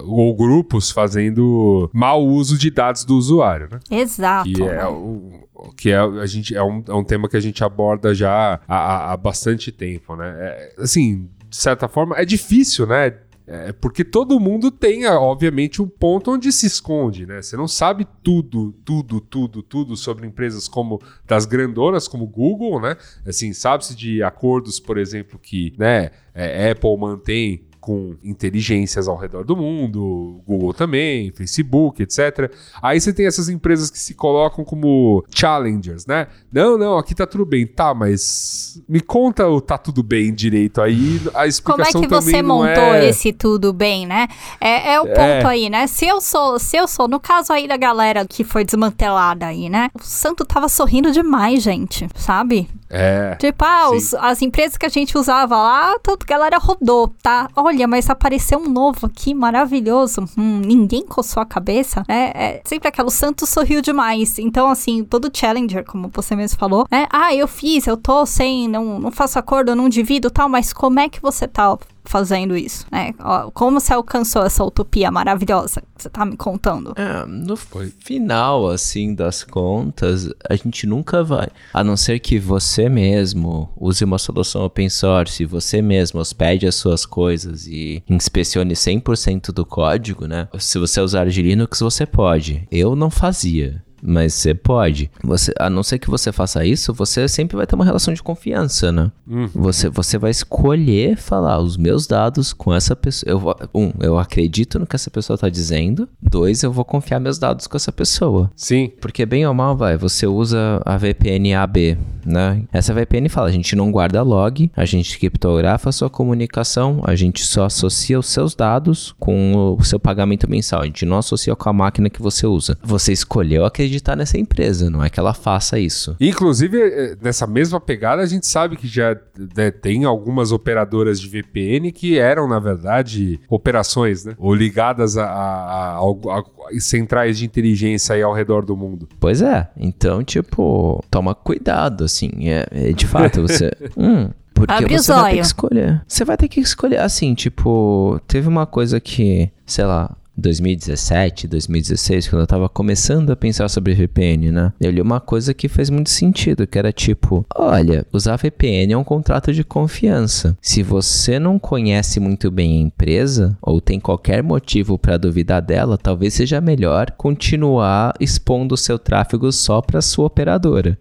ou 0.04 0.34
grupos 0.34 0.90
fazendo 0.90 1.90
mau 1.92 2.26
uso 2.26 2.56
de 2.56 2.70
dados 2.70 3.04
do 3.04 3.16
usuário, 3.16 3.68
né? 3.70 3.80
Exato. 3.90 4.50
Que 4.50 4.62
é 4.62 4.86
o, 4.86 5.48
que 5.76 5.90
é, 5.90 5.98
a 5.98 6.26
gente, 6.26 6.56
é, 6.56 6.62
um, 6.62 6.82
é 6.86 6.94
um 6.94 7.04
tema 7.04 7.28
que 7.28 7.36
a 7.36 7.40
gente 7.40 7.62
aborda 7.64 8.14
já 8.14 8.60
há, 8.68 9.12
há 9.12 9.16
bastante 9.16 9.72
tempo, 9.72 10.14
né? 10.16 10.34
É, 10.38 10.74
assim, 10.78 11.28
de 11.48 11.56
certa 11.56 11.88
forma, 11.88 12.16
é 12.16 12.24
difícil, 12.24 12.86
né? 12.86 13.14
É, 13.50 13.72
porque 13.72 14.04
todo 14.04 14.38
mundo 14.38 14.70
tem, 14.70 15.06
obviamente, 15.06 15.80
um 15.80 15.88
ponto 15.88 16.32
onde 16.32 16.52
se 16.52 16.66
esconde, 16.66 17.24
né? 17.24 17.40
Você 17.40 17.56
não 17.56 17.66
sabe 17.66 18.06
tudo, 18.22 18.72
tudo, 18.84 19.22
tudo, 19.22 19.62
tudo 19.62 19.96
sobre 19.96 20.26
empresas 20.26 20.68
como 20.68 21.00
das 21.26 21.46
grandonas, 21.46 22.06
como 22.06 22.26
Google, 22.26 22.78
né? 22.78 22.94
Assim, 23.26 23.54
sabe-se 23.54 23.96
de 23.96 24.22
acordos, 24.22 24.78
por 24.78 24.98
exemplo, 24.98 25.38
que 25.38 25.72
né, 25.78 26.10
é, 26.34 26.70
Apple 26.72 26.94
mantém 26.98 27.67
com 27.88 28.16
inteligências 28.22 29.08
ao 29.08 29.16
redor 29.16 29.44
do 29.44 29.56
mundo, 29.56 30.42
Google 30.46 30.74
também, 30.74 31.32
Facebook, 31.32 32.02
etc. 32.02 32.52
Aí 32.82 33.00
você 33.00 33.14
tem 33.14 33.26
essas 33.26 33.48
empresas 33.48 33.88
que 33.88 33.98
se 33.98 34.12
colocam 34.12 34.62
como 34.62 35.24
challengers, 35.34 36.04
né? 36.04 36.26
Não, 36.52 36.76
não, 36.76 36.98
aqui 36.98 37.14
tá 37.14 37.26
tudo 37.26 37.46
bem. 37.46 37.66
Tá, 37.66 37.94
mas 37.94 38.82
me 38.86 39.00
conta 39.00 39.48
o 39.48 39.58
tá 39.58 39.78
tudo 39.78 40.02
bem 40.02 40.34
direito 40.34 40.82
aí, 40.82 41.18
a 41.34 41.46
explicação 41.46 42.02
Como 42.02 42.04
é 42.04 42.08
que 42.08 42.14
você 42.14 42.42
montou 42.42 42.94
é... 42.94 43.08
esse 43.08 43.32
tudo 43.32 43.72
bem, 43.72 44.06
né? 44.06 44.28
É, 44.60 44.92
é 44.92 45.00
o 45.00 45.06
ponto 45.06 45.16
é. 45.16 45.46
aí, 45.46 45.70
né? 45.70 45.86
Se 45.86 46.06
eu 46.06 46.20
sou, 46.20 46.58
se 46.58 46.76
eu 46.76 46.86
sou, 46.86 47.08
no 47.08 47.18
caso 47.18 47.54
aí 47.54 47.66
da 47.66 47.78
galera 47.78 48.26
que 48.26 48.44
foi 48.44 48.66
desmantelada 48.66 49.46
aí, 49.46 49.70
né? 49.70 49.88
O 49.94 50.04
santo 50.04 50.44
tava 50.44 50.68
sorrindo 50.68 51.10
demais, 51.10 51.62
gente, 51.62 52.06
sabe? 52.14 52.68
É. 52.90 53.36
Tipo, 53.36 53.64
ah, 53.64 53.90
os, 53.90 54.14
as 54.14 54.40
empresas 54.40 54.76
que 54.76 54.86
a 54.86 54.88
gente 54.88 55.16
usava 55.16 55.56
lá, 55.56 55.98
toda 55.98 56.24
a 56.24 56.26
galera 56.26 56.58
rodou, 56.58 57.08
tá? 57.22 57.48
Olha, 57.54 57.86
mas 57.86 58.08
apareceu 58.08 58.58
um 58.58 58.68
novo 58.68 59.06
aqui, 59.06 59.34
maravilhoso. 59.34 60.24
Hum, 60.36 60.60
ninguém 60.64 61.04
coçou 61.04 61.42
a 61.42 61.46
cabeça, 61.46 62.02
né? 62.08 62.32
É 62.34 62.62
sempre 62.64 62.88
aquela, 62.88 63.08
o 63.08 63.10
santo 63.10 63.46
sorriu 63.46 63.82
demais. 63.82 64.38
Então, 64.38 64.68
assim, 64.70 65.04
todo 65.04 65.30
challenger, 65.32 65.84
como 65.84 66.10
você 66.12 66.34
mesmo 66.34 66.58
falou, 66.58 66.86
né? 66.90 67.06
Ah, 67.10 67.34
eu 67.34 67.46
fiz, 67.46 67.86
eu 67.86 67.96
tô 67.96 68.24
sem, 68.24 68.68
não, 68.68 68.98
não 68.98 69.10
faço 69.10 69.38
acordo, 69.38 69.74
não 69.74 69.88
divido 69.88 70.30
tal, 70.30 70.48
mas 70.48 70.72
como 70.72 70.98
é 71.00 71.08
que 71.08 71.20
você 71.20 71.46
tá 71.46 71.76
fazendo 72.08 72.56
isso, 72.56 72.86
né? 72.90 73.12
Como 73.52 73.78
você 73.78 73.92
alcançou 73.92 74.42
essa 74.42 74.64
utopia 74.64 75.10
maravilhosa 75.10 75.82
que 75.82 76.02
você 76.02 76.08
tá 76.08 76.24
me 76.24 76.36
contando? 76.36 76.94
É, 76.96 77.26
no 77.26 77.54
final, 77.56 78.68
assim, 78.68 79.14
das 79.14 79.44
contas, 79.44 80.30
a 80.48 80.56
gente 80.56 80.86
nunca 80.86 81.22
vai. 81.22 81.48
A 81.72 81.84
não 81.84 81.96
ser 81.96 82.18
que 82.18 82.38
você 82.38 82.88
mesmo 82.88 83.70
use 83.76 84.02
uma 84.04 84.18
solução 84.18 84.64
open 84.64 84.88
source, 84.88 85.44
você 85.44 85.82
mesmo 85.82 86.18
hospede 86.18 86.66
as 86.66 86.76
suas 86.76 87.04
coisas 87.04 87.66
e 87.66 88.02
inspecione 88.08 88.74
100% 88.74 89.52
do 89.52 89.66
código, 89.66 90.26
né? 90.26 90.48
Se 90.58 90.78
você 90.78 91.00
usar 91.00 91.28
de 91.28 91.42
Linux, 91.42 91.80
você 91.80 92.06
pode. 92.06 92.66
Eu 92.70 92.96
não 92.96 93.10
fazia. 93.10 93.84
Mas 94.02 94.34
você 94.34 94.54
pode. 94.54 95.10
Você, 95.22 95.52
a 95.58 95.68
não 95.68 95.82
ser 95.82 95.98
que 95.98 96.10
você 96.10 96.32
faça 96.32 96.64
isso, 96.64 96.92
você 96.92 97.28
sempre 97.28 97.56
vai 97.56 97.66
ter 97.66 97.74
uma 97.74 97.84
relação 97.84 98.14
de 98.14 98.22
confiança, 98.22 98.92
né? 98.92 99.10
Hum. 99.28 99.48
Você, 99.54 99.88
você 99.88 100.18
vai 100.18 100.30
escolher 100.30 101.16
falar 101.16 101.58
os 101.60 101.76
meus 101.76 102.06
dados 102.06 102.52
com 102.52 102.74
essa 102.74 102.94
pessoa. 102.96 103.30
Eu 103.30 103.38
um, 103.74 103.92
eu 104.00 104.18
acredito 104.18 104.78
no 104.78 104.86
que 104.86 104.96
essa 104.96 105.10
pessoa 105.10 105.38
tá 105.38 105.48
dizendo. 105.48 106.08
Dois, 106.22 106.62
eu 106.62 106.72
vou 106.72 106.84
confiar 106.84 107.20
meus 107.20 107.38
dados 107.38 107.66
com 107.66 107.76
essa 107.76 107.92
pessoa. 107.92 108.50
Sim. 108.56 108.92
Porque 109.00 109.26
bem 109.26 109.46
ou 109.46 109.54
mal, 109.54 109.76
vai, 109.76 109.96
você 109.96 110.26
usa 110.26 110.80
a 110.84 110.96
VPN 110.96 111.54
AB, 111.54 111.98
né? 112.24 112.62
Essa 112.72 112.94
VPN 112.94 113.28
fala, 113.28 113.48
a 113.48 113.52
gente 113.52 113.74
não 113.76 113.90
guarda 113.90 114.22
log, 114.22 114.70
a 114.76 114.84
gente 114.84 115.18
criptografa 115.18 115.88
a 115.88 115.92
sua 115.92 116.10
comunicação, 116.10 117.00
a 117.04 117.14
gente 117.14 117.44
só 117.44 117.64
associa 117.64 118.18
os 118.18 118.26
seus 118.26 118.54
dados 118.54 119.14
com 119.18 119.76
o 119.78 119.84
seu 119.84 119.98
pagamento 119.98 120.48
mensal. 120.48 120.82
A 120.82 120.86
gente 120.86 121.04
não 121.04 121.18
associa 121.18 121.54
com 121.54 121.68
a 121.68 121.72
máquina 121.72 122.10
que 122.10 122.22
você 122.22 122.46
usa. 122.46 122.78
Você 122.82 123.12
escolheu 123.12 123.64
acreditar 123.64 123.87
acreditar 123.88 124.14
nessa 124.14 124.38
empresa, 124.38 124.90
não 124.90 125.02
é 125.02 125.08
que 125.08 125.18
ela 125.18 125.34
faça 125.34 125.78
isso. 125.78 126.14
Inclusive, 126.20 126.78
eh, 126.78 127.16
nessa 127.20 127.46
mesma 127.46 127.80
pegada, 127.80 128.22
a 128.22 128.26
gente 128.26 128.46
sabe 128.46 128.76
que 128.76 128.86
já 128.86 129.16
né, 129.56 129.70
tem 129.70 130.04
algumas 130.04 130.52
operadoras 130.52 131.18
de 131.18 131.28
VPN 131.28 131.90
que 131.90 132.18
eram, 132.18 132.46
na 132.46 132.58
verdade, 132.58 133.40
operações, 133.48 134.24
né? 134.24 134.34
Ou 134.38 134.54
ligadas 134.54 135.16
a, 135.16 135.24
a, 135.24 135.98
a, 135.98 136.00
a 136.00 136.80
centrais 136.80 137.38
de 137.38 137.46
inteligência 137.46 138.14
aí 138.14 138.22
ao 138.22 138.34
redor 138.34 138.64
do 138.64 138.76
mundo. 138.76 139.08
Pois 139.18 139.40
é. 139.42 139.68
Então, 139.76 140.22
tipo, 140.22 141.02
toma 141.10 141.34
cuidado, 141.34 142.04
assim. 142.04 142.30
É, 142.48 142.66
é 142.70 142.92
de 142.92 143.06
fato, 143.06 143.42
você. 143.42 143.72
hum, 143.96 144.28
porque 144.52 144.72
Abre 144.72 144.98
você 144.98 145.12
vai 145.12 145.30
ter 145.30 145.36
que 145.36 145.42
escolher. 145.42 146.02
Você 146.06 146.24
vai 146.24 146.36
ter 146.36 146.48
que 146.48 146.60
escolher. 146.60 147.00
Assim, 147.00 147.34
tipo, 147.34 148.20
teve 148.26 148.48
uma 148.48 148.66
coisa 148.66 149.00
que, 149.00 149.50
sei 149.64 149.84
lá, 149.84 150.16
2017, 150.38 151.48
2016, 151.48 152.28
quando 152.28 152.42
eu 152.42 152.46
tava 152.46 152.68
começando 152.68 153.30
a 153.30 153.36
pensar 153.36 153.68
sobre 153.68 153.94
VPN, 153.94 154.52
né? 154.52 154.72
Eu 154.80 154.90
li 154.90 155.00
uma 155.00 155.20
coisa 155.20 155.52
que 155.52 155.68
fez 155.68 155.90
muito 155.90 156.10
sentido, 156.10 156.66
que 156.66 156.78
era 156.78 156.92
tipo, 156.92 157.44
olha, 157.54 158.06
usar 158.12 158.36
VPN 158.36 158.92
é 158.92 158.96
um 158.96 159.04
contrato 159.04 159.52
de 159.52 159.64
confiança. 159.64 160.56
Se 160.62 160.82
você 160.82 161.38
não 161.38 161.58
conhece 161.58 162.20
muito 162.20 162.50
bem 162.50 162.78
a 162.78 162.82
empresa 162.82 163.58
ou 163.60 163.80
tem 163.80 163.98
qualquer 163.98 164.42
motivo 164.42 164.96
para 164.96 165.18
duvidar 165.18 165.60
dela, 165.60 165.98
talvez 165.98 166.34
seja 166.34 166.60
melhor 166.60 167.10
continuar 167.12 168.14
expondo 168.20 168.74
o 168.74 168.78
seu 168.78 168.98
tráfego 168.98 169.50
só 169.50 169.82
para 169.82 170.00
sua 170.00 170.26
operadora. 170.26 170.96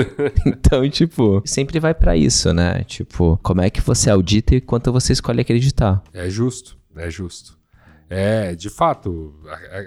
então, 0.46 0.88
tipo, 0.90 1.42
sempre 1.44 1.80
vai 1.80 1.94
para 1.94 2.16
isso, 2.16 2.52
né? 2.52 2.84
Tipo, 2.84 3.38
como 3.42 3.62
é 3.62 3.70
que 3.70 3.80
você 3.80 4.10
audita 4.10 4.54
e 4.54 4.60
quanto 4.60 4.92
você 4.92 5.12
escolhe 5.12 5.40
acreditar? 5.40 6.02
É 6.12 6.28
justo, 6.28 6.76
é 6.96 7.10
justo. 7.10 7.61
É, 8.14 8.54
de 8.54 8.68
fato, 8.68 9.34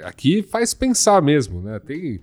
aqui 0.03 0.41
faz 0.41 0.73
pensar 0.73 1.21
mesmo, 1.21 1.61
né? 1.61 1.77
Tem, 1.77 2.19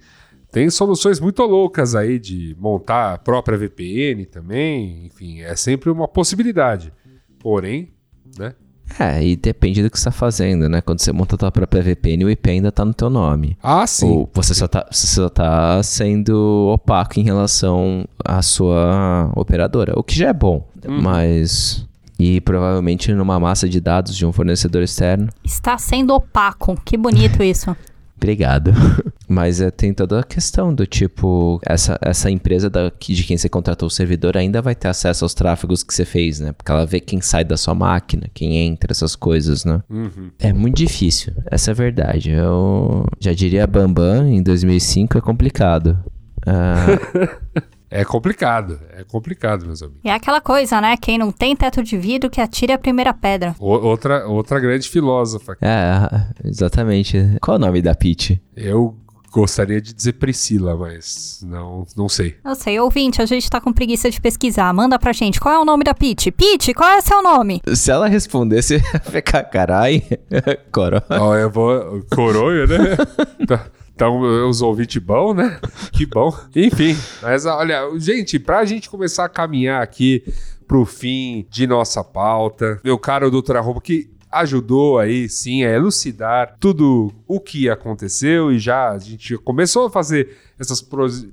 tem 0.51 0.69
soluções 0.69 1.21
muito 1.21 1.41
loucas 1.45 1.95
aí 1.95 2.19
de 2.19 2.57
montar 2.59 3.15
a 3.15 3.19
própria 3.19 3.57
VPN 3.57 4.27
também, 4.27 5.07
enfim, 5.07 5.43
é 5.43 5.55
sempre 5.55 5.91
uma 5.91 6.09
possibilidade. 6.09 6.93
Porém, 7.39 7.93
né? 8.37 8.53
É, 8.99 9.25
e 9.25 9.37
depende 9.37 9.81
do 9.81 9.89
que 9.89 9.97
você 9.97 10.09
está 10.09 10.11
fazendo, 10.11 10.69
né? 10.69 10.81
Quando 10.81 10.99
você 10.99 11.13
monta 11.13 11.37
a 11.37 11.39
tua 11.39 11.53
própria 11.53 11.81
VPN, 11.83 12.25
o 12.25 12.31
IP 12.31 12.51
ainda 12.51 12.69
está 12.69 12.85
no 12.85 12.93
teu 12.93 13.09
nome. 13.09 13.57
Ah, 13.63 13.87
sim. 13.87 14.11
Ou 14.11 14.31
você 14.35 14.55
só 14.55 14.67
está 14.67 14.85
tá 15.31 15.83
sendo 15.85 16.73
opaco 16.75 17.21
em 17.21 17.23
relação 17.23 18.05
à 18.25 18.43
sua 18.43 19.33
operadora, 19.37 19.93
o 19.97 20.03
que 20.03 20.17
já 20.17 20.31
é 20.31 20.33
bom, 20.33 20.69
uhum. 20.85 21.01
mas 21.01 21.87
e 22.23 22.41
provavelmente 22.41 23.13
numa 23.13 23.41
massa 23.41 23.69
de 23.69 23.81
dados 23.81 24.17
de 24.17 24.25
um 24.25 24.33
fornecedor 24.33 24.81
externo. 24.85 25.29
Está 25.43 25.77
sendo 25.77 26.15
opaco. 26.15 26.81
Que 26.85 26.97
bonito 26.97 27.43
isso. 27.43 27.77
Obrigado. 28.17 28.73
Mas 29.27 29.61
é, 29.61 29.73
tem 29.73 29.93
toda 29.93 30.21
a 30.21 30.23
questão 30.23 30.73
do 30.73 30.87
tipo, 30.87 31.59
essa, 31.67 31.99
essa 32.01 32.31
empresa 32.31 32.71
da, 32.71 32.93
de 32.97 33.25
quem 33.25 33.37
você 33.37 33.49
contratou 33.49 33.89
o 33.89 33.91
servidor 33.91 34.37
ainda 34.37 34.63
vai 34.63 34.77
ter 34.77 34.87
acesso 34.87 35.25
aos 35.25 35.35
tráfegos 35.35 35.83
que 35.83 35.93
você 35.93 36.05
fez, 36.05 36.39
né? 36.39 36.53
Porque 36.53 36.71
ela 36.71 36.87
vê 36.87 37.01
quem 37.01 37.21
sai 37.21 37.43
da 37.43 37.57
sua 37.57 37.75
máquina, 37.75 38.31
quem 38.33 38.59
entra, 38.59 38.93
essas 38.93 39.17
coisas, 39.17 39.65
né? 39.65 39.83
Uhum. 39.91 40.31
É 40.39 40.53
muito 40.53 40.77
difícil, 40.77 41.33
essa 41.51 41.71
é 41.71 41.73
a 41.73 41.75
verdade. 41.75 42.31
Eu 42.31 43.05
já 43.19 43.33
diria 43.33 43.67
Bambam, 43.67 44.29
em 44.29 44.43
2005 44.43 45.19
é 45.19 45.21
complicado. 45.21 45.99
Uh, 46.47 47.63
É 47.95 48.07
complicado, 48.07 48.81
é 48.97 49.05
complicado, 49.05 49.67
meus 49.67 49.83
amigos. 49.83 50.01
E 50.03 50.09
é 50.09 50.15
aquela 50.15 50.41
coisa, 50.41 50.81
né? 50.81 50.97
Quem 50.97 51.19
não 51.19 51.31
tem 51.31 51.55
teto 51.55 51.83
de 51.83 51.99
vidro 51.99 52.31
que 52.31 52.41
atire 52.41 52.73
a 52.73 52.79
primeira 52.79 53.13
pedra. 53.13 53.55
O, 53.59 53.67
outra, 53.67 54.27
outra 54.27 54.59
grande 54.59 54.89
filósofa. 54.89 55.59
É, 55.61 56.49
exatamente. 56.49 57.19
Qual 57.43 57.57
é 57.57 57.59
o 57.59 57.61
nome 57.61 57.83
da 57.83 57.95
Peach? 57.95 58.41
Eu 58.57 58.97
gostaria 59.31 59.79
de 59.79 59.93
dizer 59.93 60.15
Priscila, 60.15 60.75
mas 60.75 61.45
não, 61.45 61.87
não 61.95 62.09
sei. 62.09 62.37
Eu 62.43 62.55
sei, 62.55 62.81
ouvinte, 62.81 63.21
a 63.21 63.27
gente 63.27 63.51
tá 63.51 63.61
com 63.61 63.73
preguiça 63.73 64.11
de 64.11 64.21
pesquisar. 64.21 64.73
Manda 64.73 64.99
pra 64.99 65.13
gente, 65.13 65.39
qual 65.39 65.55
é 65.55 65.59
o 65.59 65.65
nome 65.65 65.85
da 65.85 65.93
Peach? 65.93 66.31
Peach, 66.31 66.73
qual 66.73 66.89
é 66.89 66.99
o 66.99 67.03
seu 67.03 67.23
nome? 67.23 67.61
Se 67.75 67.91
ela 67.91 68.09
respondesse, 68.09 68.81
ficar 69.11 69.43
carai, 69.45 70.03
coro. 70.73 71.03
Ó, 71.11 71.29
oh, 71.29 71.35
eu 71.35 71.51
vou... 71.51 72.03
Coronho, 72.11 72.67
né? 72.67 72.97
tá. 73.47 73.67
Então, 73.95 74.49
os 74.49 74.63
ouvintes 74.63 75.03
bom, 75.03 75.35
né? 75.35 75.61
Que 75.93 76.07
bom. 76.07 76.35
Enfim, 76.57 76.97
mas 77.21 77.45
olha, 77.47 77.89
gente, 77.99 78.39
pra 78.39 78.65
gente 78.65 78.89
começar 78.89 79.25
a 79.25 79.29
caminhar 79.29 79.83
aqui 79.83 80.25
pro 80.67 80.85
fim 80.85 81.47
de 81.51 81.67
nossa 81.67 82.03
pauta, 82.03 82.81
meu 82.83 82.99
caro 82.99 83.31
doutor 83.31 83.57
Arroba, 83.57 83.81
que 83.81 84.11
ajudou 84.33 84.99
aí 84.99 85.29
sim 85.29 85.63
a 85.63 85.71
elucidar 85.71 86.57
tudo 86.59 87.13
o 87.29 87.39
que 87.39 87.69
aconteceu 87.69 88.51
e 88.51 88.59
já 88.59 88.91
a 88.91 88.99
gente 88.99 89.37
começou 89.37 89.87
a 89.87 89.91
fazer 89.91 90.37
essas 90.63 90.83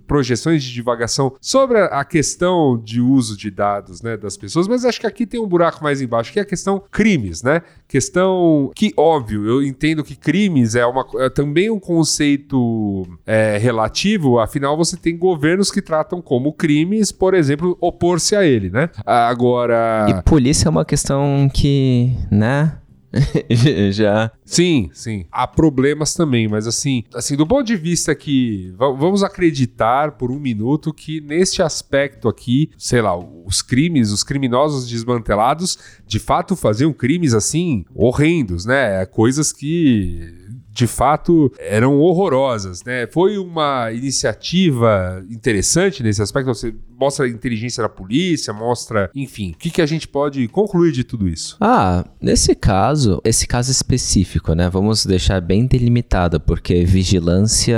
projeções 0.08 0.64
de 0.64 0.74
divagação 0.74 1.36
sobre 1.40 1.80
a 1.80 2.04
questão 2.04 2.80
de 2.84 3.00
uso 3.02 3.38
de 3.38 3.50
dados 3.50 4.02
né, 4.02 4.18
das 4.18 4.36
pessoas, 4.38 4.68
mas 4.68 4.86
acho 4.86 5.00
que 5.00 5.08
aqui 5.08 5.26
tem 5.26 5.40
um 5.40 5.48
buraco 5.48 5.84
mais 5.84 6.02
embaixo, 6.02 6.32
que 6.32 6.40
é 6.40 6.42
a 6.42 6.46
questão 6.46 6.82
crimes, 6.92 7.42
né? 7.42 7.62
Questão 7.88 8.72
que, 8.76 8.94
óbvio, 8.96 9.48
eu 9.48 9.64
entendo 9.64 10.04
que 10.04 10.16
crimes 10.16 10.76
é, 10.76 10.86
uma, 10.86 11.06
é 11.20 11.30
também 11.30 11.70
um 11.70 11.80
conceito 11.80 13.08
é, 13.26 13.58
relativo, 13.58 14.40
afinal 14.40 14.78
você 14.78 14.96
tem 14.96 15.18
governos 15.18 15.72
que 15.72 15.82
tratam 15.82 16.22
como 16.22 16.54
crimes, 16.54 17.12
por 17.12 17.34
exemplo, 17.34 17.78
opor-se 17.82 18.36
a 18.36 18.46
ele, 18.46 18.70
né? 18.70 18.90
Agora... 19.06 20.06
E 20.10 20.22
polícia 20.24 20.68
é 20.68 20.70
uma 20.70 20.86
questão 20.86 21.50
que, 21.54 22.12
né? 22.32 22.78
já. 23.92 24.32
Sim, 24.46 24.90
sim. 24.94 25.26
Há 25.32 25.48
problemas 25.48 26.14
também, 26.14 26.48
mas 26.48 26.68
assim, 26.68 27.04
assim, 27.14 27.36
do 27.36 27.46
ponto 27.46 27.66
de 27.66 27.76
vista 27.76 28.14
que 28.16 28.74
vamos 28.78 29.24
acreditar 29.24 30.14
por 30.14 30.32
um 30.32 30.40
minuto 30.40 30.94
que 30.94 31.22
neste 31.22 31.62
aspecto 31.62 32.28
aqui, 32.28 32.70
sei 32.78 33.02
lá, 33.02 33.18
os 33.18 33.62
crimes, 33.62 34.12
os 34.12 34.24
criminosos 34.24 34.88
desmantelados, 34.88 35.78
de 36.06 36.20
fato 36.20 36.56
faziam 36.56 36.94
crimes 36.94 37.34
assim 37.34 37.86
horrendos, 37.94 38.66
né? 38.66 39.06
Coisas 39.06 39.52
que 39.52 40.50
de 40.72 40.88
fato 40.88 41.52
eram 41.60 42.00
horrorosas, 42.00 42.84
né? 42.84 43.08
Foi 43.08 43.38
uma 43.38 43.92
iniciativa 43.92 45.24
interessante 45.30 46.02
nesse 46.02 46.22
aspecto. 46.22 46.52
Mostra 47.00 47.26
a 47.26 47.30
inteligência 47.30 47.82
da 47.84 47.90
polícia, 47.90 48.54
mostra, 48.54 49.10
enfim, 49.16 49.52
o 49.52 49.58
que, 49.58 49.70
que 49.70 49.82
a 49.82 49.86
gente 49.86 50.08
pode 50.08 50.48
concluir 50.50 50.92
de 50.92 51.04
tudo 51.04 51.28
isso? 51.28 51.56
Ah, 51.62 52.06
nesse 52.22 52.54
caso, 52.54 53.22
esse 53.24 53.48
caso 53.48 53.72
específico, 53.72 54.54
né? 54.54 54.70
Vamos 54.70 55.06
deixar 55.06 55.40
bem 55.40 55.66
delimitado, 55.66 56.40
porque 56.40 56.84
vigilância 56.84 57.78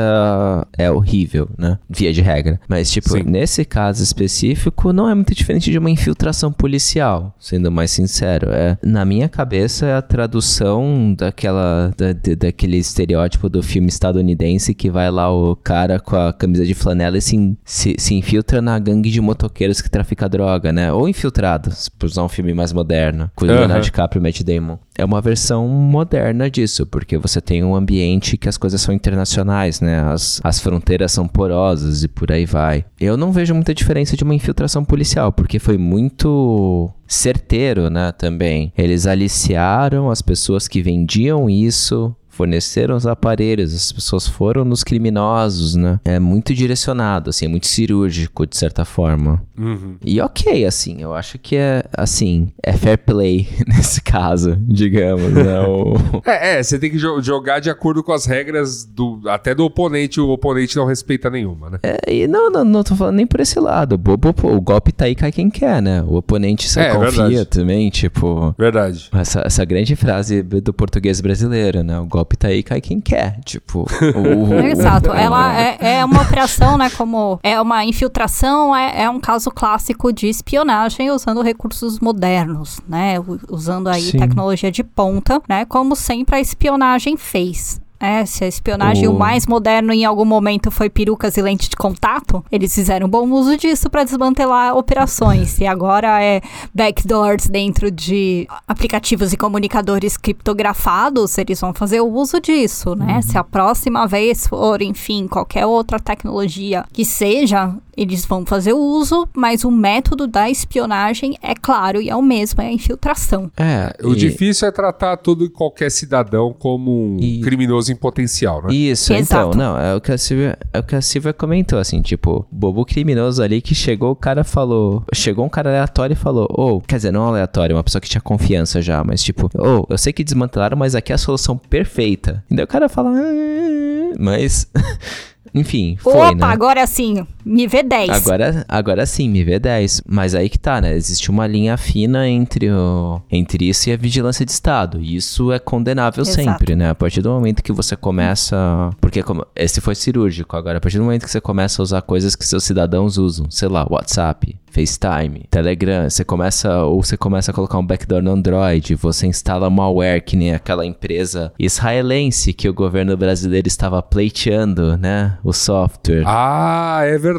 é 0.77 0.89
horrível, 0.89 1.49
né? 1.57 1.77
Via 1.89 2.11
de 2.11 2.21
regra. 2.21 2.59
Mas, 2.67 2.89
tipo, 2.89 3.09
Sim. 3.09 3.23
nesse 3.23 3.63
caso 3.63 4.03
específico, 4.03 4.91
não 4.91 5.07
é 5.07 5.13
muito 5.13 5.35
diferente 5.35 5.69
de 5.69 5.77
uma 5.77 5.91
infiltração 5.91 6.51
policial, 6.51 7.35
sendo 7.39 7.71
mais 7.71 7.91
sincero. 7.91 8.49
É, 8.51 8.77
na 8.83 9.05
minha 9.05 9.29
cabeça, 9.29 9.85
é 9.85 9.93
a 9.93 10.01
tradução 10.01 11.13
daquela, 11.13 11.93
da, 11.95 12.13
daquele 12.35 12.77
estereótipo 12.77 13.49
do 13.49 13.61
filme 13.61 13.89
estadunidense 13.89 14.73
que 14.73 14.89
vai 14.89 15.11
lá 15.11 15.31
o 15.31 15.55
cara 15.55 15.99
com 15.99 16.15
a 16.15 16.33
camisa 16.33 16.65
de 16.65 16.73
flanela 16.73 17.17
e 17.17 17.21
se, 17.21 17.57
se, 17.63 17.95
se 17.97 18.13
infiltra 18.15 18.61
na 18.61 18.79
gangue 18.79 19.10
de 19.11 19.21
motoqueiros 19.21 19.81
que 19.81 19.89
trafica 19.89 20.29
droga, 20.29 20.71
né? 20.71 20.91
Ou 20.91 21.07
infiltrados, 21.07 21.89
por 21.89 22.05
usar 22.05 22.23
um 22.23 22.29
filme 22.29 22.53
mais 22.53 22.73
moderno, 22.73 23.29
com 23.35 23.45
o 23.45 23.47
Leonardo 23.47 23.83
DiCaprio 23.83 24.19
e 24.19 24.23
Matt 24.23 24.41
Damon. 24.41 24.77
É 24.97 25.05
uma 25.05 25.21
versão 25.21 25.67
moderna 25.67 26.49
disso, 26.49 26.85
porque 26.85 27.17
você 27.17 27.41
tem 27.41 27.63
um 27.63 27.75
ambiente 27.75 28.37
que 28.37 28.49
as 28.49 28.57
coisas 28.57 28.81
são 28.81 28.93
internacionais, 28.93 29.81
né? 29.81 30.01
As, 30.01 30.39
as 30.43 30.59
fronteiras 30.59 31.11
são 31.11 31.27
porosas 31.27 32.03
e 32.03 32.07
por 32.07 32.31
aí 32.31 32.45
vai. 32.45 32.85
Eu 32.99 33.17
não 33.17 33.31
vejo 33.31 33.53
muita 33.53 33.73
diferença 33.73 34.15
de 34.15 34.23
uma 34.23 34.35
infiltração 34.35 34.83
policial, 34.83 35.31
porque 35.31 35.59
foi 35.59 35.77
muito 35.77 36.91
certeiro, 37.07 37.89
né, 37.89 38.11
também. 38.13 38.71
Eles 38.77 39.05
aliciaram 39.05 40.09
as 40.09 40.21
pessoas 40.21 40.67
que 40.67 40.81
vendiam 40.81 41.49
isso 41.49 42.15
forneceram 42.41 42.95
os 42.95 43.05
aparelhos, 43.05 43.71
as 43.71 43.91
pessoas 43.91 44.27
foram 44.27 44.65
nos 44.65 44.83
criminosos, 44.83 45.75
né? 45.75 45.99
É 46.03 46.19
muito 46.19 46.55
direcionado, 46.55 47.29
assim, 47.29 47.45
é 47.45 47.47
muito 47.47 47.67
cirúrgico, 47.67 48.47
de 48.47 48.57
certa 48.57 48.83
forma. 48.83 49.39
Uhum. 49.55 49.97
E 50.03 50.19
ok, 50.19 50.65
assim, 50.65 51.03
eu 51.03 51.13
acho 51.13 51.37
que 51.37 51.55
é, 51.55 51.83
assim, 51.95 52.51
é 52.63 52.73
fair 52.73 52.97
play 52.97 53.47
nesse 53.67 54.01
caso, 54.01 54.57
digamos, 54.59 55.31
né? 55.33 55.59
O... 55.61 55.93
é, 56.25 56.57
é, 56.57 56.63
você 56.63 56.79
tem 56.79 56.89
que 56.89 56.97
jo 56.97 57.21
jogar 57.21 57.59
de 57.59 57.69
acordo 57.69 58.03
com 58.03 58.11
as 58.11 58.25
regras 58.25 58.83
do, 58.85 59.21
até 59.27 59.53
do 59.53 59.65
oponente, 59.65 60.19
o 60.19 60.29
oponente 60.29 60.75
não 60.75 60.85
respeita 60.85 61.29
nenhuma, 61.29 61.69
né? 61.69 61.79
É, 61.83 62.11
e 62.11 62.27
não, 62.27 62.49
não, 62.49 62.65
não 62.65 62.83
tô 62.83 62.95
falando 62.95 63.17
nem 63.17 63.27
por 63.27 63.39
esse 63.39 63.59
lado. 63.59 63.93
O, 63.93 64.61
golpe 64.61 64.91
tá 64.91 65.05
aí, 65.05 65.13
cai 65.13 65.31
quem 65.31 65.47
quer, 65.47 65.79
né? 65.79 66.01
O 66.01 66.15
oponente 66.15 66.67
só 66.67 66.81
é, 66.81 66.95
confia 66.95 67.27
verdade. 67.27 67.45
também, 67.45 67.87
tipo... 67.91 68.55
Verdade. 68.57 69.09
Essa, 69.13 69.43
essa 69.45 69.63
grande 69.63 69.95
frase 69.95 70.41
do 70.41 70.73
português 70.73 71.21
brasileiro, 71.21 71.83
né? 71.83 71.99
O 71.99 72.05
golpe 72.07 72.30
tá 72.35 72.47
aí, 72.47 72.63
cai 72.63 72.81
quem 72.81 72.99
quer. 72.99 73.39
Tipo. 73.45 73.85
o, 74.15 74.53
Exato. 74.65 75.11
Ela 75.11 75.59
é, 75.59 75.97
é, 75.97 76.05
uma 76.05 76.21
operação, 76.21 76.77
né? 76.77 76.89
Como 76.89 77.39
é 77.43 77.59
uma 77.59 77.83
infiltração, 77.85 78.75
é, 78.75 79.03
é 79.03 79.09
um 79.09 79.19
caso 79.19 79.49
clássico 79.51 80.11
de 80.11 80.27
espionagem 80.27 81.11
usando 81.11 81.41
recursos 81.41 81.99
modernos, 81.99 82.79
né? 82.87 83.15
Usando 83.49 83.87
aí 83.87 84.01
Sim. 84.01 84.19
tecnologia 84.19 84.71
de 84.71 84.83
ponta, 84.83 85.41
né? 85.47 85.65
Como 85.65 85.95
sempre 85.95 86.35
a 86.35 86.39
espionagem 86.39 87.17
fez. 87.17 87.81
É, 88.01 88.25
se 88.25 88.43
a 88.43 88.47
espionagem 88.47 89.07
o... 89.07 89.11
o 89.11 89.19
mais 89.19 89.45
moderno 89.45 89.93
em 89.93 90.03
algum 90.03 90.25
momento 90.25 90.71
foi 90.71 90.89
perucas 90.89 91.37
e 91.37 91.41
lente 91.41 91.69
de 91.69 91.75
contato, 91.75 92.43
eles 92.51 92.73
fizeram 92.73 93.07
bom 93.07 93.29
uso 93.29 93.55
disso 93.55 93.89
para 93.89 94.03
desmantelar 94.03 94.75
operações. 94.75 95.59
E 95.59 95.65
agora 95.65 96.21
é 96.21 96.41
backdoors 96.73 97.47
dentro 97.47 97.91
de 97.91 98.47
aplicativos 98.67 99.31
e 99.31 99.37
comunicadores 99.37 100.17
criptografados, 100.17 101.37
eles 101.37 101.59
vão 101.61 101.73
fazer 101.73 102.01
o 102.01 102.11
uso 102.11 102.41
disso, 102.41 102.95
né? 102.95 103.15
Uhum. 103.15 103.21
Se 103.21 103.37
a 103.37 103.43
próxima 103.43 104.07
vez 104.07 104.47
for, 104.47 104.81
enfim, 104.81 105.27
qualquer 105.27 105.65
outra 105.65 105.99
tecnologia 105.99 106.83
que 106.91 107.05
seja 107.05 107.73
eles 107.95 108.25
vão 108.25 108.45
fazer 108.45 108.73
uso, 108.73 109.27
mas 109.35 109.63
o 109.63 109.71
método 109.71 110.27
da 110.27 110.49
espionagem 110.49 111.37
é 111.41 111.53
claro 111.53 112.01
e 112.01 112.09
é 112.09 112.15
o 112.15 112.21
mesmo, 112.21 112.61
é 112.61 112.67
a 112.67 112.71
infiltração. 112.71 113.51
É, 113.57 113.95
o 114.03 114.13
e... 114.13 114.15
difícil 114.15 114.67
é 114.67 114.71
tratar 114.71 115.17
todo 115.17 115.45
e 115.45 115.49
qualquer 115.49 115.91
cidadão 115.91 116.53
como 116.57 116.91
um 116.91 117.17
e... 117.19 117.41
criminoso 117.41 117.91
em 117.91 117.95
potencial, 117.95 118.63
né? 118.63 118.73
Isso, 118.73 119.13
Exato. 119.13 119.49
então, 119.49 119.59
não, 119.59 119.77
é 119.77 119.95
o 119.95 120.01
que 120.01 120.11
a 120.11 120.17
Silvia, 120.17 120.57
é 120.73 120.79
o 120.79 120.83
que 120.83 120.95
a 120.95 121.01
Silvia 121.01 121.33
comentou, 121.33 121.79
assim, 121.79 122.01
tipo, 122.01 122.45
bobo 122.51 122.85
criminoso 122.85 123.41
ali 123.43 123.61
que 123.61 123.75
chegou, 123.75 124.11
o 124.11 124.15
cara 124.15 124.43
falou, 124.43 125.03
chegou 125.13 125.45
um 125.45 125.49
cara 125.49 125.69
aleatório 125.69 126.13
e 126.13 126.17
falou, 126.17 126.47
ou, 126.49 126.77
oh, 126.77 126.81
quer 126.81 126.97
dizer, 126.97 127.11
não 127.11 127.23
aleatório, 127.23 127.75
uma 127.75 127.83
pessoa 127.83 128.01
que 128.01 128.09
tinha 128.09 128.21
confiança 128.21 128.81
já, 128.81 129.03
mas 129.03 129.21
tipo, 129.21 129.49
ou, 129.55 129.85
oh, 129.89 129.93
eu 129.93 129.97
sei 129.97 130.13
que 130.13 130.23
desmantelaram, 130.23 130.77
mas 130.77 130.95
aqui 130.95 131.11
é 131.11 131.15
a 131.15 131.17
solução 131.17 131.57
perfeita. 131.57 132.43
E 132.49 132.55
daí 132.55 132.63
o 132.65 132.67
cara 132.67 132.87
fala, 132.87 133.11
ah, 133.13 134.15
mas 134.19 134.67
Enfim, 135.53 135.97
foi, 135.99 136.13
Opa, 136.13 136.33
né? 136.33 136.45
agora 136.45 136.87
sim, 136.87 137.27
me 137.45 137.67
vê 137.67 137.83
10. 137.83 138.09
Agora, 138.09 138.65
agora 138.67 139.05
sim, 139.05 139.29
me 139.29 139.43
vê 139.43 139.59
10. 139.59 140.03
Mas 140.07 140.35
aí 140.35 140.49
que 140.49 140.59
tá, 140.59 140.81
né? 140.81 140.95
Existe 140.95 141.29
uma 141.29 141.47
linha 141.47 141.77
fina 141.77 142.27
entre, 142.27 142.71
o, 142.71 143.21
entre 143.31 143.69
isso 143.69 143.89
e 143.89 143.93
a 143.93 143.97
vigilância 143.97 144.45
de 144.45 144.51
Estado. 144.51 144.99
E 145.01 145.15
isso 145.15 145.51
é 145.51 145.59
condenável 145.59 146.23
Exato. 146.23 146.43
sempre, 146.43 146.75
né? 146.75 146.89
A 146.89 146.95
partir 146.95 147.21
do 147.21 147.29
momento 147.29 147.63
que 147.63 147.71
você 147.71 147.95
começa... 147.95 148.89
Porque 148.99 149.23
como, 149.23 149.45
esse 149.55 149.81
foi 149.81 149.95
cirúrgico. 149.95 150.55
Agora, 150.55 150.77
a 150.77 150.81
partir 150.81 150.97
do 150.97 151.03
momento 151.03 151.25
que 151.25 151.31
você 151.31 151.41
começa 151.41 151.81
a 151.81 151.83
usar 151.83 152.01
coisas 152.01 152.35
que 152.35 152.45
seus 152.45 152.63
cidadãos 152.63 153.17
usam, 153.17 153.49
sei 153.49 153.67
lá, 153.67 153.85
WhatsApp, 153.89 154.57
FaceTime, 154.71 155.45
Telegram, 155.51 156.09
você 156.09 156.23
começa 156.23 156.83
ou 156.83 157.03
você 157.03 157.17
começa 157.17 157.51
a 157.51 157.53
colocar 157.53 157.77
um 157.77 157.85
backdoor 157.85 158.21
no 158.21 158.31
Android, 158.31 158.95
você 158.95 159.27
instala 159.27 159.69
malware 159.69 160.23
que 160.23 160.37
nem 160.37 160.53
aquela 160.53 160.85
empresa 160.85 161.53
israelense 161.59 162.53
que 162.53 162.69
o 162.69 162.73
governo 162.73 163.15
brasileiro 163.17 163.67
estava 163.67 164.01
pleiteando, 164.01 164.97
né, 164.97 165.37
o 165.43 165.51
software. 165.51 166.23
Ah, 166.25 167.01
é 167.03 167.17
verdade. 167.17 167.30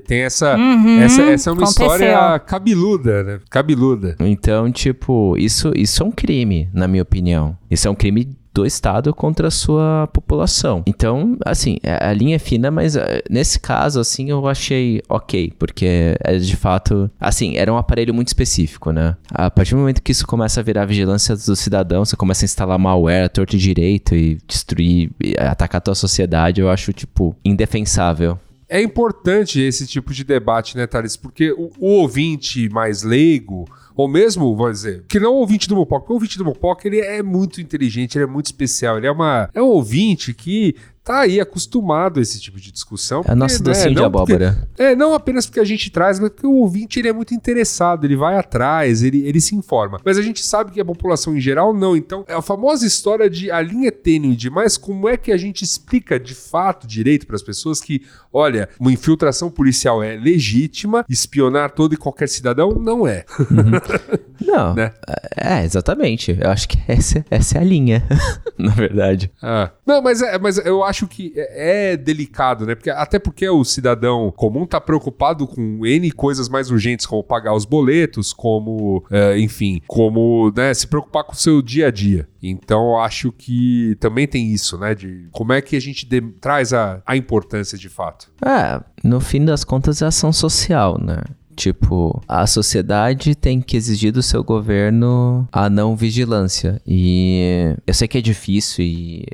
Tem 0.00 0.20
essa 0.20 0.56
uhum, 0.56 1.00
essa, 1.00 1.22
essa 1.22 1.50
é 1.50 1.52
uma 1.52 1.62
aconteceu. 1.62 1.86
história 1.86 2.38
cabeluda, 2.40 3.22
né? 3.22 3.40
Cabeluda. 3.50 4.16
Então, 4.20 4.70
tipo, 4.70 5.36
isso 5.38 5.72
isso 5.74 6.02
é 6.02 6.06
um 6.06 6.12
crime, 6.12 6.68
na 6.72 6.88
minha 6.88 7.02
opinião. 7.02 7.56
Isso 7.70 7.88
é 7.88 7.90
um 7.90 7.94
crime 7.94 8.36
do 8.54 8.64
Estado 8.64 9.12
contra 9.12 9.48
a 9.48 9.50
sua 9.50 10.08
população. 10.12 10.84
Então, 10.86 11.36
assim, 11.44 11.78
a 11.82 12.12
linha 12.12 12.36
é 12.36 12.38
fina, 12.38 12.70
mas 12.70 12.94
eh, 12.94 13.20
nesse 13.28 13.58
caso, 13.58 13.98
assim, 13.98 14.30
eu 14.30 14.46
achei 14.46 15.02
ok, 15.08 15.52
porque 15.58 16.14
é 16.20 16.36
de 16.38 16.56
fato, 16.56 17.10
assim, 17.20 17.56
era 17.56 17.72
um 17.72 17.76
aparelho 17.76 18.14
muito 18.14 18.28
específico, 18.28 18.92
né? 18.92 19.16
A 19.28 19.50
partir 19.50 19.74
do 19.74 19.80
momento 19.80 20.00
que 20.00 20.12
isso 20.12 20.24
começa 20.24 20.60
a 20.60 20.62
virar 20.62 20.84
vigilância 20.84 21.34
do 21.34 21.56
cidadão, 21.56 22.04
você 22.04 22.14
começa 22.14 22.44
a 22.44 22.46
instalar 22.46 22.78
malware, 22.78 23.28
torto 23.28 23.56
e 23.56 23.58
direito 23.58 24.14
e 24.14 24.38
destruir, 24.46 25.10
e 25.20 25.34
atacar 25.36 25.78
a 25.78 25.82
tua 25.82 25.94
sociedade, 25.96 26.60
eu 26.60 26.70
acho, 26.70 26.92
tipo, 26.92 27.34
indefensável. 27.44 28.38
É 28.74 28.82
importante 28.82 29.60
esse 29.60 29.86
tipo 29.86 30.12
de 30.12 30.24
debate, 30.24 30.76
né, 30.76 30.84
Thales? 30.84 31.16
Porque 31.16 31.52
o, 31.52 31.70
o 31.78 31.86
ouvinte 32.00 32.68
mais 32.70 33.04
leigo, 33.04 33.66
ou 33.94 34.08
mesmo, 34.08 34.56
vou 34.56 34.68
dizer, 34.68 35.04
que 35.08 35.20
não 35.20 35.28
é 35.28 35.30
o 35.30 35.36
ouvinte 35.36 35.68
do 35.68 35.76
Mopoca, 35.76 36.00
porque 36.00 36.12
o 36.12 36.16
ouvinte 36.16 36.36
do 36.36 36.44
Mopoca, 36.44 36.88
ele 36.88 36.98
é 36.98 37.22
muito 37.22 37.60
inteligente, 37.60 38.18
ele 38.18 38.24
é 38.24 38.26
muito 38.26 38.46
especial, 38.46 38.98
ele 38.98 39.06
é 39.06 39.12
uma 39.12 39.48
é 39.54 39.62
um 39.62 39.66
ouvinte 39.66 40.34
que 40.34 40.74
tá 41.04 41.20
aí 41.20 41.38
acostumado 41.38 42.18
a 42.18 42.22
esse 42.22 42.40
tipo 42.40 42.58
de 42.58 42.72
discussão. 42.72 43.22
É 43.28 43.34
nosso 43.34 43.58
né, 43.58 43.64
docinho 43.64 43.94
de 43.94 44.02
abóbora. 44.02 44.66
Porque, 44.68 44.82
é, 44.82 44.96
não 44.96 45.12
apenas 45.12 45.44
porque 45.44 45.60
a 45.60 45.64
gente 45.64 45.90
traz, 45.90 46.18
mas 46.18 46.30
porque 46.30 46.46
o 46.46 46.54
ouvinte 46.54 46.98
ele 46.98 47.08
é 47.08 47.12
muito 47.12 47.34
interessado, 47.34 48.04
ele 48.04 48.16
vai 48.16 48.38
atrás, 48.38 49.02
ele, 49.02 49.26
ele 49.26 49.40
se 49.40 49.54
informa. 49.54 50.00
Mas 50.02 50.16
a 50.16 50.22
gente 50.22 50.42
sabe 50.42 50.72
que 50.72 50.80
a 50.80 50.84
população 50.84 51.36
em 51.36 51.40
geral 51.40 51.74
não. 51.74 51.94
Então, 51.94 52.24
é 52.26 52.32
a 52.32 52.40
famosa 52.40 52.86
história 52.86 53.28
de 53.28 53.50
a 53.50 53.60
linha 53.60 53.92
tênue 53.92 54.34
de 54.34 54.48
mais 54.48 54.78
como 54.78 55.06
é 55.06 55.16
que 55.16 55.30
a 55.30 55.36
gente 55.36 55.62
explica 55.62 56.18
de 56.18 56.34
fato 56.34 56.86
direito 56.86 57.26
para 57.26 57.36
as 57.36 57.42
pessoas 57.42 57.80
que, 57.80 58.02
olha, 58.32 58.68
uma 58.80 58.90
infiltração 58.90 59.50
policial 59.50 60.02
é 60.02 60.16
legítima, 60.16 61.04
espionar 61.08 61.72
todo 61.72 61.92
e 61.92 61.98
qualquer 61.98 62.28
cidadão 62.28 62.72
não 62.72 63.06
é. 63.06 63.26
Uhum. 63.38 64.14
Não. 64.40 64.74
Né? 64.74 64.92
É, 65.36 65.64
exatamente. 65.64 66.36
Eu 66.40 66.50
acho 66.50 66.68
que 66.68 66.78
essa, 66.88 67.24
essa 67.30 67.58
é 67.58 67.60
a 67.60 67.64
linha, 67.64 68.02
na 68.58 68.72
verdade. 68.72 69.30
Ah. 69.42 69.70
Não, 69.86 70.00
mas, 70.00 70.22
é, 70.22 70.38
mas 70.38 70.58
eu 70.58 70.82
acho 70.82 70.93
que 71.02 71.32
é, 71.36 71.92
é 71.92 71.96
delicado, 71.96 72.66
né? 72.66 72.74
Porque, 72.74 72.90
até 72.90 73.18
porque 73.18 73.48
o 73.48 73.64
cidadão 73.64 74.32
comum 74.36 74.66
tá 74.66 74.80
preocupado 74.80 75.46
com 75.46 75.84
N 75.84 76.10
coisas 76.12 76.48
mais 76.48 76.70
urgentes, 76.70 77.06
como 77.06 77.22
pagar 77.22 77.54
os 77.54 77.64
boletos, 77.64 78.32
como, 78.32 79.04
é, 79.10 79.38
enfim, 79.38 79.80
como 79.86 80.52
né, 80.56 80.72
se 80.72 80.86
preocupar 80.86 81.24
com 81.24 81.32
o 81.32 81.36
seu 81.36 81.60
dia 81.60 81.88
a 81.88 81.90
dia. 81.90 82.28
Então, 82.42 82.98
acho 83.00 83.32
que 83.32 83.96
também 83.98 84.26
tem 84.26 84.52
isso, 84.52 84.78
né? 84.78 84.94
De 84.94 85.26
como 85.32 85.52
é 85.52 85.60
que 85.60 85.76
a 85.76 85.80
gente 85.80 86.06
de, 86.06 86.20
traz 86.40 86.72
a, 86.72 87.02
a 87.06 87.16
importância 87.16 87.78
de 87.78 87.88
fato. 87.88 88.30
É, 88.44 88.80
no 89.02 89.20
fim 89.20 89.44
das 89.44 89.64
contas 89.64 90.02
é 90.02 90.06
ação 90.06 90.32
social, 90.32 91.00
né? 91.00 91.22
Tipo, 91.54 92.22
a 92.28 92.46
sociedade 92.46 93.34
tem 93.34 93.60
que 93.60 93.76
exigir 93.76 94.12
do 94.12 94.22
seu 94.22 94.42
governo 94.42 95.48
a 95.52 95.70
não 95.70 95.94
vigilância. 95.94 96.80
E 96.86 97.76
eu 97.86 97.94
sei 97.94 98.08
que 98.08 98.18
é 98.18 98.20
difícil 98.20 98.84
e, 98.84 99.24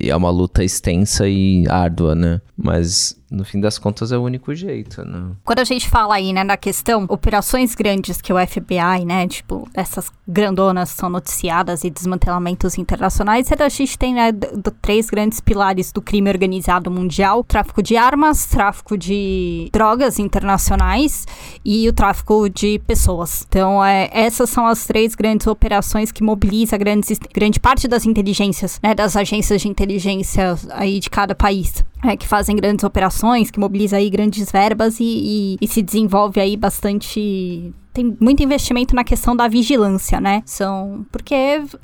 e 0.00 0.10
é 0.10 0.16
uma 0.16 0.30
luta 0.30 0.64
extensa 0.64 1.28
e 1.28 1.64
árdua, 1.68 2.14
né? 2.14 2.40
Mas 2.56 3.17
no 3.30 3.44
fim 3.44 3.60
das 3.60 3.78
contas 3.78 4.10
é 4.10 4.16
o 4.16 4.22
único 4.22 4.54
jeito, 4.54 5.04
né? 5.04 5.32
Quando 5.44 5.58
a 5.58 5.64
gente 5.64 5.88
fala 5.88 6.14
aí, 6.14 6.32
né, 6.32 6.42
na 6.42 6.56
questão, 6.56 7.04
operações 7.08 7.74
grandes 7.74 8.22
que 8.22 8.32
o 8.32 8.46
FBI, 8.46 9.04
né, 9.04 9.28
tipo, 9.28 9.68
essas 9.74 10.10
grandonas 10.26 10.90
são 10.90 11.10
noticiadas 11.10 11.84
e 11.84 11.90
desmantelamentos 11.90 12.78
internacionais, 12.78 13.48
a 13.52 13.68
gente 13.68 13.98
tem, 13.98 14.14
né, 14.14 14.32
três 14.80 15.10
grandes 15.10 15.40
pilares 15.40 15.92
do 15.92 16.00
crime 16.00 16.30
organizado 16.30 16.90
mundial, 16.90 17.44
tráfico 17.44 17.82
de 17.82 17.96
armas, 17.96 18.46
tráfico 18.46 18.96
de 18.96 19.68
drogas 19.72 20.18
internacionais 20.18 21.26
e 21.64 21.88
o 21.88 21.92
tráfico 21.92 22.48
de 22.48 22.78
pessoas. 22.80 23.44
Então, 23.48 23.84
é, 23.84 24.08
essas 24.12 24.48
são 24.48 24.66
as 24.66 24.86
três 24.86 25.14
grandes 25.14 25.46
operações 25.46 26.10
que 26.10 26.22
mobiliza 26.22 26.78
grandes, 26.78 27.18
grande 27.34 27.60
parte 27.60 27.86
das 27.86 28.06
inteligências, 28.06 28.80
né, 28.82 28.94
das 28.94 29.16
agências 29.16 29.60
de 29.60 29.68
inteligência 29.68 30.54
aí 30.70 31.00
de 31.00 31.10
cada 31.10 31.34
país 31.34 31.84
é, 32.04 32.16
que 32.16 32.26
fazem 32.26 32.56
grandes 32.56 32.84
operações, 32.84 33.50
que 33.50 33.58
mobiliza 33.58 33.96
aí 33.96 34.08
grandes 34.08 34.50
verbas 34.50 35.00
e, 35.00 35.04
e, 35.04 35.58
e 35.60 35.68
se 35.68 35.82
desenvolve 35.82 36.40
aí 36.40 36.56
bastante 36.56 37.72
tem 37.98 38.16
muito 38.20 38.40
investimento 38.44 38.94
na 38.94 39.02
questão 39.02 39.34
da 39.34 39.48
vigilância, 39.48 40.20
né? 40.20 40.42
São 40.46 41.04
porque 41.10 41.34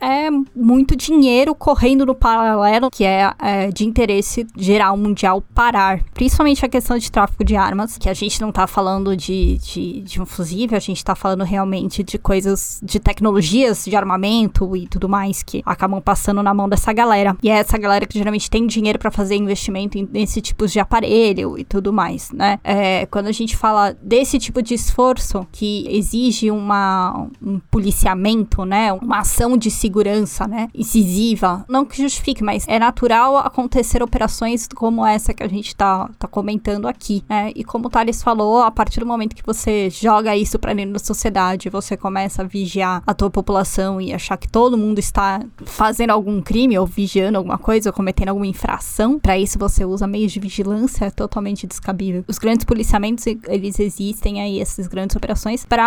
é 0.00 0.30
muito 0.54 0.94
dinheiro 0.94 1.56
correndo 1.56 2.06
no 2.06 2.14
paralelo 2.14 2.88
que 2.88 3.04
é, 3.04 3.32
é, 3.42 3.72
de 3.72 3.84
interesse 3.84 4.46
geral 4.56 4.96
mundial 4.96 5.42
parar, 5.52 6.04
principalmente 6.14 6.64
a 6.64 6.68
questão 6.68 6.96
de 6.96 7.10
tráfico 7.10 7.42
de 7.42 7.56
armas, 7.56 7.98
que 7.98 8.08
a 8.08 8.14
gente 8.14 8.40
não 8.40 8.52
tá 8.52 8.68
falando 8.68 9.16
de, 9.16 9.58
de, 9.58 10.02
de 10.02 10.22
um 10.22 10.26
fusível, 10.26 10.76
a 10.76 10.80
gente 10.80 11.04
tá 11.04 11.16
falando 11.16 11.42
realmente 11.42 12.04
de 12.04 12.16
coisas, 12.16 12.80
de 12.80 13.00
tecnologias 13.00 13.84
de 13.84 13.96
armamento 13.96 14.76
e 14.76 14.86
tudo 14.86 15.08
mais 15.08 15.42
que 15.42 15.62
acabam 15.66 16.00
passando 16.00 16.44
na 16.44 16.54
mão 16.54 16.68
dessa 16.68 16.92
galera. 16.92 17.36
E 17.42 17.50
é 17.50 17.54
essa 17.54 17.76
galera 17.76 18.06
que 18.06 18.16
geralmente 18.16 18.48
tem 18.48 18.68
dinheiro 18.68 19.00
para 19.00 19.10
fazer 19.10 19.34
investimento 19.34 19.98
nesse 20.12 20.40
tipo 20.40 20.68
de 20.68 20.78
aparelho 20.78 21.58
e 21.58 21.64
tudo 21.64 21.92
mais, 21.92 22.30
né? 22.30 22.60
É, 22.62 23.04
quando 23.06 23.26
a 23.26 23.32
gente 23.32 23.56
fala 23.56 23.96
desse 24.00 24.38
tipo 24.38 24.62
de 24.62 24.74
esforço 24.74 25.44
que 25.50 25.84
exige 26.05 26.50
uma, 26.50 27.26
um 27.42 27.59
policiamento, 27.59 28.64
né? 28.64 28.92
Uma 28.92 29.20
ação 29.20 29.57
de 29.57 29.70
segurança, 29.70 30.46
né? 30.46 30.68
Incisiva. 30.74 31.64
Não 31.68 31.84
que 31.84 32.02
justifique, 32.02 32.44
mas 32.44 32.66
é 32.68 32.78
natural 32.78 33.38
acontecer 33.38 34.02
operações 34.02 34.68
como 34.74 35.05
essa 35.05 35.32
que 35.32 35.42
a 35.42 35.48
gente 35.48 35.74
tá, 35.74 36.11
tá 36.18 36.28
comentando 36.28 36.86
aqui, 36.86 37.24
né? 37.28 37.50
E 37.57 37.64
como 37.64 37.86
o 37.86 37.90
Thales 37.90 38.22
falou, 38.22 38.62
a 38.62 38.70
partir 38.70 39.00
do 39.00 39.07
momento 39.07 39.34
que 39.34 39.44
você 39.44 39.88
joga 39.90 40.36
isso 40.36 40.59
pra 40.59 40.74
dentro 40.74 40.92
da 40.92 40.98
sociedade, 40.98 41.70
você 41.70 41.96
começa 41.96 42.42
a 42.42 42.44
vigiar 42.44 43.02
a 43.07 43.14
tua 43.14 43.30
população 43.30 44.00
e 44.00 44.12
achar 44.12 44.36
que 44.36 44.48
todo 44.48 44.76
mundo 44.76 44.98
está 44.98 45.40
fazendo 45.64 46.11
algum 46.11 46.40
crime 46.42 46.78
ou 46.78 46.86
vigiando 46.86 47.38
alguma 47.38 47.59
coisa 47.59 47.88
ou 47.88 47.92
cometendo 47.92 48.28
alguma 48.28 48.46
infração, 48.46 49.18
para 49.18 49.38
isso 49.38 49.59
você 49.59 49.84
usa 49.84 50.07
meios 50.07 50.32
de 50.32 50.40
vigilância, 50.40 51.07
é 51.07 51.11
totalmente 51.11 51.66
descabível. 51.66 52.24
Os 52.28 52.38
grandes 52.38 52.64
policiamentos, 52.64 53.26
eles 53.26 53.78
existem 53.78 54.40
aí, 54.40 54.61
essas 54.61 54.86
grandes 54.86 55.16
operações, 55.16 55.64
para 55.64 55.84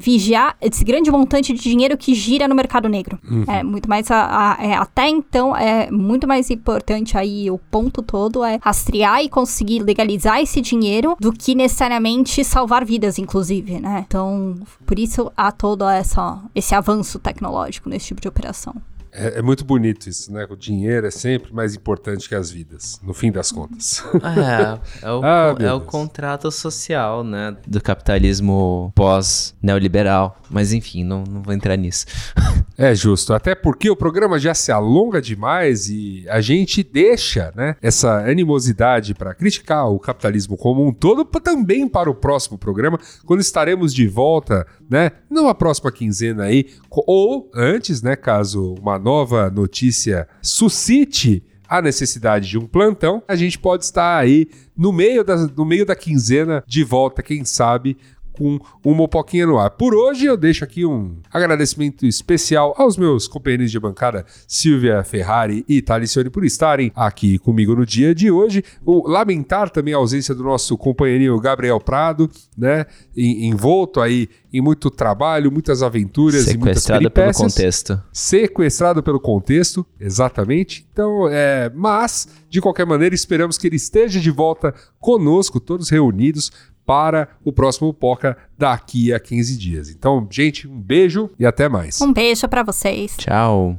vigiar 0.00 0.56
esse 0.60 0.84
grande 0.84 1.10
montante 1.10 1.52
de 1.52 1.60
dinheiro 1.60 1.96
que 1.96 2.14
gira 2.14 2.48
no 2.48 2.54
mercado 2.54 2.88
negro. 2.88 3.18
Uhum. 3.28 3.44
É 3.46 3.62
muito 3.62 3.88
mais 3.88 4.10
a, 4.10 4.56
a, 4.56 4.64
é, 4.64 4.74
até 4.74 5.08
então 5.08 5.56
é 5.56 5.90
muito 5.90 6.26
mais 6.26 6.50
importante 6.50 7.16
aí 7.16 7.50
o 7.50 7.58
ponto 7.58 8.02
todo 8.02 8.44
é 8.44 8.58
rastrear 8.62 9.22
e 9.22 9.28
conseguir 9.28 9.80
legalizar 9.80 10.40
esse 10.40 10.60
dinheiro 10.60 11.16
do 11.20 11.32
que 11.32 11.54
necessariamente 11.54 12.44
salvar 12.44 12.84
vidas, 12.84 13.18
inclusive, 13.18 13.80
né? 13.80 14.04
Então, 14.06 14.56
por 14.86 14.98
isso 14.98 15.32
há 15.36 15.50
todo 15.52 15.88
essa, 15.88 16.38
esse 16.54 16.74
avanço 16.74 17.18
tecnológico 17.18 17.88
nesse 17.88 18.08
tipo 18.08 18.20
de 18.20 18.28
operação. 18.28 18.74
É, 19.18 19.38
é, 19.38 19.42
muito 19.42 19.64
bonito 19.64 20.08
isso, 20.08 20.32
né? 20.32 20.46
O 20.48 20.56
dinheiro 20.56 21.06
é 21.06 21.10
sempre 21.10 21.52
mais 21.52 21.74
importante 21.74 22.28
que 22.28 22.34
as 22.34 22.50
vidas, 22.50 23.00
no 23.02 23.12
fim 23.12 23.32
das 23.32 23.50
contas. 23.50 24.02
É, 24.14 25.06
é 25.06 25.10
o, 25.10 25.20
ah, 25.24 25.56
é 25.58 25.72
o 25.72 25.80
contrato 25.80 26.50
social, 26.52 27.24
né? 27.24 27.56
Do 27.66 27.80
capitalismo 27.80 28.92
pós-neoliberal. 28.94 30.40
Mas 30.48 30.72
enfim, 30.72 31.02
não, 31.04 31.24
não 31.24 31.42
vou 31.42 31.52
entrar 31.52 31.76
nisso. 31.76 32.06
É 32.80 32.94
justo, 32.94 33.34
até 33.34 33.56
porque 33.56 33.90
o 33.90 33.96
programa 33.96 34.38
já 34.38 34.54
se 34.54 34.70
alonga 34.70 35.20
demais 35.20 35.88
e 35.88 36.24
a 36.28 36.40
gente 36.40 36.84
deixa, 36.84 37.52
né, 37.56 37.74
essa 37.82 38.18
animosidade 38.20 39.14
para 39.14 39.34
criticar 39.34 39.90
o 39.90 39.98
capitalismo 39.98 40.56
como 40.56 40.86
um 40.86 40.92
todo 40.92 41.24
também 41.24 41.88
para 41.88 42.08
o 42.08 42.14
próximo 42.14 42.56
programa, 42.56 42.96
quando 43.26 43.40
estaremos 43.40 43.92
de 43.92 44.06
volta, 44.06 44.64
né, 44.88 45.10
numa 45.28 45.56
próxima 45.56 45.90
quinzena 45.90 46.44
aí, 46.44 46.66
ou 46.88 47.50
antes, 47.52 48.00
né, 48.00 48.14
caso 48.14 48.76
uma 48.80 48.96
nova 49.08 49.48
notícia 49.48 50.28
suscite 50.42 51.42
a 51.66 51.80
necessidade 51.80 52.46
de 52.46 52.58
um 52.58 52.66
plantão, 52.66 53.22
a 53.26 53.34
gente 53.34 53.58
pode 53.58 53.84
estar 53.84 54.18
aí 54.18 54.48
no 54.76 54.92
meio 54.92 55.24
da, 55.24 55.34
no 55.36 55.64
meio 55.64 55.86
da 55.86 55.96
quinzena 55.96 56.62
de 56.66 56.84
volta, 56.84 57.22
quem 57.22 57.42
sabe, 57.42 57.96
com 58.38 58.58
uma 58.84 58.96
mopoquinha 58.96 59.46
no 59.46 59.58
ar. 59.58 59.70
Por 59.70 59.94
hoje 59.94 60.26
eu 60.26 60.36
deixo 60.36 60.62
aqui 60.62 60.86
um 60.86 61.16
agradecimento 61.32 62.06
especial 62.06 62.72
aos 62.78 62.96
meus 62.96 63.26
companheiros 63.26 63.70
de 63.70 63.80
bancada 63.80 64.24
Silvia 64.46 65.02
Ferrari 65.02 65.64
e 65.68 65.82
Talicione 65.82 66.30
por 66.30 66.44
estarem 66.44 66.92
aqui 66.94 67.38
comigo 67.38 67.74
no 67.74 67.84
dia 67.84 68.14
de 68.14 68.30
hoje. 68.30 68.62
O, 68.84 69.08
lamentar 69.08 69.70
também 69.70 69.92
a 69.92 69.96
ausência 69.96 70.34
do 70.34 70.44
nosso 70.44 70.78
companheirinho 70.78 71.38
Gabriel 71.40 71.80
Prado, 71.80 72.30
né, 72.56 72.86
envolto 73.16 74.00
aí 74.00 74.28
em 74.52 74.60
muito 74.60 74.90
trabalho, 74.90 75.50
muitas 75.52 75.82
aventuras 75.82 76.46
e 76.48 76.56
muitas 76.56 76.84
Sequestrado 76.84 77.10
pelo 77.10 77.32
contexto. 77.34 78.02
Sequestrado 78.12 79.02
pelo 79.02 79.20
contexto, 79.20 79.84
exatamente. 80.00 80.86
Então, 80.92 81.28
é, 81.28 81.70
mas 81.74 82.28
de 82.48 82.60
qualquer 82.60 82.86
maneira 82.86 83.14
esperamos 83.14 83.58
que 83.58 83.66
ele 83.66 83.76
esteja 83.76 84.20
de 84.20 84.30
volta 84.30 84.72
conosco, 84.98 85.60
todos 85.60 85.90
reunidos 85.90 86.50
para 86.88 87.28
o 87.44 87.52
próximo 87.52 87.92
Poca 87.92 88.34
daqui 88.56 89.12
a 89.12 89.20
15 89.20 89.58
dias. 89.58 89.90
Então, 89.90 90.26
gente, 90.30 90.66
um 90.66 90.80
beijo 90.80 91.28
e 91.38 91.44
até 91.44 91.68
mais. 91.68 92.00
Um 92.00 92.14
beijo 92.14 92.48
para 92.48 92.62
vocês. 92.62 93.14
Tchau. 93.18 93.78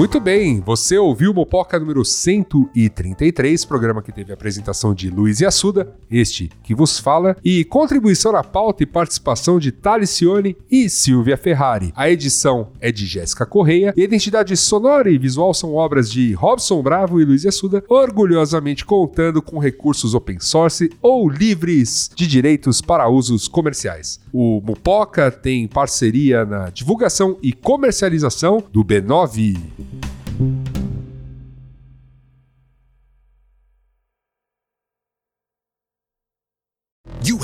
Muito 0.00 0.18
bem, 0.18 0.62
você 0.62 0.96
ouviu 0.96 1.30
o 1.30 1.34
Mopoca 1.34 1.78
número 1.78 2.02
133, 2.06 3.66
programa 3.66 4.00
que 4.00 4.10
teve 4.10 4.30
a 4.30 4.34
apresentação 4.34 4.94
de 4.94 5.10
Luiz 5.10 5.42
Assuda, 5.42 5.94
este 6.10 6.50
que 6.62 6.74
vos 6.74 6.98
fala, 6.98 7.36
e 7.44 7.66
contribuição 7.66 8.32
na 8.32 8.42
pauta 8.42 8.82
e 8.82 8.86
participação 8.86 9.58
de 9.58 9.70
Talicione 9.70 10.56
e 10.70 10.88
Silvia 10.88 11.36
Ferrari. 11.36 11.92
A 11.94 12.08
edição 12.10 12.68
é 12.80 12.90
de 12.90 13.04
Jéssica 13.04 13.44
Correia 13.44 13.92
e 13.94 14.00
a 14.00 14.04
identidade 14.04 14.56
sonora 14.56 15.10
e 15.10 15.18
visual 15.18 15.52
são 15.52 15.74
obras 15.74 16.10
de 16.10 16.32
Robson 16.32 16.82
Bravo 16.82 17.20
e 17.20 17.24
Luiz 17.26 17.44
Assuda, 17.44 17.84
orgulhosamente 17.86 18.86
contando 18.86 19.42
com 19.42 19.58
recursos 19.58 20.14
open 20.14 20.40
source 20.40 20.88
ou 21.02 21.28
livres 21.28 22.10
de 22.16 22.26
direitos 22.26 22.80
para 22.80 23.06
usos 23.06 23.46
comerciais. 23.46 24.18
O 24.32 24.62
Mupoca 24.64 25.30
tem 25.30 25.68
parceria 25.68 26.46
na 26.46 26.70
divulgação 26.70 27.36
e 27.42 27.52
comercialização 27.52 28.64
do 28.72 28.82
B9. 28.82 29.58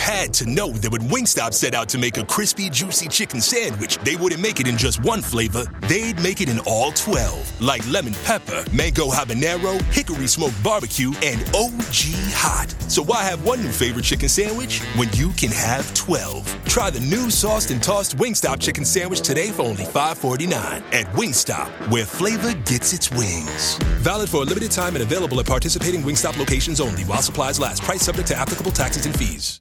Had 0.06 0.32
to 0.32 0.48
know 0.48 0.70
that 0.70 0.92
when 0.92 1.02
Wingstop 1.08 1.52
set 1.52 1.74
out 1.74 1.88
to 1.88 1.98
make 1.98 2.16
a 2.16 2.24
crispy, 2.24 2.70
juicy 2.70 3.08
chicken 3.08 3.40
sandwich, 3.40 3.98
they 4.04 4.14
wouldn't 4.14 4.40
make 4.40 4.60
it 4.60 4.68
in 4.68 4.76
just 4.76 5.02
one 5.02 5.20
flavor. 5.20 5.64
They'd 5.88 6.22
make 6.22 6.40
it 6.40 6.48
in 6.48 6.60
all 6.60 6.92
12, 6.92 7.60
like 7.60 7.84
lemon 7.90 8.14
pepper, 8.24 8.64
mango 8.72 9.06
habanero, 9.06 9.82
hickory 9.92 10.28
smoked 10.28 10.62
barbecue, 10.62 11.12
and 11.24 11.40
OG 11.56 11.98
hot. 12.38 12.70
So 12.88 13.02
why 13.02 13.24
have 13.24 13.44
one 13.44 13.60
new 13.62 13.72
favorite 13.72 14.04
chicken 14.04 14.28
sandwich 14.28 14.80
when 14.94 15.12
you 15.12 15.30
can 15.30 15.50
have 15.50 15.92
12? 15.94 16.64
Try 16.66 16.90
the 16.90 17.00
new 17.00 17.28
sauced 17.28 17.72
and 17.72 17.82
tossed 17.82 18.16
Wingstop 18.16 18.60
chicken 18.60 18.84
sandwich 18.84 19.22
today 19.22 19.50
for 19.50 19.62
only 19.62 19.86
$5.49 19.86 20.54
at 20.92 21.06
Wingstop, 21.16 21.90
where 21.90 22.06
flavor 22.06 22.52
gets 22.64 22.92
its 22.92 23.10
wings. 23.10 23.76
Valid 24.06 24.28
for 24.28 24.42
a 24.42 24.44
limited 24.44 24.70
time 24.70 24.94
and 24.94 25.02
available 25.02 25.40
at 25.40 25.46
participating 25.46 26.02
Wingstop 26.02 26.38
locations 26.38 26.80
only 26.80 27.02
while 27.02 27.22
supplies 27.22 27.58
last. 27.58 27.82
Price 27.82 28.02
subject 28.02 28.28
to 28.28 28.36
applicable 28.36 28.70
taxes 28.70 29.04
and 29.04 29.18
fees. 29.18 29.60